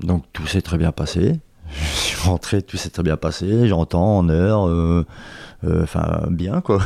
donc 0.00 0.24
tout 0.32 0.46
s'est 0.46 0.60
très 0.60 0.76
bien 0.76 0.92
passé. 0.92 1.40
Je 1.70 1.98
suis 2.00 2.20
rentré, 2.28 2.62
tout 2.62 2.76
s'est 2.76 2.90
très 2.90 3.02
bien 3.02 3.16
passé, 3.16 3.68
j'entends 3.68 4.18
en 4.18 4.28
heure, 4.28 4.66
euh, 4.68 5.06
euh, 5.64 5.82
enfin 5.84 6.26
bien 6.30 6.60
quoi. 6.60 6.82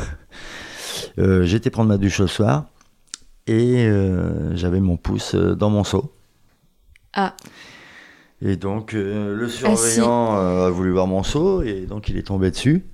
J'étais 1.16 1.70
prendre 1.70 1.88
ma 1.88 1.98
douche 1.98 2.18
le 2.20 2.26
soir 2.26 2.66
et 3.46 3.88
j'avais 4.54 4.80
mon 4.80 4.96
pouce 4.96 5.34
dans 5.34 5.68
mon 5.70 5.84
seau. 5.84 6.12
Ah, 7.14 7.34
Et 8.40 8.56
donc 8.56 8.94
euh, 8.94 9.34
le 9.34 9.48
surveillant 9.48 10.36
euh, 10.36 10.66
a 10.66 10.70
voulu 10.70 10.90
voir 10.92 11.06
mon 11.06 11.22
seau 11.22 11.62
et 11.62 11.86
donc 11.86 12.08
il 12.08 12.16
est 12.16 12.22
tombé 12.26 12.50
dessus. 12.50 12.84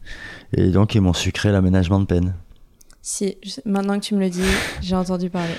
Et 0.56 0.70
donc 0.70 0.94
ils 0.94 1.00
m'ont 1.00 1.12
sucré 1.12 1.52
l'aménagement 1.52 2.00
de 2.00 2.06
peine. 2.06 2.34
si, 3.02 3.36
je 3.42 3.60
maintenant 3.64 3.98
que 3.98 4.04
tu 4.04 4.14
me 4.14 4.20
le 4.20 4.30
dis, 4.30 4.42
j'ai 4.80 4.96
entendu 4.96 5.30
parler. 5.30 5.54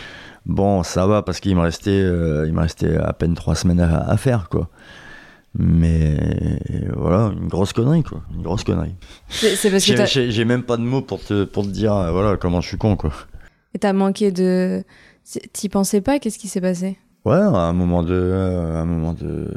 Bon, 0.45 0.83
ça 0.83 1.05
va 1.07 1.21
parce 1.21 1.39
qu'il 1.39 1.55
me 1.55 1.61
restait, 1.61 1.89
euh, 1.91 2.45
il 2.47 2.53
me 2.53 2.61
restait 2.61 2.95
à 2.97 3.13
peine 3.13 3.35
trois 3.35 3.55
semaines 3.55 3.79
à, 3.81 3.99
à 4.09 4.17
faire, 4.17 4.49
quoi. 4.49 4.69
Mais 5.57 6.59
voilà, 6.95 7.31
une 7.39 7.47
grosse 7.47 7.73
connerie, 7.73 8.03
quoi. 8.03 8.21
Une 8.35 8.43
grosse 8.43 8.63
connerie. 8.63 8.95
C'est 9.29 9.69
parce 9.71 9.85
que 9.85 10.29
J'ai- 10.29 10.45
même 10.45 10.63
pas 10.63 10.77
de 10.77 10.83
mots 10.83 11.01
pour 11.01 11.19
te, 11.23 11.43
pour 11.43 11.63
te 11.63 11.69
dire, 11.69 11.93
euh, 11.93 12.11
voilà, 12.11 12.37
comment 12.37 12.61
je 12.61 12.67
suis 12.67 12.77
con, 12.77 12.95
quoi. 12.95 13.11
et 13.73 13.79
t'as 13.79 13.93
manqué 13.93 14.31
de. 14.31 14.83
T'y 15.53 15.69
pensais 15.69 16.01
pas? 16.01 16.17
Qu'est-ce 16.19 16.39
qui 16.39 16.47
s'est 16.47 16.61
passé? 16.61 16.97
Ouais, 17.25 17.35
à 17.35 17.47
un 17.47 17.73
moment 17.73 18.01
de, 18.03 18.13
euh, 18.13 18.75
à 18.77 18.81
un 18.81 18.85
moment 18.85 19.13
de. 19.13 19.47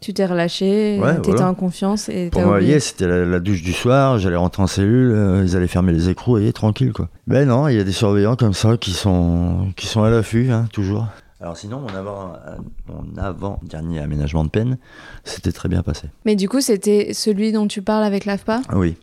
Tu 0.00 0.14
t'es 0.14 0.26
relâché, 0.26 0.98
Ouais, 1.00 1.16
t'étais 1.16 1.30
voilà. 1.32 1.48
en 1.50 1.54
confiance 1.54 2.08
et 2.08 2.30
Pour 2.30 2.42
moi, 2.42 2.62
yes, 2.62 2.84
c'était 2.90 3.08
la, 3.08 3.24
la 3.24 3.40
douche 3.40 3.62
du 3.62 3.72
soir. 3.72 4.18
J'allais 4.18 4.36
rentrer 4.36 4.62
en 4.62 4.68
cellule, 4.68 5.10
euh, 5.10 5.42
ils 5.44 5.56
allaient 5.56 5.66
fermer 5.66 5.92
les 5.92 6.08
écrous 6.08 6.38
et 6.38 6.52
tranquille, 6.52 6.92
quoi. 6.92 7.08
Ben 7.26 7.48
non, 7.48 7.66
il 7.66 7.76
y 7.76 7.80
a 7.80 7.84
des 7.84 7.92
surveillants 7.92 8.36
comme 8.36 8.52
ça 8.52 8.76
qui 8.76 8.92
sont, 8.92 9.72
qui 9.76 9.86
sont 9.86 10.04
à 10.04 10.10
l'affût, 10.10 10.50
hein, 10.52 10.68
toujours. 10.72 11.06
Alors 11.40 11.56
sinon, 11.56 11.80
mon 11.80 11.88
avant, 11.88 12.32
euh, 12.46 12.56
mon 12.88 13.20
avant 13.20 13.58
dernier 13.64 13.98
aménagement 14.00 14.44
de 14.44 14.50
peine, 14.50 14.78
c'était 15.24 15.52
très 15.52 15.68
bien 15.68 15.82
passé. 15.82 16.08
Mais 16.24 16.36
du 16.36 16.48
coup, 16.48 16.60
c'était 16.60 17.12
celui 17.12 17.50
dont 17.52 17.66
tu 17.66 17.82
parles 17.82 18.04
avec 18.04 18.24
l'AFPA? 18.24 18.60
Oui, 18.74 18.96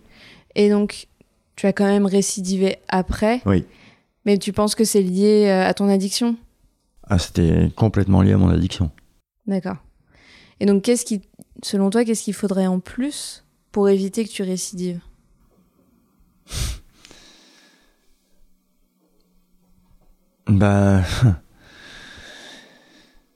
Et 0.55 0.69
donc, 0.69 1.07
tu 1.57 1.65
as 1.67 1.73
quand 1.73 1.85
même 1.85 2.05
récidivé 2.05 2.77
après? 2.87 3.41
oui. 3.45 3.65
Mais 4.25 4.37
tu 4.39 4.53
penses 4.53 4.73
que 4.73 4.83
c'est 4.85 5.03
lié 5.03 5.45
euh, 5.49 5.67
à 5.69 5.73
ton 5.75 5.87
addiction? 5.87 6.35
Ah, 7.07 7.19
c'était 7.19 7.69
complètement 7.75 8.23
lié 8.23 8.33
à 8.33 8.37
mon 8.37 8.49
addiction. 8.49 8.89
D'accord. 9.45 9.75
Et 10.59 10.65
donc, 10.65 10.83
qu'est-ce 10.83 11.05
qui, 11.05 11.21
selon 11.63 11.89
toi, 11.89 12.05
qu'est-ce 12.05 12.23
qu'il 12.23 12.33
faudrait 12.33 12.67
en 12.67 12.79
plus 12.79 13.43
pour 13.71 13.89
éviter 13.89 14.23
que 14.25 14.29
tu 14.29 14.43
récidives? 14.43 14.99
Bah, 20.47 21.01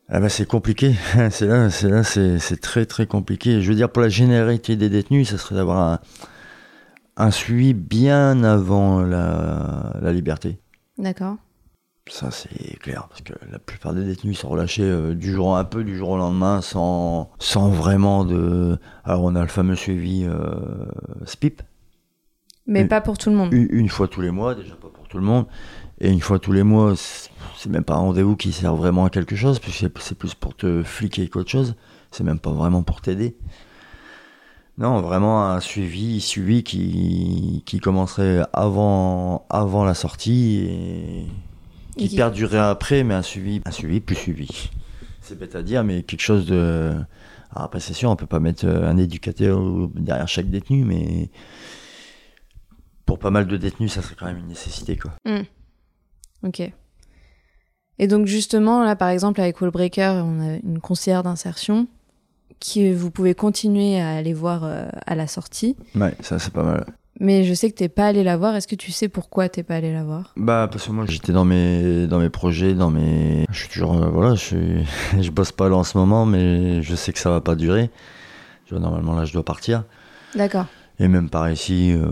ah 0.09 0.19
bah 0.19 0.29
c'est 0.29 0.47
compliqué. 0.47 0.93
C'est 1.31 1.47
là, 1.47 1.69
c'est 1.69 1.89
là, 1.89 2.03
c'est 2.03 2.39
c'est 2.39 2.57
très 2.61 2.85
très 2.85 3.07
compliqué. 3.07 3.61
Je 3.61 3.69
veux 3.69 3.75
dire, 3.75 3.91
pour 3.91 4.01
la 4.03 4.09
généralité 4.09 4.75
des 4.75 4.89
détenus, 4.89 5.29
ça 5.29 5.37
serait 5.39 5.55
d'avoir 5.55 5.79
un, 5.79 5.99
un 7.17 7.31
suivi 7.31 7.73
bien 7.73 8.43
avant 8.43 9.01
la, 9.01 9.97
la 10.01 10.13
liberté. 10.13 10.59
D'accord. 10.97 11.37
Ça, 12.11 12.31
c'est 12.31 12.79
clair, 12.79 13.05
parce 13.07 13.21
que 13.21 13.33
la 13.51 13.59
plupart 13.59 13.93
des 13.93 14.03
détenus 14.03 14.39
sont 14.39 14.49
relâchés 14.49 14.81
euh, 14.83 15.13
du 15.13 15.31
jour 15.31 15.55
un 15.55 15.63
peu 15.63 15.83
du 15.83 15.95
jour 15.95 16.09
au 16.09 16.17
lendemain, 16.17 16.59
sans, 16.61 17.29
sans 17.37 17.69
vraiment 17.69 18.25
de. 18.25 18.79
Alors, 19.05 19.23
on 19.25 19.35
a 19.35 19.41
le 19.41 19.47
fameux 19.47 19.75
suivi 19.75 20.25
euh, 20.25 20.85
SPIP, 21.25 21.61
Mais 22.65 22.85
pas 22.85 22.99
pour 23.01 23.19
tout 23.19 23.29
le 23.29 23.35
monde. 23.35 23.53
une, 23.53 23.67
une 23.69 23.89
fois 23.89 24.07
tous 24.07 24.21
les 24.21 24.31
mois, 24.31 24.55
déjà 24.55 24.73
pas 24.75 24.87
pour 24.89 25.07
tout 25.07 25.19
le 25.19 25.23
monde, 25.23 25.45
et 26.01 26.09
une 26.09 26.19
fois 26.21 26.39
tous 26.39 26.51
les 26.51 26.63
mois, 26.63 26.93
c'est 26.95 27.69
même 27.69 27.83
pas 27.83 27.93
un 27.93 27.99
rendez-vous 27.99 28.35
qui 28.35 28.53
sert 28.53 28.75
vraiment 28.75 29.05
à 29.05 29.11
quelque 29.11 29.35
chose, 29.35 29.59
puisque 29.59 29.77
c'est- 29.79 29.99
c'est 29.99 30.17
plus 30.17 30.33
pour 30.33 30.55
te 30.55 30.81
fliquer 30.83 31.27
qu'autre 31.29 31.51
chose. 31.51 31.75
c'est 32.11 32.23
même 32.23 32.39
pas 32.39 32.49
vraiment 32.51 32.81
pour 32.81 33.01
t'aider. 33.01 33.37
Non, 34.79 34.99
vraiment 35.01 35.45
un 35.47 35.59
suivi, 35.59 36.21
suivi 36.21 36.63
qui, 36.63 37.61
qui 37.67 37.79
commencerait 37.79 38.41
avant, 38.53 39.45
avant 39.51 39.83
la 39.85 39.93
sortie 39.93 40.61
et 40.67 41.25
qui, 41.99 42.09
qui- 42.09 42.15
perdurerait 42.15 42.57
après, 42.59 43.03
mais 43.03 43.13
un 43.13 43.21
suivi, 43.21 43.61
un 43.65 43.71
suivi 43.71 43.99
plus 43.99 44.15
suivi. 44.15 44.69
C'est 45.21 45.37
bête 45.37 45.55
à 45.55 45.61
dire, 45.61 45.83
mais 45.83 46.03
quelque 46.03 46.21
chose 46.21 46.45
de. 46.47 46.93
Alors 47.51 47.65
après, 47.65 47.79
c'est 47.79 47.93
sûr, 47.93 48.09
on 48.09 48.15
peut 48.15 48.25
pas 48.27 48.39
mettre 48.39 48.65
euh, 48.65 48.87
un 48.89 48.97
éducateur 48.97 49.59
derrière 49.95 50.27
chaque 50.27 50.49
détenu, 50.49 50.83
mais 50.85 51.29
pour 53.05 53.19
pas 53.19 53.31
mal 53.31 53.47
de 53.47 53.57
détenus, 53.57 53.93
ça 53.93 54.01
serait 54.01 54.15
quand 54.17 54.25
même 54.27 54.37
une 54.37 54.47
nécessité, 54.47 54.97
quoi. 54.97 55.11
Ok. 56.43 56.61
Et 58.01 58.07
donc 58.07 58.27
justement, 58.27 58.83
là 58.83 58.95
par 58.95 59.09
exemple 59.09 59.41
avec 59.41 59.59
Wallbreaker, 59.59 60.23
on 60.25 60.39
a 60.39 60.55
une 60.63 60.79
conseillère 60.79 61.21
d'insertion 61.23 61.87
qui 62.59 62.93
vous 62.93 63.11
pouvez 63.11 63.35
continuer 63.35 63.99
à 63.99 64.11
aller 64.11 64.33
voir 64.33 64.63
euh, 64.63 64.87
à 65.05 65.15
la 65.15 65.27
sortie. 65.27 65.75
Ouais, 65.95 66.15
ça 66.21 66.39
c'est 66.39 66.53
pas 66.53 66.63
mal. 66.63 66.85
Mais 67.19 67.43
je 67.43 67.53
sais 67.53 67.69
que 67.69 67.75
t'es 67.75 67.89
pas 67.89 68.07
allé 68.07 68.23
la 68.23 68.37
voir. 68.37 68.55
Est-ce 68.55 68.67
que 68.67 68.75
tu 68.75 68.91
sais 68.91 69.09
pourquoi 69.09 69.49
t'es 69.49 69.63
pas 69.63 69.75
allé 69.75 69.91
la 69.91 70.03
voir? 70.03 70.33
Bah 70.37 70.69
parce 70.71 70.87
que 70.87 70.91
moi 70.91 71.05
j'étais 71.07 71.33
dans 71.33 71.45
mes 71.45 72.07
dans 72.07 72.19
mes 72.19 72.29
projets, 72.29 72.73
dans 72.73 72.89
mes 72.89 73.45
je 73.51 73.59
suis 73.59 73.69
toujours 73.69 74.01
euh, 74.01 74.09
voilà, 74.09 74.35
je 74.35 74.39
suis 74.39 74.87
je 75.21 75.29
bosse 75.29 75.51
pas 75.51 75.67
là 75.67 75.75
en 75.75 75.83
ce 75.83 75.97
moment 75.97 76.25
mais 76.25 76.81
je 76.81 76.95
sais 76.95 77.11
que 77.11 77.19
ça 77.19 77.29
va 77.29 77.41
pas 77.41 77.55
durer. 77.55 77.89
Tu 78.65 78.73
vois, 78.73 78.81
normalement 78.81 79.13
là 79.13 79.25
je 79.25 79.33
dois 79.33 79.43
partir 79.43 79.83
D'accord. 80.35 80.67
et 80.99 81.07
même 81.07 81.29
par 81.29 81.49
ici 81.51 81.91
euh, 81.91 82.07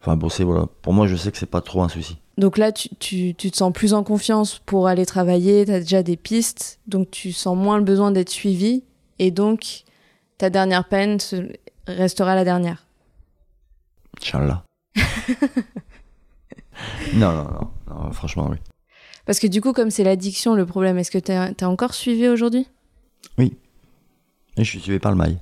enfin 0.00 0.16
bosser 0.16 0.44
voilà. 0.44 0.66
Pour 0.82 0.92
moi 0.92 1.08
je 1.08 1.16
sais 1.16 1.32
que 1.32 1.38
c'est 1.38 1.46
pas 1.46 1.60
trop 1.60 1.82
un 1.82 1.88
souci. 1.88 2.18
Donc 2.38 2.56
là, 2.56 2.72
tu, 2.72 2.88
tu, 2.98 3.34
tu 3.34 3.50
te 3.50 3.56
sens 3.58 3.70
plus 3.70 3.92
en 3.92 4.02
confiance 4.02 4.62
pour 4.64 4.88
aller 4.88 5.04
travailler, 5.04 5.66
tu 5.66 5.72
as 5.72 5.80
déjà 5.80 6.02
des 6.02 6.16
pistes, 6.16 6.78
donc 6.86 7.10
tu 7.10 7.32
sens 7.32 7.54
moins 7.54 7.76
le 7.76 7.84
besoin 7.84 8.12
d'être 8.12 8.30
suivi, 8.30 8.82
et 9.18 9.30
donc 9.30 9.82
ta 10.38 10.48
dernière 10.48 10.88
peine 10.88 11.18
restera 11.86 12.34
la 12.34 12.44
dernière. 12.44 12.86
Inch'Allah. 14.20 14.64
non, 17.14 17.32
non, 17.32 17.44
non, 17.44 17.70
non, 17.88 18.12
franchement 18.12 18.48
oui. 18.50 18.56
Parce 19.26 19.38
que 19.38 19.46
du 19.46 19.60
coup, 19.60 19.72
comme 19.72 19.90
c'est 19.90 20.04
l'addiction 20.04 20.54
le 20.54 20.66
problème, 20.66 20.98
est-ce 20.98 21.10
que 21.10 21.18
tu 21.18 21.32
es 21.32 21.64
encore 21.64 21.94
suivi 21.94 22.28
aujourd'hui? 22.28 22.66
Et 23.38 24.64
je 24.64 24.70
suis 24.70 24.80
suivi 24.80 24.98
par 24.98 25.12
le 25.12 25.18
mail. 25.18 25.38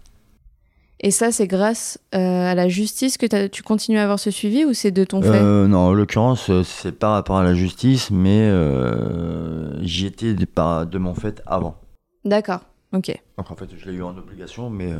Et 1.01 1.11
ça, 1.11 1.31
c'est 1.31 1.47
grâce 1.47 1.99
euh, 2.14 2.51
à 2.51 2.55
la 2.55 2.69
justice 2.69 3.19
que 3.19 3.47
tu 3.47 3.62
continues 3.62 3.99
à 3.99 4.03
avoir 4.03 4.19
ce 4.19 4.31
suivi 4.31 4.64
ou 4.64 4.75
c'est 4.75 4.91
de 4.91 5.05
ton 5.05 5.23
fait? 5.23 5.29
Euh, 5.29 5.69
non, 5.69 5.79
en 5.79 5.93
l'occurrence, 5.93 6.51
euh, 6.51 6.64
c'est 6.64 6.93
par 6.93 7.12
rapport 7.12 7.37
à 7.38 7.45
la 7.45 7.55
justice, 7.55 8.11
mais 8.11 8.41
euh, 8.41 9.81
j'y 9.85 10.07
étais 10.07 10.35
de, 10.35 10.85
de 10.85 10.99
mon 10.99 11.14
fait 11.14 11.41
avant. 11.47 11.77
D'accord, 12.25 12.61
ok, 12.93 13.17
Donc 13.38 13.51
en 13.51 13.55
fait, 13.55 13.69
je 13.77 13.88
l'ai 13.88 13.97
eu 13.97 14.03
en 14.03 14.17
obligation, 14.19 14.71
mais 14.71 14.91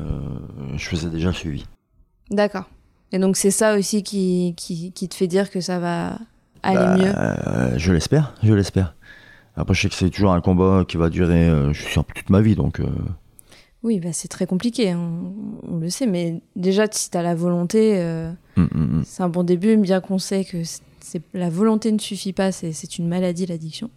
je 0.77 0.89
faisais 0.89 1.11
déjà 1.11 1.29
le 1.29 1.35
suivi. 1.35 1.67
d'accord. 2.31 2.65
Et 3.13 3.19
donc 3.19 3.37
c'est 3.37 3.51
ça 3.51 3.77
aussi 3.77 4.03
qui, 4.03 4.55
qui, 4.57 4.93
qui 4.93 5.09
te 5.09 5.15
fait 5.15 5.27
dire 5.27 5.51
que 5.51 5.61
ça 5.61 5.79
va 5.79 6.19
aller 6.63 6.77
Bah, 6.77 6.97
mieux 6.97 7.13
euh, 7.17 7.79
Je 7.79 7.93
l'espère, 7.93 8.35
je 8.43 8.53
l'espère. 8.53 8.95
Après, 9.57 9.75
je 9.75 9.83
sais 9.83 9.89
que 9.89 9.95
c'est 9.95 10.11
toujours 10.11 10.33
un 10.33 10.41
combat 10.41 10.85
qui 10.87 10.97
va 10.97 11.09
durer, 11.11 11.49
euh, 11.49 11.73
je 11.73 11.83
suis 11.83 11.93
sûr, 11.93 12.05
toute 12.05 12.31
ma 12.31 12.41
vie, 12.41 12.55
donc... 12.55 12.79
euh, 12.79 12.87
Oui, 13.83 13.99
bah, 13.99 14.13
c'est 14.13 14.29
très 14.29 14.47
compliqué, 14.47 14.95
on, 14.95 15.33
on 15.67 15.79
le 15.79 15.91
sait, 15.91 16.07
mais 16.07 16.41
déjà, 16.55 16.87
si 16.91 17.11
tu 17.11 17.17
as 17.17 17.23
la 17.23 17.35
volonté, 17.35 18.01
hum, 18.01 18.37
hum, 18.57 18.69
hum. 18.75 19.03
c'est 19.05 19.23
un 19.23 19.29
bon 19.29 19.43
début, 19.43 19.77
bien 19.77 20.01
qu'on 20.01 20.19
sait 20.19 20.45
que 20.45 20.63
la 21.35 21.51
volonté 21.51 21.91
ne 21.91 21.99
suffit 21.99 22.33
pas, 22.33 22.53
c'est, 22.53 22.99
une 22.99 23.09
maladie, 23.09 23.47
l'addiction. 23.47 23.91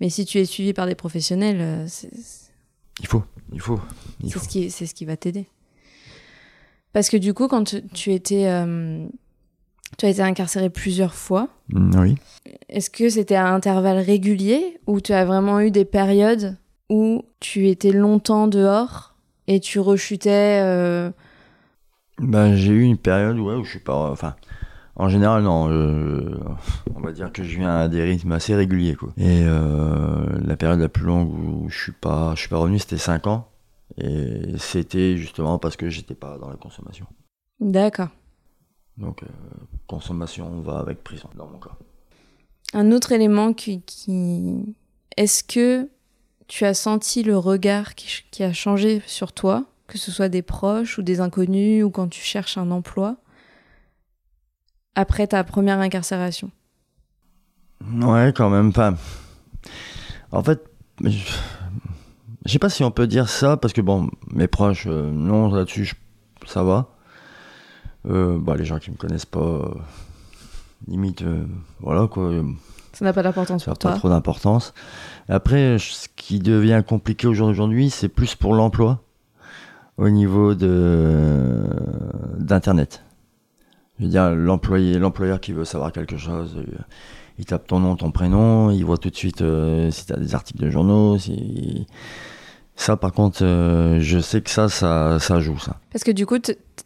Mais 0.00 0.08
si 0.08 0.24
tu 0.24 0.38
es 0.38 0.44
suivi 0.46 0.72
par 0.72 0.86
des 0.86 0.96
professionnels, 0.96 1.84
c'est, 1.88 2.10
Il 3.00 3.06
faut, 3.06 3.22
il 3.52 3.60
faut, 3.60 3.78
ce, 4.26 4.68
c'est 4.70 4.86
ce 4.86 4.94
qui 4.94 5.04
va 5.04 5.16
t'aider. 5.16 5.46
Parce 6.94 7.10
que 7.10 7.18
du 7.18 7.34
coup, 7.34 7.46
quand 7.48 7.64
tu, 7.64 7.82
tu 7.88 8.12
étais, 8.12 8.46
euh, 8.46 9.04
tu 9.98 10.06
as 10.06 10.08
été 10.08 10.22
incarcéré 10.22 10.70
plusieurs 10.70 11.12
fois, 11.14 11.48
Hum, 11.74 11.90
oui. 11.98 12.16
est-ce 12.70 12.88
que 12.88 13.08
c'était 13.10 13.34
à 13.34 13.48
intervalles 13.48 13.98
réguliers 13.98 14.78
ou 14.86 15.00
tu 15.02 15.12
as 15.12 15.24
vraiment 15.26 15.60
eu 15.60 15.70
des 15.70 15.84
périodes 15.84 16.56
où 16.90 17.22
tu 17.40 17.68
étais 17.68 17.90
longtemps 17.92 18.46
dehors 18.46 19.14
et 19.48 19.60
tu 19.60 19.78
rechutais 19.80 20.60
euh, 20.62 21.10
Ben, 22.18 22.54
j'ai 22.54 22.72
eu 22.72 22.82
une 22.82 22.96
période 22.98 23.38
ouais, 23.38 23.54
où 23.56 23.64
je 23.64 23.70
suis 23.70 23.78
pas... 23.80 24.10
Enfin, 24.10 24.34
en 24.96 25.08
général, 25.08 25.42
non. 25.42 25.64
on 26.94 27.00
va 27.00 27.10
dire 27.12 27.32
que 27.32 27.42
je 27.42 27.56
viens 27.58 27.74
à 27.76 27.88
des 27.88 28.02
rythmes 28.02 28.30
assez 28.32 28.54
réguliers, 28.54 28.94
quoi. 28.94 29.08
Et 29.16 29.42
euh, 29.42 30.24
la 30.46 30.56
période 30.56 30.78
la 30.78 30.88
plus 30.88 31.04
longue 31.04 31.32
où 31.32 31.68
je 31.68 31.76
suis 31.76 31.92
pas, 31.92 32.32
je 32.36 32.40
suis 32.40 32.48
pas 32.48 32.58
revenu, 32.58 32.78
c'était 32.78 32.98
5 32.98 33.26
ans. 33.26 33.48
Et 33.98 34.58
c'était 34.58 35.16
justement 35.16 35.58
parce 35.58 35.76
que 35.76 35.88
j'étais 35.88 36.14
pas 36.14 36.38
dans 36.38 36.48
la 36.48 36.56
consommation. 36.56 37.06
D'accord. 37.60 38.08
Donc, 38.96 39.22
euh, 39.22 39.26
consommation 39.86 40.60
va 40.60 40.78
avec 40.78 41.02
prison, 41.02 41.28
dans 41.36 41.46
mon 41.46 41.58
cas. 41.58 41.76
Un 42.72 42.92
autre 42.92 43.12
élément 43.12 43.52
qui... 43.52 43.82
qui... 43.82 44.74
Est-ce 45.16 45.44
que 45.44 45.88
tu 46.48 46.64
as 46.64 46.74
senti 46.74 47.22
le 47.22 47.38
regard 47.38 47.94
qui, 47.94 48.24
qui 48.30 48.42
a 48.42 48.52
changé 48.52 49.00
sur 49.06 49.32
toi, 49.32 49.64
que 49.86 49.98
ce 49.98 50.10
soit 50.10 50.28
des 50.28 50.42
proches 50.42 50.98
ou 50.98 51.02
des 51.02 51.20
inconnus 51.20 51.84
ou 51.84 51.90
quand 51.90 52.08
tu 52.08 52.20
cherches 52.20 52.58
un 52.58 52.70
emploi, 52.70 53.16
après 54.96 55.26
ta 55.26 55.44
première 55.44 55.78
incarcération? 55.78 56.50
Ouais, 57.80 58.32
quand 58.34 58.50
même 58.50 58.72
pas. 58.72 58.94
En 60.32 60.42
fait, 60.42 60.68
je 61.02 61.32
je 62.44 62.52
sais 62.52 62.58
pas 62.58 62.68
si 62.68 62.84
on 62.84 62.90
peut 62.90 63.06
dire 63.06 63.28
ça 63.28 63.56
parce 63.56 63.72
que 63.72 63.80
bon, 63.80 64.10
mes 64.30 64.46
proches, 64.48 64.86
euh, 64.86 65.10
non, 65.10 65.48
là-dessus, 65.52 65.84
je- 65.84 65.94
ça 66.46 66.62
va. 66.62 66.90
Euh, 68.06 68.38
bah, 68.38 68.54
les 68.56 68.64
gens 68.66 68.78
qui 68.78 68.90
me 68.90 68.96
connaissent 68.96 69.24
pas, 69.26 69.40
euh, 69.40 69.68
limite, 70.88 71.24
voilà 71.80 72.06
quoi, 72.06 72.30
Ça 72.92 73.04
n'a 73.04 73.12
pas 73.14 73.22
d'importance 73.22 73.64
ça 73.64 73.70
n'a 73.70 73.76
pas 73.76 73.96
trop 73.98 74.08
d'importance. 74.10 74.74
Après, 75.28 75.78
ce 75.78 76.06
qui 76.14 76.38
devient 76.38 76.82
compliqué 76.86 77.26
aujourd'hui, 77.26 77.88
c'est 77.90 78.08
plus 78.10 78.34
pour 78.34 78.54
l'emploi 78.54 79.00
au 79.96 80.10
niveau 80.10 80.54
de 80.54 81.64
d'internet. 82.38 83.02
Je 83.98 84.04
veux 84.04 84.10
dire, 84.10 84.30
l'employé, 84.34 84.98
l'employeur 84.98 85.40
qui 85.40 85.52
veut 85.52 85.64
savoir 85.64 85.92
quelque 85.92 86.16
chose, 86.18 86.56
il 87.38 87.44
tape 87.46 87.66
ton 87.66 87.80
nom, 87.80 87.96
ton 87.96 88.10
prénom, 88.10 88.70
il 88.70 88.84
voit 88.84 88.98
tout 88.98 89.08
de 89.10 89.16
suite 89.16 89.42
si 89.90 90.06
tu 90.06 90.12
as 90.12 90.16
des 90.16 90.34
articles 90.34 90.62
de 90.62 90.68
journaux. 90.70 91.16
Si... 91.18 91.86
Ça, 92.76 92.96
par 92.96 93.12
contre, 93.12 93.44
euh, 93.44 93.98
je 94.00 94.18
sais 94.18 94.40
que 94.40 94.50
ça, 94.50 94.68
ça, 94.68 95.18
ça 95.20 95.40
joue, 95.40 95.58
ça. 95.58 95.76
Parce 95.92 96.02
que 96.04 96.10
du 96.10 96.26
coup, 96.26 96.38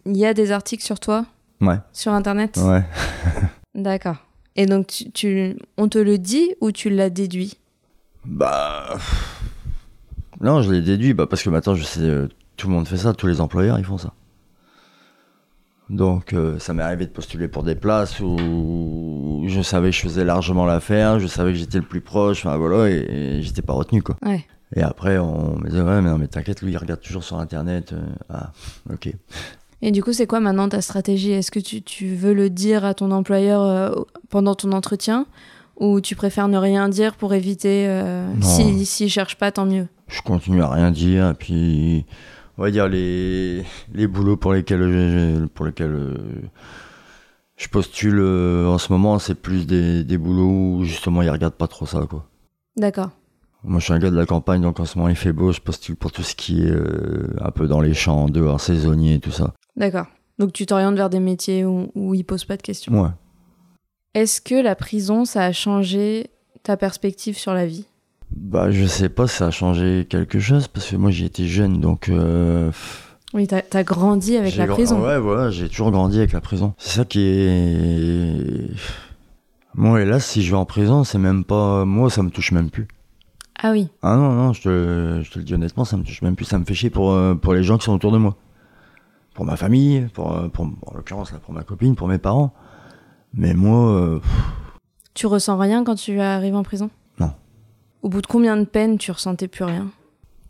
il 0.07 0.17
y 0.17 0.27
a 0.27 0.35
des 0.35 0.53
articles 0.53 0.85
sur 0.85 1.01
toi 1.01 1.25
Ouais, 1.61 1.79
sur 1.93 2.13
Internet 2.13 2.57
ouais. 2.63 2.85
D'accord. 3.75 4.17
Et 4.55 4.67
donc, 4.67 4.87
tu, 4.89 5.11
tu- 5.11 5.57
on 5.77 5.89
te 5.89 5.99
le 5.99 6.19
dit 6.19 6.51
ou 6.61 6.73
tu 6.73 6.91
l'as 6.91 7.11
déduit? 7.11 7.55
Bah. 8.25 8.97
Non, 10.41 10.63
je 10.63 10.71
l'ai 10.73 10.83
déduit, 10.83 11.15
bah, 11.15 11.27
parce 11.27 11.43
que 11.43 11.51
maintenant, 11.51 11.75
je 11.75 11.83
sais, 11.85 12.01
euh, 12.01 12.29
tout 12.57 12.69
le 12.69 12.75
monde 12.75 12.87
fait 12.87 12.97
ça, 12.99 13.13
tous 13.15 13.27
les 13.27 13.41
employeurs, 13.41 13.79
ils 13.79 13.85
font 13.85 13.99
ça. 13.99 14.13
Donc, 15.91 16.33
euh, 16.35 16.59
ça 16.59 16.75
m'est 16.75 16.83
arrivé 16.83 17.07
de 17.07 17.11
postuler 17.11 17.49
pour 17.49 17.63
des 17.63 17.75
places 17.75 18.21
où 18.21 19.45
je 19.49 19.63
savais 19.63 19.89
que 19.91 19.97
je 19.97 20.03
faisais 20.03 20.25
largement 20.25 20.67
l'affaire, 20.67 21.19
je 21.19 21.27
savais 21.27 21.53
que 21.53 21.59
j'étais 21.59 21.79
le 21.79 21.85
plus 21.85 22.03
proche, 22.03 22.45
enfin 22.45 22.57
voilà, 22.59 22.91
et, 22.91 22.97
et 23.39 23.43
j'étais 23.43 23.63
pas 23.63 23.73
retenu, 23.73 24.03
quoi. 24.03 24.17
Ouais. 24.25 24.45
Et 24.77 24.83
après, 24.83 25.19
on 25.19 25.57
me 25.59 25.69
disait, 25.69 25.81
ouais, 25.83 26.03
mais 26.03 26.11
non, 26.11 26.19
mais 26.19 26.27
t'inquiète, 26.29 26.61
lui, 26.63 26.73
il 26.73 26.77
regarde 26.77 27.01
toujours 27.01 27.25
sur 27.25 27.39
Internet. 27.39 27.93
euh, 27.93 28.01
ah, 28.29 28.53
ok. 28.93 29.13
Et 29.81 29.91
du 29.93 30.03
coup, 30.03 30.13
c'est 30.13 30.27
quoi 30.27 30.41
maintenant 30.41 30.69
ta 30.69 30.81
stratégie? 30.83 31.31
Est-ce 31.31 31.51
que 31.51 31.61
tu, 31.61 31.83
tu 31.83 32.15
veux 32.15 32.35
le 32.35 32.51
dire 32.51 32.85
à 32.85 32.95
ton 32.95 33.11
employeur 33.11 33.63
euh, 33.63 33.91
pendant 34.29 34.55
ton 34.55 34.73
entretien? 34.73 35.27
Ou 35.79 36.01
tu 36.01 36.17
préfères 36.17 36.49
ne 36.49 36.59
rien 36.59 36.89
dire 36.89 37.15
pour 37.15 37.33
éviter 37.35 37.87
euh, 37.89 38.27
Non. 38.35 38.43
si 38.47 38.85
s'il 38.85 39.09
cherche 39.09 39.37
pas, 39.37 39.53
tant 39.53 39.65
mieux? 39.65 39.87
Je 40.09 40.21
continue 40.23 40.63
à 40.63 40.69
rien 40.69 40.91
dire, 40.91 41.31
et 41.31 41.35
puis, 41.35 42.05
on 42.59 42.63
va 42.63 42.71
dire, 42.73 42.89
les, 42.89 43.63
les 43.95 44.07
boulots 44.09 44.37
pour 44.37 44.53
lesquels 44.53 45.49
pour 45.55 45.65
lesquels, 45.67 45.93
euh, 45.93 46.15
je 47.57 47.69
postule 47.69 48.21
en 48.21 48.79
ce 48.79 48.93
moment, 48.93 49.19
c'est 49.21 49.35
plus 49.37 49.67
des, 49.67 50.03
des 50.05 50.19
boulots 50.19 50.79
où, 50.79 50.85
justement, 50.85 51.23
ils 51.23 51.31
regardent 51.31 51.55
pas 51.55 51.69
trop 51.69 51.87
ça, 51.87 52.01
quoi. 52.11 52.27
D'accord. 52.77 53.11
Moi, 53.65 53.81
je 53.81 53.85
suis 53.85 53.93
un 53.93 53.99
gars 53.99 54.11
de 54.11 54.17
la 54.17 54.27
campagne, 54.27 54.63
donc 54.63 54.79
en 54.81 54.85
ce 54.85 54.97
moment, 54.97 55.09
il 55.11 55.17
fait 55.17 55.33
beau, 55.33 55.53
je 55.53 55.61
postule 55.61 55.97
pour 55.97 56.13
tout 56.13 56.23
ce 56.23 56.35
qui 56.35 56.63
est 56.63 56.71
euh, 56.71 57.35
un 57.41 57.51
peu 57.51 57.67
dans 57.67 57.81
les 57.81 57.93
champs, 57.95 58.29
dehors, 58.29 58.61
saisonnier 58.61 59.15
et 59.15 59.19
tout 59.21 59.33
ça. 59.33 59.53
D'accord. 59.77 60.07
Donc 60.39 60.53
tu 60.53 60.65
t'orientes 60.67 60.95
vers 60.97 61.11
des 61.11 61.19
métiers 61.21 61.65
où, 61.65 61.91
où 61.97 62.15
ils 62.15 62.25
posent 62.25 62.45
pas 62.45 62.57
de 62.57 62.63
questions. 62.63 63.03
Ouais. 63.03 63.11
Est-ce 64.15 64.41
que 64.41 64.55
la 64.55 64.77
prison, 64.77 65.25
ça 65.25 65.45
a 65.45 65.53
changé 65.53 66.31
ta 66.63 66.77
perspective 66.77 67.37
sur 67.37 67.53
la 67.53 67.67
vie? 67.67 67.87
Bah, 68.31 68.71
je 68.71 68.85
sais 68.87 69.09
pas 69.09 69.27
si 69.27 69.37
ça 69.37 69.47
a 69.49 69.51
changé 69.51 70.07
quelque 70.09 70.39
chose, 70.39 70.69
parce 70.69 70.89
que 70.91 70.97
moi, 70.97 71.11
j'y 71.11 71.25
étais 71.25 71.47
jeune, 71.47 71.81
donc... 71.81 72.09
euh, 72.09 72.71
Oui, 73.35 73.47
t'as 73.49 73.63
as 73.73 73.85
grandi 73.85 74.37
avec 74.37 74.55
la 74.57 74.67
prison. 74.69 75.03
Ouais, 75.03 75.19
voilà, 75.19 75.51
j'ai 75.51 75.69
toujours 75.69 75.91
grandi 75.91 76.19
avec 76.19 76.33
la 76.33 76.41
prison. 76.41 76.75
C'est 76.79 76.99
ça 76.99 77.05
qui 77.05 77.21
est. 77.23 78.71
Moi, 79.75 80.01
hélas, 80.03 80.25
si 80.25 80.43
je 80.43 80.51
vais 80.51 80.57
en 80.57 80.65
prison, 80.65 81.05
c'est 81.05 81.19
même 81.19 81.45
pas. 81.45 81.85
Moi, 81.85 82.09
ça 82.11 82.23
me 82.23 82.31
touche 82.31 82.53
même 82.53 82.71
plus. 82.71 82.87
Ah 83.61 83.73
oui. 83.73 83.89
Ah 84.03 84.17
non, 84.17 84.33
non, 84.33 84.53
je 84.53 84.63
te, 84.63 85.21
je 85.25 85.31
te 85.31 85.39
le 85.39 85.45
dis 85.45 85.55
honnêtement, 85.55 85.85
ça 85.85 85.97
me 85.97 86.05
touche 86.05 86.23
même 86.23 86.37
plus, 86.37 86.45
ça 86.45 86.59
me 86.59 86.65
fait 86.65 86.75
chier 86.75 86.91
pour, 86.91 87.13
euh, 87.13 87.35
pour 87.35 87.55
les 87.55 87.63
gens 87.63 87.77
qui 87.79 87.85
sont 87.85 87.95
autour 87.95 88.13
de 88.13 88.19
moi. 88.19 88.37
Pour 89.35 89.45
ma 89.45 89.57
famille, 89.57 90.07
pour, 90.15 90.33
euh, 90.37 90.49
pour 90.49 90.65
en 90.65 90.95
l'occurrence, 90.95 91.33
là, 91.33 91.39
pour 91.39 91.55
ma 91.55 91.63
copine, 91.63 91.95
pour 91.97 92.09
mes 92.09 92.19
parents. 92.19 92.53
Mais 93.35 93.55
moi, 93.55 93.91
euh, 93.91 94.21
Tu 95.15 95.27
ressens 95.27 95.59
rien 95.59 95.85
quand 95.85 95.97
tu 95.97 96.21
arrives 96.21 96.55
en 96.55 96.63
prison? 96.63 96.91
Non. 97.19 97.33
Au 98.03 98.09
bout 98.09 98.23
de 98.23 98.27
combien 98.27 98.57
de 98.57 98.65
peines 98.65 98.99
tu 98.99 99.11
ressentais 99.11 99.49
plus 99.49 99.65
rien? 99.65 99.89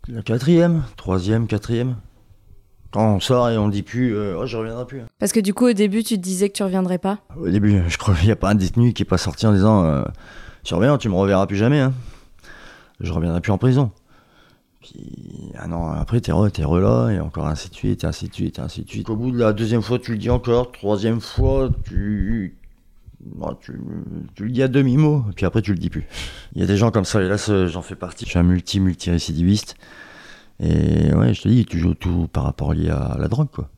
La 0.09 0.23
quatrième, 0.23 0.85
troisième, 0.97 1.47
quatrième. 1.47 1.97
Quand 2.91 3.17
on 3.17 3.21
sort 3.21 3.51
et 3.51 3.59
on 3.59 3.69
dit 3.69 3.83
plus, 3.83 4.15
euh, 4.15 4.39
oh, 4.39 4.47
je 4.47 4.57
reviendrai 4.57 4.87
plus. 4.87 5.03
Parce 5.19 5.33
que 5.33 5.41
du 5.41 5.53
coup, 5.53 5.67
au 5.67 5.73
début, 5.75 6.03
tu 6.03 6.17
te 6.17 6.23
disais 6.23 6.49
que 6.49 6.55
tu 6.55 6.63
reviendrais 6.63 6.97
pas? 6.99 7.19
Au 7.37 7.49
début, 7.49 7.83
je 7.89 7.99
crois 7.99 8.15
qu'il 8.15 8.27
n'y 8.27 8.33
a 8.33 8.37
pas 8.37 8.51
un 8.51 8.55
détenu 8.55 8.93
qui 8.95 9.03
est 9.03 9.07
pas 9.07 9.19
sorti 9.19 9.47
en 9.47 9.53
disant, 9.53 9.85
euh, 9.85 10.03
tu 10.63 10.75
reviens, 10.75 10.97
tu 10.97 11.09
me 11.11 11.15
reverras 11.15 11.47
plus 11.47 11.57
jamais. 11.57 11.81
Hein. 11.81 11.93
Je 13.01 13.13
reviendrai 13.13 13.41
plus 13.41 13.53
en 13.53 13.59
prison. 13.59 13.91
Puis 14.81 15.53
un 15.59 15.73
an 15.73 15.93
après, 15.93 16.21
t'es 16.21 16.33
re, 16.33 16.51
t'es 16.51 16.65
re 16.65 16.79
là, 16.79 17.11
et 17.11 17.21
encore 17.21 17.47
ainsi 17.47 17.69
de 17.69 17.75
suite, 17.75 18.05
et 18.05 18.07
ainsi 18.07 18.29
de 18.29 18.35
suite, 18.35 18.59
et 18.59 18.63
ainsi 18.63 18.83
de 18.83 18.89
suite. 18.89 19.09
Au 19.11 19.17
bout 19.17 19.31
de 19.31 19.39
la 19.39 19.53
deuxième 19.53 19.83
fois, 19.83 19.99
tu 19.99 20.13
le 20.13 20.19
dis 20.19 20.31
encore, 20.31 20.71
troisième 20.73 21.21
fois, 21.21 21.71
tu. 21.85 22.57
non, 23.37 23.55
tu, 23.61 23.73
tu 24.35 24.45
le 24.45 24.51
dis 24.51 24.63
à 24.63 24.69
demi-mot, 24.69 25.25
et 25.31 25.33
puis 25.33 25.47
après, 25.47 25.63
tu 25.63 25.73
le 25.73 25.79
dis 25.79 25.91
plus. 25.91 26.07
Il 26.55 26.61
y 26.61 26.65
a 26.65 26.67
des 26.67 26.77
gens 26.77 26.91
comme 26.91 27.05
ça, 27.05 27.21
et 27.21 27.29
là, 27.29 27.37
j'en 27.67 27.83
fais 27.83 27.97
partie. 27.97 28.25
Je 28.25 28.31
suis 28.31 28.39
un 28.39 28.45
multi-multi-récidiviste. 28.45 29.77
Et 30.61 31.15
ouais, 31.15 31.35
je 31.35 31.43
te 31.43 31.49
dis, 31.49 31.65
tu 31.67 31.79
joues 31.79 31.95
tout 31.95 32.29
par 32.33 32.45
rapport 32.45 32.73
lié 32.73 32.91
à 32.91 33.17
la 33.19 33.29
drogue, 33.29 33.51
quoi. 33.53 33.69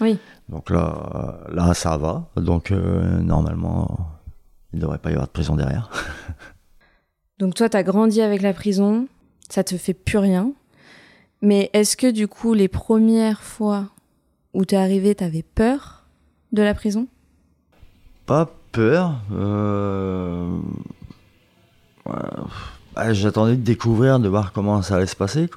Oui. 0.00 0.18
Donc 0.48 0.70
là, 0.70 1.40
là, 1.52 1.74
ça 1.74 1.96
va. 1.96 2.28
Donc 2.36 2.70
euh, 2.70 3.20
normalement, 3.20 4.10
il 4.72 4.76
ne 4.76 4.82
devrait 4.82 4.98
pas 4.98 5.10
y 5.10 5.12
avoir 5.12 5.26
de 5.26 5.32
prison 5.32 5.56
derrière. 5.56 5.90
Donc 7.38 7.54
toi, 7.54 7.68
t'as 7.68 7.82
grandi 7.82 8.22
avec 8.22 8.40
la 8.42 8.52
prison, 8.54 9.08
ça 9.50 9.62
te 9.62 9.76
fait 9.76 9.94
plus 9.94 10.18
rien. 10.18 10.52
Mais 11.42 11.70
est-ce 11.74 11.96
que 11.96 12.10
du 12.10 12.28
coup, 12.28 12.54
les 12.54 12.68
premières 12.68 13.42
fois 13.42 13.88
où 14.54 14.64
t'es 14.64 14.76
arrivé, 14.76 15.14
t'avais 15.14 15.42
peur 15.42 16.04
de 16.52 16.62
la 16.62 16.72
prison? 16.72 17.06
Pas 18.24 18.50
peur. 18.72 19.20
euh, 19.32 20.58
J'attendais 23.10 23.56
de 23.56 23.62
découvrir, 23.62 24.18
de 24.18 24.28
voir 24.28 24.52
comment 24.52 24.80
ça 24.80 24.96
allait 24.96 25.06
se 25.06 25.16
passer. 25.16 25.50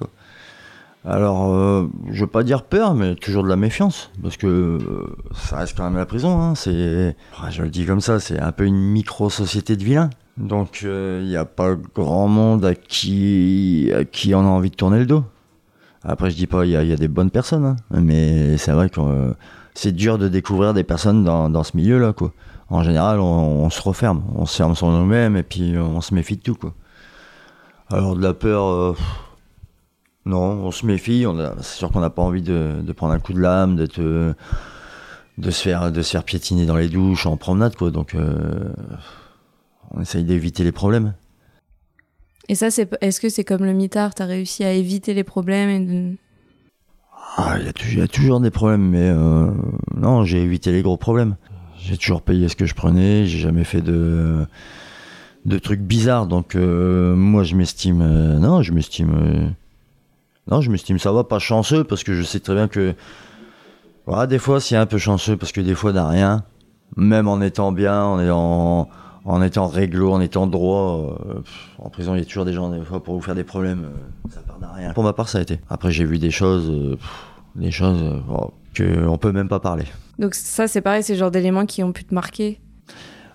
Alors, 1.06 1.54
euh, 1.54 1.88
je 2.10 2.20
veux 2.20 2.30
pas 2.30 2.42
dire 2.42 2.62
peur, 2.62 2.94
mais 2.94 3.14
toujours 3.14 3.42
de 3.42 3.48
la 3.48 3.56
méfiance, 3.56 4.10
parce 4.22 4.36
que 4.36 4.46
euh, 4.46 5.16
ça 5.34 5.56
reste 5.56 5.74
quand 5.74 5.84
même 5.84 5.96
la 5.96 6.04
prison. 6.04 6.38
Hein, 6.38 6.54
c'est, 6.54 7.16
je 7.48 7.62
le 7.62 7.70
dis 7.70 7.86
comme 7.86 8.02
ça, 8.02 8.20
c'est 8.20 8.38
un 8.38 8.52
peu 8.52 8.66
une 8.66 8.78
micro-société 8.78 9.76
de 9.76 9.84
vilains. 9.84 10.10
Donc, 10.36 10.82
il 10.82 11.26
n'y 11.26 11.36
a 11.36 11.44
pas 11.44 11.74
grand 11.74 12.28
monde 12.28 12.64
à 12.64 12.74
qui, 12.74 13.92
on 14.34 14.38
a 14.40 14.42
envie 14.42 14.70
de 14.70 14.76
tourner 14.76 14.98
le 14.98 15.06
dos. 15.06 15.24
Après, 16.02 16.30
je 16.30 16.36
dis 16.36 16.46
pas, 16.46 16.64
il 16.64 16.70
y, 16.70 16.76
a- 16.76 16.96
des 16.96 17.08
bonnes 17.08 17.30
personnes, 17.30 17.64
hein, 17.64 17.76
mais 17.90 18.56
c'est 18.56 18.72
vrai 18.72 18.88
que 18.88 19.00
euh, 19.00 19.32
c'est 19.74 19.92
dur 19.92 20.16
de 20.16 20.28
découvrir 20.28 20.72
des 20.72 20.84
personnes 20.84 21.24
dans, 21.24 21.62
ce 21.62 21.76
milieu-là, 21.76 22.12
quoi. 22.14 22.32
En 22.70 22.82
général, 22.82 23.18
on, 23.20 23.68
se 23.68 23.82
referme, 23.82 24.22
on 24.34 24.46
se 24.46 24.56
ferme 24.56 24.74
sur 24.74 24.88
nous-mêmes 24.88 25.36
et 25.36 25.42
puis 25.42 25.74
euh, 25.74 25.82
on 25.82 26.00
se 26.00 26.14
méfie 26.14 26.36
de 26.36 26.42
tout, 26.42 26.54
quoi. 26.54 26.72
Alors, 27.90 28.16
de 28.16 28.22
la 28.22 28.32
peur, 28.32 28.64
euh, 28.66 28.96
non, 30.24 30.38
on 30.64 30.70
se 30.70 30.86
méfie. 30.86 31.26
C'est 31.58 31.78
sûr 31.78 31.90
qu'on 31.90 32.00
n'a 32.00 32.10
pas 32.10 32.22
envie 32.22 32.42
de, 32.42 32.76
de 32.82 32.92
prendre 32.92 33.12
un 33.12 33.18
coup 33.18 33.32
de 33.32 33.40
lame, 33.40 33.76
de, 33.76 33.86
te- 33.86 34.34
de, 35.38 35.50
se 35.50 35.62
faire, 35.62 35.90
de 35.92 36.00
se 36.00 36.12
faire 36.12 36.24
piétiner 36.24 36.64
dans 36.64 36.76
les 36.76 36.88
douches, 36.88 37.26
en 37.26 37.36
promenade, 37.36 37.74
quoi. 37.76 37.90
Donc, 37.90 38.14
euh, 38.14 38.72
on 39.92 40.00
essaye 40.00 40.24
d'éviter 40.24 40.64
les 40.64 40.72
problèmes. 40.72 41.14
Et 42.48 42.54
ça, 42.54 42.70
c'est 42.70 42.88
est-ce 43.00 43.20
que 43.20 43.28
c'est 43.28 43.44
comme 43.44 43.64
le 43.64 43.72
mitard, 43.72 44.14
t'as 44.14 44.24
réussi 44.24 44.64
à 44.64 44.72
éviter 44.72 45.14
les 45.14 45.24
problèmes 45.24 45.68
et 45.68 45.80
de- 45.86 46.16
Ah, 47.36 47.56
il 47.58 47.64
y, 47.96 48.00
a 48.00 48.04
y 48.04 48.08
toujours 48.08 48.40
des 48.40 48.50
problèmes, 48.50 48.88
mais 48.88 49.08
euh, 49.08 49.50
non, 49.96 50.24
j'ai 50.24 50.42
évité 50.42 50.72
les 50.72 50.82
gros 50.82 50.96
problèmes. 50.96 51.36
J'ai 51.78 51.96
toujours 51.96 52.22
payé 52.22 52.48
ce 52.48 52.56
que 52.56 52.66
je 52.66 52.74
prenais, 52.74 53.24
j'ai 53.26 53.38
jamais 53.38 53.64
fait 53.64 53.80
de, 53.82 54.46
de 55.46 55.58
trucs 55.58 55.80
bizarres, 55.80 56.26
donc 56.26 56.54
euh, 56.56 57.14
moi 57.14 57.44
je 57.44 57.54
m'estime. 57.54 58.02
euh, 58.02 58.38
non, 58.38 58.62
je 58.62 58.72
m'estime. 58.72 59.54
non, 60.50 60.60
je 60.60 60.70
m'estime 60.70 60.98
ça 60.98 61.12
va, 61.12 61.22
pas 61.24 61.38
chanceux, 61.38 61.84
parce 61.84 62.02
que 62.04 62.14
je 62.14 62.22
sais 62.22 62.40
très 62.40 62.54
bien 62.54 62.68
que. 62.68 62.94
Voilà, 64.06 64.26
des 64.26 64.38
fois 64.38 64.60
c'est 64.60 64.76
un 64.76 64.86
peu 64.86 64.98
chanceux, 64.98 65.36
parce 65.36 65.52
que 65.52 65.60
des 65.60 65.74
fois 65.74 65.92
n'a 65.92 66.08
rien, 66.08 66.44
même 66.96 67.28
en 67.28 67.40
étant 67.40 67.70
bien, 67.70 68.02
en 68.02 68.20
étant, 68.20 68.80
en 68.80 68.88
étant 69.42 69.66
réglo, 69.66 70.12
en 70.12 70.20
étant 70.20 70.46
droit. 70.46 71.16
euh, 71.28 71.40
pff, 71.40 71.70
en 71.78 71.90
prison, 71.90 72.14
il 72.14 72.18
y 72.18 72.22
a 72.22 72.24
toujours 72.24 72.44
des 72.44 72.52
gens, 72.52 72.70
des 72.70 72.84
fois, 72.84 73.02
pour 73.02 73.14
vous 73.14 73.20
faire 73.20 73.34
des 73.34 73.44
problèmes, 73.44 73.84
euh, 73.84 74.30
ça 74.30 74.40
part 74.40 74.58
d'un 74.58 74.72
rien. 74.72 74.92
Pour 74.92 75.04
ma 75.04 75.12
part, 75.12 75.28
ça 75.28 75.38
a 75.38 75.42
été. 75.42 75.60
Après, 75.68 75.90
j'ai 75.90 76.04
vu 76.04 76.18
des 76.18 76.30
choses. 76.30 76.68
euh, 76.70 76.96
pff, 76.96 77.26
des 77.56 77.70
choses 77.70 78.02
euh, 78.02 78.20
oh, 78.30 78.52
que 78.74 79.06
on 79.06 79.18
peut 79.18 79.32
même 79.32 79.48
pas 79.48 79.60
parler. 79.60 79.84
Donc 80.18 80.34
ça, 80.34 80.68
c'est 80.68 80.80
pareil, 80.80 81.02
c'est 81.02 81.14
le 81.14 81.18
genre 81.18 81.30
d'éléments 81.30 81.66
qui 81.66 81.82
ont 81.82 81.92
pu 81.92 82.04
te 82.04 82.14
marquer? 82.14 82.60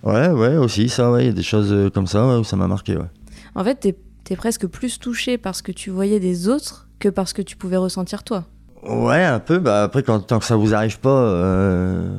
Ouais, 0.04 0.30
ouais, 0.30 0.56
aussi, 0.56 0.88
ça, 0.88 1.12
ouais, 1.12 1.24
il 1.24 1.28
y 1.28 1.30
a 1.30 1.34
des 1.34 1.44
choses 1.44 1.92
comme 1.94 2.08
ça 2.08 2.28
ouais, 2.28 2.36
où 2.36 2.44
ça 2.44 2.56
m'a 2.56 2.68
marqué, 2.68 2.96
ouais. 2.96 3.10
En 3.56 3.64
fait, 3.64 3.76
t'es 3.76 3.96
es 4.30 4.36
presque 4.36 4.68
plus 4.68 5.00
touché 5.00 5.38
par 5.38 5.54
ce 5.56 5.62
que 5.64 5.72
tu 5.72 5.90
voyais 5.92 6.20
des 6.20 6.48
autres 6.48 6.88
que 7.00 7.10
par 7.10 7.28
ce 7.28 7.34
que 7.34 7.42
tu 7.42 7.56
pouvais 7.58 7.78
ressentir 7.78 8.24
toi. 8.24 8.46
Ouais, 8.84 9.24
un 9.24 9.40
peu, 9.40 9.60
bah 9.60 9.84
après, 9.84 10.04
quand, 10.04 10.20
tant 10.20 10.40
que 10.40 10.46
ça 10.46 10.56
vous 10.56 10.74
arrive 10.74 11.00
pas, 11.00 11.10
euh, 11.10 12.18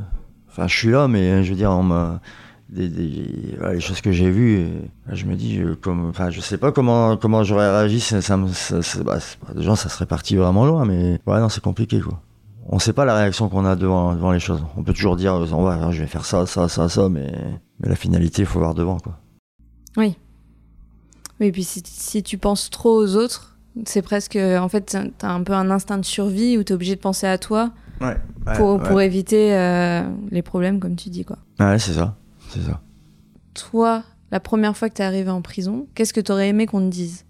enfin, 0.49 0.67
je 0.69 0.77
suis 0.77 0.91
là, 0.91 1.09
mais 1.09 1.43
je 1.45 1.51
veux 1.51 1.57
dire, 1.57 1.71
on 1.71 1.83
m'a. 1.83 2.21
Des, 2.69 2.89
des- 2.89 3.55
voilà, 3.59 3.75
les 3.75 3.81
choses 3.81 4.01
que 4.01 4.11
j'ai 4.11 4.29
vues, 4.29 4.59
et, 4.59 4.69
je 5.12 5.25
me 5.27 5.37
dis, 5.37 5.59
euh, 5.61 5.77
comme, 5.81 6.09
enfin, 6.09 6.31
je 6.31 6.41
sais 6.41 6.59
pas 6.59 6.73
comment, 6.73 7.17
comment 7.17 7.45
j'aurais 7.45 7.71
réagi, 7.71 8.01
ça, 8.01 8.21
ça, 8.21 8.37
me- 8.37 8.49
ça- 8.49 8.83
ça- 8.83 9.05
bah, 9.05 9.19
déjà, 9.55 9.77
ça 9.77 9.89
serait 9.89 10.07
parti 10.07 10.35
vraiment 10.35 10.67
loin, 10.67 10.85
mais 10.85 11.21
ouais, 11.27 11.39
non, 11.41 11.49
c'est 11.49 11.62
compliqué, 11.62 12.01
quoi. 12.01 12.21
On 12.69 12.81
sait 12.81 12.93
pas 12.93 13.05
la 13.05 13.14
réaction 13.14 13.49
qu'on 13.49 13.64
a 13.64 13.77
devant, 13.77 14.14
devant 14.14 14.33
les 14.33 14.41
choses. 14.41 14.64
On 14.77 14.83
peut 14.83 14.93
toujours 14.93 15.14
dire, 15.14 15.35
euh, 15.35 15.47
on 15.53 15.62
va, 15.62 15.93
je 15.93 16.01
vais 16.01 16.09
faire 16.09 16.25
ça, 16.25 16.45
ça, 16.47 16.69
ça, 16.69 16.89
ça, 16.89 17.09
mais, 17.09 17.33
mais 17.79 17.89
la 17.89 17.95
finalité, 17.95 18.43
il 18.43 18.47
faut 18.47 18.59
voir 18.59 18.75
devant, 18.75 18.99
quoi. 18.99 19.17
Oui. 19.97 20.17
Oui, 21.39 21.47
et 21.47 21.53
puis 21.53 21.62
si, 21.62 21.83
si 21.85 22.25
tu 22.25 22.37
penses 22.39 22.71
trop 22.71 22.91
aux 23.01 23.14
autres, 23.14 23.57
c'est 23.85 24.03
presque. 24.03 24.37
En 24.37 24.69
fait, 24.69 24.97
t'as 25.19 25.31
un 25.31 25.43
peu 25.45 25.53
un 25.53 25.71
instinct 25.71 25.99
de 25.99 26.05
survie 26.05 26.59
où 26.59 26.64
t'es 26.64 26.75
obligé 26.75 26.97
de 26.97 27.01
penser 27.01 27.27
à 27.29 27.39
toi 27.39 27.71
Ouais. 28.01 28.17
pour, 28.57 28.81
pour 28.83 29.01
éviter 29.01 29.55
euh, 29.55 30.03
les 30.31 30.43
problèmes, 30.43 30.81
comme 30.81 30.97
tu 30.97 31.09
dis, 31.11 31.25
quoi. 31.25 31.39
Ouais, 31.61 31.79
c'est 31.79 31.93
ça, 31.93 32.17
c'est 32.51 32.61
ça. 32.63 32.81
Toi, 33.55 34.03
la 34.31 34.41
première 34.41 34.77
fois 34.77 34.89
que 34.89 34.95
t'es 34.95 35.03
arrivé 35.03 35.31
en 35.31 35.43
prison, 35.43 35.87
qu'est-ce 35.95 36.13
que 36.13 36.21
t'aurais 36.21 36.49
aimé 36.49 36.67
qu'on 36.67 36.81
te 36.81 36.91
dise? 36.93 37.25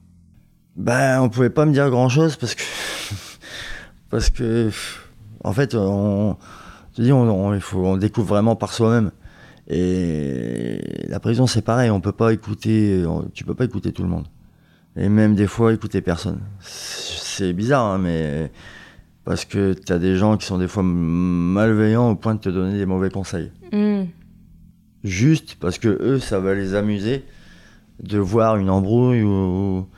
Ben, 0.76 1.20
on 1.22 1.28
pouvait 1.28 1.50
pas 1.50 1.64
me 1.66 1.72
dire 1.72 1.88
grand 1.90 2.08
chose 2.08 2.36
parce 2.36 2.54
que. 2.54 2.62
parce 4.10 4.30
que. 4.30 4.70
En 5.44 5.52
fait, 5.52 5.74
on. 5.74 6.36
Je 6.96 7.02
dis, 7.02 7.12
on, 7.12 7.22
on- 7.22 7.54
il 7.54 7.60
faut, 7.60 7.84
on 7.84 7.96
découvre 7.96 8.26
vraiment 8.28 8.56
par 8.56 8.72
soi-même. 8.72 9.10
Et 9.68 10.80
la 11.08 11.20
prison, 11.20 11.46
c'est 11.46 11.62
pareil, 11.62 11.90
on 11.90 12.00
peut 12.00 12.12
pas 12.12 12.32
écouter. 12.32 13.04
on- 13.06 13.22
Tu 13.34 13.44
peux 13.44 13.54
pas 13.54 13.64
écouter 13.64 13.92
tout 13.92 14.02
le 14.02 14.08
monde. 14.08 14.26
Et 14.96 15.08
même 15.08 15.34
des 15.34 15.46
fois, 15.46 15.72
écouter 15.72 16.00
personne. 16.00 16.40
C'est 16.60 17.52
bizarre, 17.52 17.84
hein, 17.86 17.98
mais. 17.98 18.50
Parce 19.24 19.44
que 19.44 19.72
t'as 19.72 19.98
des 19.98 20.14
gens 20.16 20.36
qui 20.36 20.46
sont 20.46 20.56
des 20.58 20.68
fois 20.68 20.84
malveillants 20.84 22.10
au 22.10 22.14
point 22.14 22.34
de 22.36 22.40
te 22.40 22.48
donner 22.48 22.78
des 22.78 22.86
mauvais 22.86 23.10
conseils 23.10 23.50
Hmm. 23.72 24.04
Juste 25.06 25.56
parce 25.56 25.78
que 25.78 25.88
eux, 25.88 26.18
ça 26.18 26.40
va 26.40 26.54
les 26.54 26.74
amuser 26.74 27.24
de 28.02 28.18
voir 28.18 28.56
une 28.56 28.70
embrouille 28.70 29.22
ou. 29.22 29.88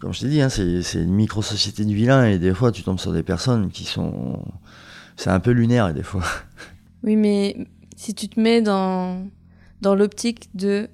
Comme 0.00 0.12
je 0.12 0.20
t'ai 0.20 0.28
dit, 0.28 0.42
hein, 0.42 0.48
c'est 0.48 0.82
c'est 0.82 1.02
une 1.02 1.14
micro-société 1.14 1.84
de 1.84 1.92
vilains 1.92 2.26
et 2.26 2.38
des 2.38 2.52
fois 2.52 2.72
tu 2.72 2.82
tombes 2.82 2.98
sur 2.98 3.12
des 3.12 3.22
personnes 3.22 3.70
qui 3.70 3.84
sont. 3.84 4.42
C'est 5.16 5.30
un 5.30 5.40
peu 5.40 5.52
lunaire 5.52 5.92
des 5.94 6.02
fois. 6.02 6.24
Oui, 7.02 7.16
mais 7.16 7.68
si 7.96 8.14
tu 8.14 8.28
te 8.28 8.40
mets 8.40 8.62
dans, 8.62 9.26
dans 9.82 9.94
l'optique 9.94 10.48
de 10.54 10.88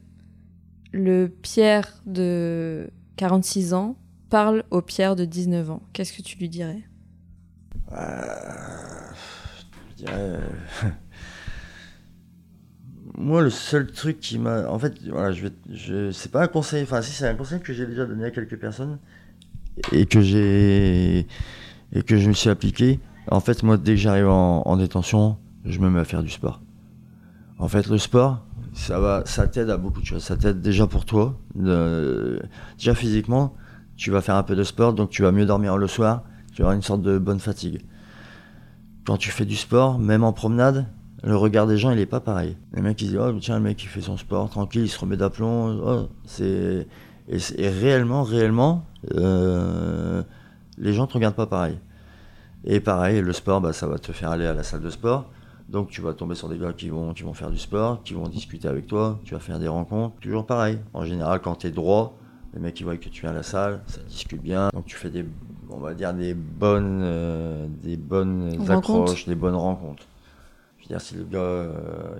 le 0.93 1.29
Pierre 1.29 2.03
de 2.05 2.91
46 3.17 3.75
ans 3.75 3.97
parle 4.29 4.65
au 4.71 4.83
Pierre 4.83 5.15
de 5.15 5.25
19 5.25 5.71
ans, 5.71 5.83
qu'est-ce 5.93 6.13
que 6.13 6.23
tu 6.23 6.37
lui 6.39 6.49
dirais? 6.49 6.83
Je 7.91 7.97
dirais, 9.97 10.13
euh, 10.15 10.41
Moi, 13.21 13.43
le 13.43 13.51
seul 13.51 13.87
truc 13.87 14.19
qui 14.19 14.39
m'a. 14.39 14.67
En 14.69 14.79
fait, 14.79 14.95
voilà, 15.09 15.33
je. 15.33 15.49
Je... 15.71 16.11
C'est 16.11 16.33
pas 16.33 16.43
un 16.43 16.49
conseil. 16.49 16.83
Enfin, 16.83 17.03
si, 17.03 17.13
c'est 17.13 17.29
un 17.29 17.35
conseil 17.35 17.61
que 17.61 17.73
j'ai 17.73 17.87
déjà 17.87 18.07
donné 18.07 18.25
à 18.25 18.31
quelques 18.31 18.59
personnes 18.59 18.99
et 19.93 20.07
que 20.07 20.21
j'ai. 20.21 21.27
Et 21.93 22.03
que 22.03 22.17
je 22.17 22.29
me 22.29 22.33
suis 22.33 22.49
appliqué. 22.49 22.99
En 23.31 23.41
fait, 23.41 23.63
moi, 23.63 23.77
dès 23.77 23.93
que 23.93 24.01
j'arrive 24.01 24.29
en, 24.29 24.63
en 24.67 24.77
détention, 24.77 25.37
je 25.65 25.79
me 25.81 25.91
mets 25.91 26.01
à 26.01 26.05
faire 26.05 26.23
du 26.23 26.31
sport. 26.31 26.61
En 27.59 27.69
fait, 27.69 27.89
le 27.89 27.99
sport, 27.99 28.43
ça 28.73 28.99
va, 28.99 29.23
ça 29.27 29.47
t'aide 29.47 29.69
à 29.69 29.77
beaucoup 29.77 30.01
de 30.01 30.07
choses. 30.07 30.25
Ça 30.25 30.37
t'aide 30.37 30.63
déjà 30.63 30.87
pour 30.87 31.05
toi. 31.05 31.39
Déjà 31.55 32.95
physiquement, 32.95 33.55
tu 33.97 34.11
vas 34.11 34.23
faire 34.23 34.37
un 34.37 34.43
peu 34.43 34.57
de 34.57 34.65
sport, 34.65 34.95
donc 34.95 35.11
tu 35.11 35.23
vas 35.23 35.33
mieux 35.33 35.45
dormir 35.45 35.77
le 35.77 35.87
soir. 35.87 36.25
Tu 36.55 36.63
auras 36.63 36.75
une 36.75 36.83
sorte 36.83 37.03
de 37.03 37.19
bonne 37.19 37.41
fatigue. 37.41 37.83
Quand 39.05 39.17
tu 39.17 39.31
fais 39.31 39.45
du 39.45 39.57
sport, 39.57 39.99
même 39.99 40.25
en 40.25 40.33
promenade, 40.33 40.87
le 41.23 41.37
regard 41.37 41.67
des 41.67 41.77
gens, 41.77 41.91
il 41.91 41.99
est 41.99 42.07
pas 42.07 42.21
pareil. 42.21 42.57
Les 42.73 42.83
mecs, 42.83 43.01
ils 43.03 43.09
disent, 43.09 43.19
oh, 43.19 43.33
tiens, 43.41 43.57
le 43.57 43.63
mec, 43.63 43.83
il 43.83 43.89
fait 43.89 44.01
son 44.01 44.17
sport, 44.17 44.49
tranquille, 44.49 44.83
il 44.83 44.89
se 44.89 44.99
remet 44.99 45.17
d'aplomb. 45.17 45.81
oh, 45.85 46.09
c'est... 46.25 46.87
Et, 47.29 47.69
réellement, 47.69 48.25
réellement, 48.25 48.87
euh, 49.15 50.23
les 50.79 50.93
gens 50.93 51.07
te 51.07 51.15
regardent 51.15 51.37
pas 51.37 51.47
pareil. 51.47 51.79
Et 52.65 52.81
pareil, 52.81 53.21
le 53.21 53.33
sport, 53.33 53.61
bah, 53.61 53.73
ça 53.73 53.87
va 53.87 53.99
te 53.99 54.11
faire 54.11 54.31
aller 54.31 54.47
à 54.47 54.55
la 54.55 54.65
salle 54.65 54.81
de 54.81 54.91
sport. 54.91 55.31
Donc 55.69 55.89
tu 55.89 56.01
vas 56.01 56.13
tomber 56.15 56.35
sur 56.35 56.49
des 56.49 56.59
gars 56.59 56.73
qui 56.73 56.89
vont, 56.89 57.15
qui 57.15 57.23
vont 57.23 57.33
faire 57.33 57.51
du 57.51 57.59
sport, 57.59 58.03
qui 58.03 58.13
vont 58.13 58.27
discuter 58.27 58.67
avec 58.67 58.89
toi, 58.89 59.21
tu 59.25 59.35
vas 59.35 59.41
faire 59.41 59.61
des 59.61 59.69
rencontres. 59.69 60.17
Toujours 60.21 60.45
pareil. 60.45 60.81
En 60.93 61.05
général, 61.05 61.41
quand 61.41 61.55
tu 61.55 61.69
es 61.69 61.71
droit, 61.71 62.19
les 62.53 62.61
mecs 62.61 62.79
ils 62.81 62.83
voient 62.83 62.97
que 62.97 63.09
tu 63.09 63.21
viens 63.21 63.31
à 63.31 63.35
la 63.35 63.45
salle, 63.45 63.81
ça 63.87 64.01
discute 64.09 64.43
bien. 64.43 64.71
Donc 64.75 64.87
tu 64.87 64.97
fais 64.97 65.11
des, 65.11 65.25
on 65.71 65.79
va 65.79 65.95
dire 65.95 66.13
des 66.13 66.35
bonnes, 66.35 67.03
euh, 67.05 67.69
des 67.85 67.97
bonnes 67.97 68.57
Rencontres. 68.59 68.73
accroches, 68.73 69.29
des 69.29 69.37
bonnes 69.37 69.55
rencontres. 69.55 70.03
Si 70.99 71.15
le 71.15 71.25
gars, 71.25 71.39
euh, 71.39 71.73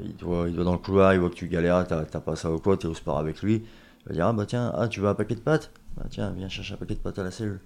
il, 0.05 0.15
te 0.15 0.25
voit, 0.25 0.45
il 0.47 0.53
te 0.53 0.57
voit 0.57 0.65
dans 0.65 0.73
le 0.73 0.79
couloir, 0.79 1.13
il 1.15 1.21
voit 1.21 1.31
que 1.31 1.35
tu 1.35 1.49
galères, 1.49 1.87
t'as 1.87 2.05
pas 2.05 2.37
ça 2.37 2.51
au 2.51 2.59
quoi, 2.59 2.77
t'es 2.77 2.87
au 2.87 2.95
sport 2.95 3.19
avec 3.19 3.43
lui, 3.43 3.65
il 4.05 4.09
va 4.09 4.15
dire, 4.15 4.27
ah 4.27 4.33
bah 4.33 4.45
tiens, 4.47 4.73
ah, 4.77 4.89
tu 4.89 5.01
veux 5.01 5.09
un 5.09 5.15
paquet 5.15 5.35
de 5.35 5.41
pâtes? 5.41 5.71
Bah 5.97 6.05
tiens, 6.09 6.33
viens 6.37 6.49
chercher 6.49 6.75
un 6.75 6.77
paquet 6.77 6.95
de 6.95 7.01
pâtes 7.01 7.19
à 7.19 7.25
la 7.25 7.31
cellule. 7.31 7.61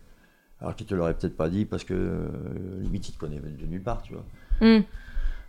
Alors 0.61 0.75
qu'il 0.77 0.87
te 0.87 0.95
l'aurait 0.95 1.15
peut-être 1.15 1.37
pas 1.37 1.49
dit 1.51 1.65
parce 1.65 1.85
que, 1.85 1.95
euh, 1.95 2.29
limite, 2.81 3.09
il 3.09 3.13
te 3.13 3.19
connaît 3.19 3.41
de 3.41 3.67
nulle 3.67 3.83
part, 3.83 4.03
tu 4.03 4.15
vois. 4.15 4.25
Hmm. 4.61 4.83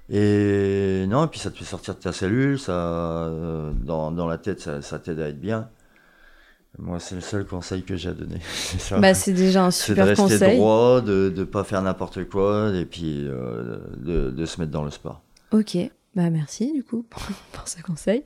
Et 0.10 1.06
non, 1.08 1.26
et 1.26 1.28
puis 1.28 1.40
ça 1.40 1.50
te 1.52 1.58
fait 1.58 1.66
sortir 1.66 1.96
de 1.96 2.00
ta 2.00 2.12
cellule, 2.12 2.60
ça, 2.60 2.74
euh, 2.74 3.72
dans, 3.74 4.12
dans 4.12 4.28
la 4.28 4.38
tête, 4.38 4.60
ça, 4.60 4.82
ça 4.82 5.00
t'aide 5.00 5.20
à 5.20 5.30
être 5.30 5.40
bien. 5.40 5.70
Moi, 6.78 7.00
c'est 7.00 7.16
le 7.16 7.22
seul 7.22 7.46
conseil 7.46 7.84
que 7.84 7.96
j'ai 7.96 8.10
à 8.10 8.14
donner. 8.14 8.40
c'est. 8.44 9.00
Bah, 9.00 9.14
c'est 9.14 9.34
déjà 9.34 9.66
un 9.66 9.72
C'est 9.72 9.94
de 9.94 9.96
super 9.96 10.08
rester 10.08 10.24
conseil. 10.24 10.58
droit, 10.58 11.02
de 11.02 11.34
ne 11.36 11.44
pas 11.46 11.64
faire 11.64 11.82
n'importe 11.82 12.26
quoi, 12.26 12.72
et 12.76 12.86
puis 12.86 13.26
euh, 13.26 13.78
de, 13.98 14.30
de 14.30 14.46
se 14.46 14.60
mettre 14.60 14.72
dans 14.72 14.84
le 14.84 14.92
sport. 14.92 15.22
Ok, 15.56 15.78
bah 16.16 16.30
merci 16.30 16.74
du 16.74 16.84
coup 16.84 17.04
pour, 17.10 17.22
pour 17.54 17.68
ce 17.68 17.82
conseil. 17.82 18.24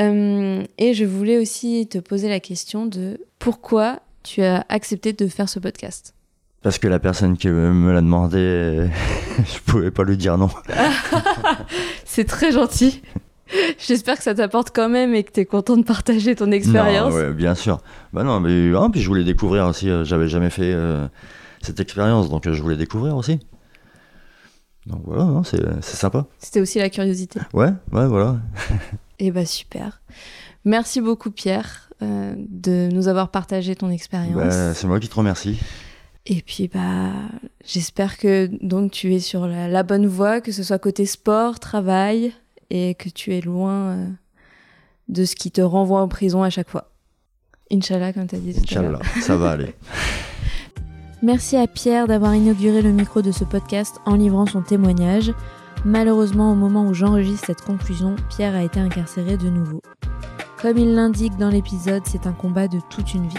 Euh, 0.00 0.62
et 0.76 0.92
je 0.92 1.04
voulais 1.06 1.38
aussi 1.38 1.86
te 1.88 1.96
poser 1.98 2.28
la 2.28 2.40
question 2.40 2.84
de 2.84 3.18
pourquoi 3.38 4.00
tu 4.22 4.42
as 4.42 4.66
accepté 4.68 5.14
de 5.14 5.26
faire 5.28 5.48
ce 5.48 5.58
podcast? 5.58 6.14
Parce 6.62 6.78
que 6.78 6.88
la 6.88 6.98
personne 6.98 7.38
qui 7.38 7.48
me 7.48 7.90
l'a 7.92 8.00
demandé, 8.02 8.86
je 9.38 9.58
pouvais 9.64 9.90
pas 9.90 10.02
lui 10.04 10.18
dire 10.18 10.36
non. 10.36 10.50
C'est 12.04 12.24
très 12.24 12.52
gentil. 12.52 13.02
J'espère 13.78 14.18
que 14.18 14.22
ça 14.24 14.34
t'apporte 14.34 14.74
quand 14.74 14.88
même 14.90 15.14
et 15.14 15.22
que 15.24 15.32
tu 15.32 15.40
es 15.40 15.44
content 15.46 15.76
de 15.78 15.84
partager 15.84 16.34
ton 16.34 16.50
expérience. 16.50 17.14
Ouais, 17.14 17.32
bien 17.32 17.54
sûr. 17.54 17.78
Bah 18.12 18.24
non, 18.24 18.40
mais 18.40 18.72
ah, 18.76 18.88
puis 18.92 19.00
je 19.00 19.08
voulais 19.08 19.24
découvrir 19.24 19.66
aussi. 19.66 19.88
euh, 19.88 20.04
J'avais 20.04 20.28
jamais 20.28 20.50
fait 20.50 20.72
euh, 20.72 21.06
cette 21.62 21.80
expérience, 21.80 22.28
donc 22.28 22.46
euh, 22.46 22.52
je 22.52 22.62
voulais 22.62 22.76
découvrir 22.76 23.16
aussi. 23.16 23.38
Donc 24.86 25.02
voilà, 25.04 25.24
non, 25.24 25.42
c'est 25.44 25.82
sympa. 25.82 26.26
C'était 26.38 26.60
aussi 26.60 26.78
la 26.78 26.90
curiosité. 26.90 27.40
Ouais, 27.52 27.72
ouais, 27.92 28.06
voilà. 28.06 28.38
Et 29.18 29.30
bah 29.30 29.46
super. 29.46 30.02
Merci 30.64 31.00
beaucoup 31.00 31.30
Pierre 31.30 31.90
euh, 32.02 32.34
de 32.36 32.88
nous 32.92 33.08
avoir 33.08 33.30
partagé 33.30 33.76
ton 33.76 33.90
expérience. 33.90 34.36
Bah, 34.36 34.74
c'est 34.74 34.86
moi 34.86 35.00
qui 35.00 35.08
te 35.08 35.14
remercie. 35.14 35.58
Et 36.26 36.42
puis 36.42 36.68
bah 36.68 37.12
j'espère 37.64 38.16
que 38.18 38.48
donc 38.62 38.90
tu 38.90 39.14
es 39.14 39.20
sur 39.20 39.46
la, 39.46 39.68
la 39.68 39.82
bonne 39.82 40.06
voie, 40.06 40.40
que 40.40 40.52
ce 40.52 40.62
soit 40.62 40.78
côté 40.78 41.06
sport, 41.06 41.60
travail, 41.60 42.32
et 42.70 42.94
que 42.94 43.08
tu 43.08 43.34
es 43.34 43.40
loin 43.40 43.90
euh, 43.90 44.08
de 45.08 45.24
ce 45.24 45.36
qui 45.36 45.50
te 45.50 45.60
renvoie 45.60 46.00
en 46.00 46.08
prison 46.08 46.42
à 46.42 46.50
chaque 46.50 46.68
fois. 46.68 46.90
Inch'Allah, 47.70 48.12
comme 48.12 48.26
tu 48.26 48.36
as 48.36 48.38
dit 48.38 48.54
tout 48.54 48.78
à 48.78 48.82
l'heure. 48.82 49.00
Inch'Allah, 49.00 49.22
ça 49.22 49.36
va 49.36 49.50
aller. 49.52 49.74
Merci 51.24 51.56
à 51.56 51.66
Pierre 51.66 52.06
d'avoir 52.06 52.34
inauguré 52.34 52.82
le 52.82 52.92
micro 52.92 53.22
de 53.22 53.32
ce 53.32 53.44
podcast 53.44 53.98
en 54.04 54.14
livrant 54.14 54.44
son 54.44 54.60
témoignage. 54.60 55.32
Malheureusement, 55.86 56.52
au 56.52 56.54
moment 56.54 56.86
où 56.86 56.92
j'enregistre 56.92 57.46
cette 57.46 57.62
conclusion, 57.62 58.14
Pierre 58.28 58.54
a 58.54 58.62
été 58.62 58.78
incarcéré 58.78 59.38
de 59.38 59.48
nouveau. 59.48 59.80
Comme 60.60 60.76
il 60.76 60.94
l'indique 60.94 61.38
dans 61.38 61.48
l'épisode, 61.48 62.02
c'est 62.04 62.26
un 62.26 62.34
combat 62.34 62.68
de 62.68 62.78
toute 62.90 63.14
une 63.14 63.26
vie. 63.26 63.38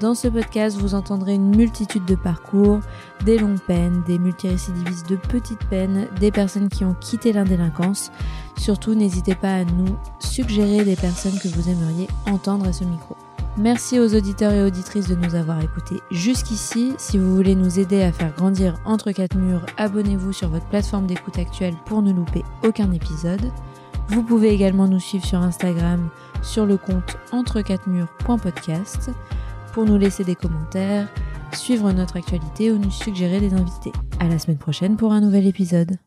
Dans 0.00 0.16
ce 0.16 0.26
podcast, 0.26 0.76
vous 0.76 0.96
entendrez 0.96 1.34
une 1.34 1.54
multitude 1.54 2.04
de 2.04 2.16
parcours, 2.16 2.80
des 3.24 3.38
longues 3.38 3.60
peines, 3.60 4.02
des 4.08 4.18
multirécidivistes 4.18 5.08
de 5.08 5.14
petites 5.14 5.64
peines, 5.70 6.08
des 6.18 6.32
personnes 6.32 6.68
qui 6.68 6.84
ont 6.84 6.96
quitté 7.00 7.32
l'indélinquance. 7.32 8.10
Surtout, 8.58 8.96
n'hésitez 8.96 9.36
pas 9.36 9.54
à 9.54 9.64
nous 9.64 9.96
suggérer 10.18 10.84
des 10.84 10.96
personnes 10.96 11.38
que 11.38 11.46
vous 11.46 11.68
aimeriez 11.68 12.08
entendre 12.26 12.66
à 12.66 12.72
ce 12.72 12.82
micro. 12.82 13.16
Merci 13.58 14.00
aux 14.00 14.14
auditeurs 14.14 14.52
et 14.52 14.62
auditrices 14.62 15.08
de 15.08 15.14
nous 15.14 15.34
avoir 15.34 15.60
écoutés 15.62 16.00
jusqu'ici. 16.10 16.94
Si 16.96 17.18
vous 17.18 17.36
voulez 17.36 17.54
nous 17.54 17.78
aider 17.78 18.02
à 18.02 18.10
faire 18.10 18.32
grandir 18.34 18.80
Entre 18.86 19.12
quatre 19.12 19.36
murs, 19.36 19.66
abonnez-vous 19.76 20.32
sur 20.32 20.48
votre 20.48 20.66
plateforme 20.66 21.06
d'écoute 21.06 21.38
actuelle 21.38 21.74
pour 21.84 22.00
ne 22.00 22.12
louper 22.12 22.44
aucun 22.64 22.90
épisode. 22.92 23.52
Vous 24.08 24.22
pouvez 24.22 24.48
également 24.48 24.88
nous 24.88 25.00
suivre 25.00 25.26
sur 25.26 25.38
Instagram 25.38 26.08
sur 26.42 26.64
le 26.64 26.78
compte 26.78 27.16
entre4murs.podcast 27.30 29.10
pour 29.72 29.84
nous 29.84 29.98
laisser 29.98 30.24
des 30.24 30.34
commentaires, 30.34 31.08
suivre 31.52 31.92
notre 31.92 32.16
actualité 32.16 32.72
ou 32.72 32.78
nous 32.78 32.90
suggérer 32.90 33.38
des 33.38 33.52
invités. 33.52 33.92
À 34.18 34.28
la 34.28 34.38
semaine 34.38 34.58
prochaine 34.58 34.96
pour 34.96 35.12
un 35.12 35.20
nouvel 35.20 35.46
épisode. 35.46 35.98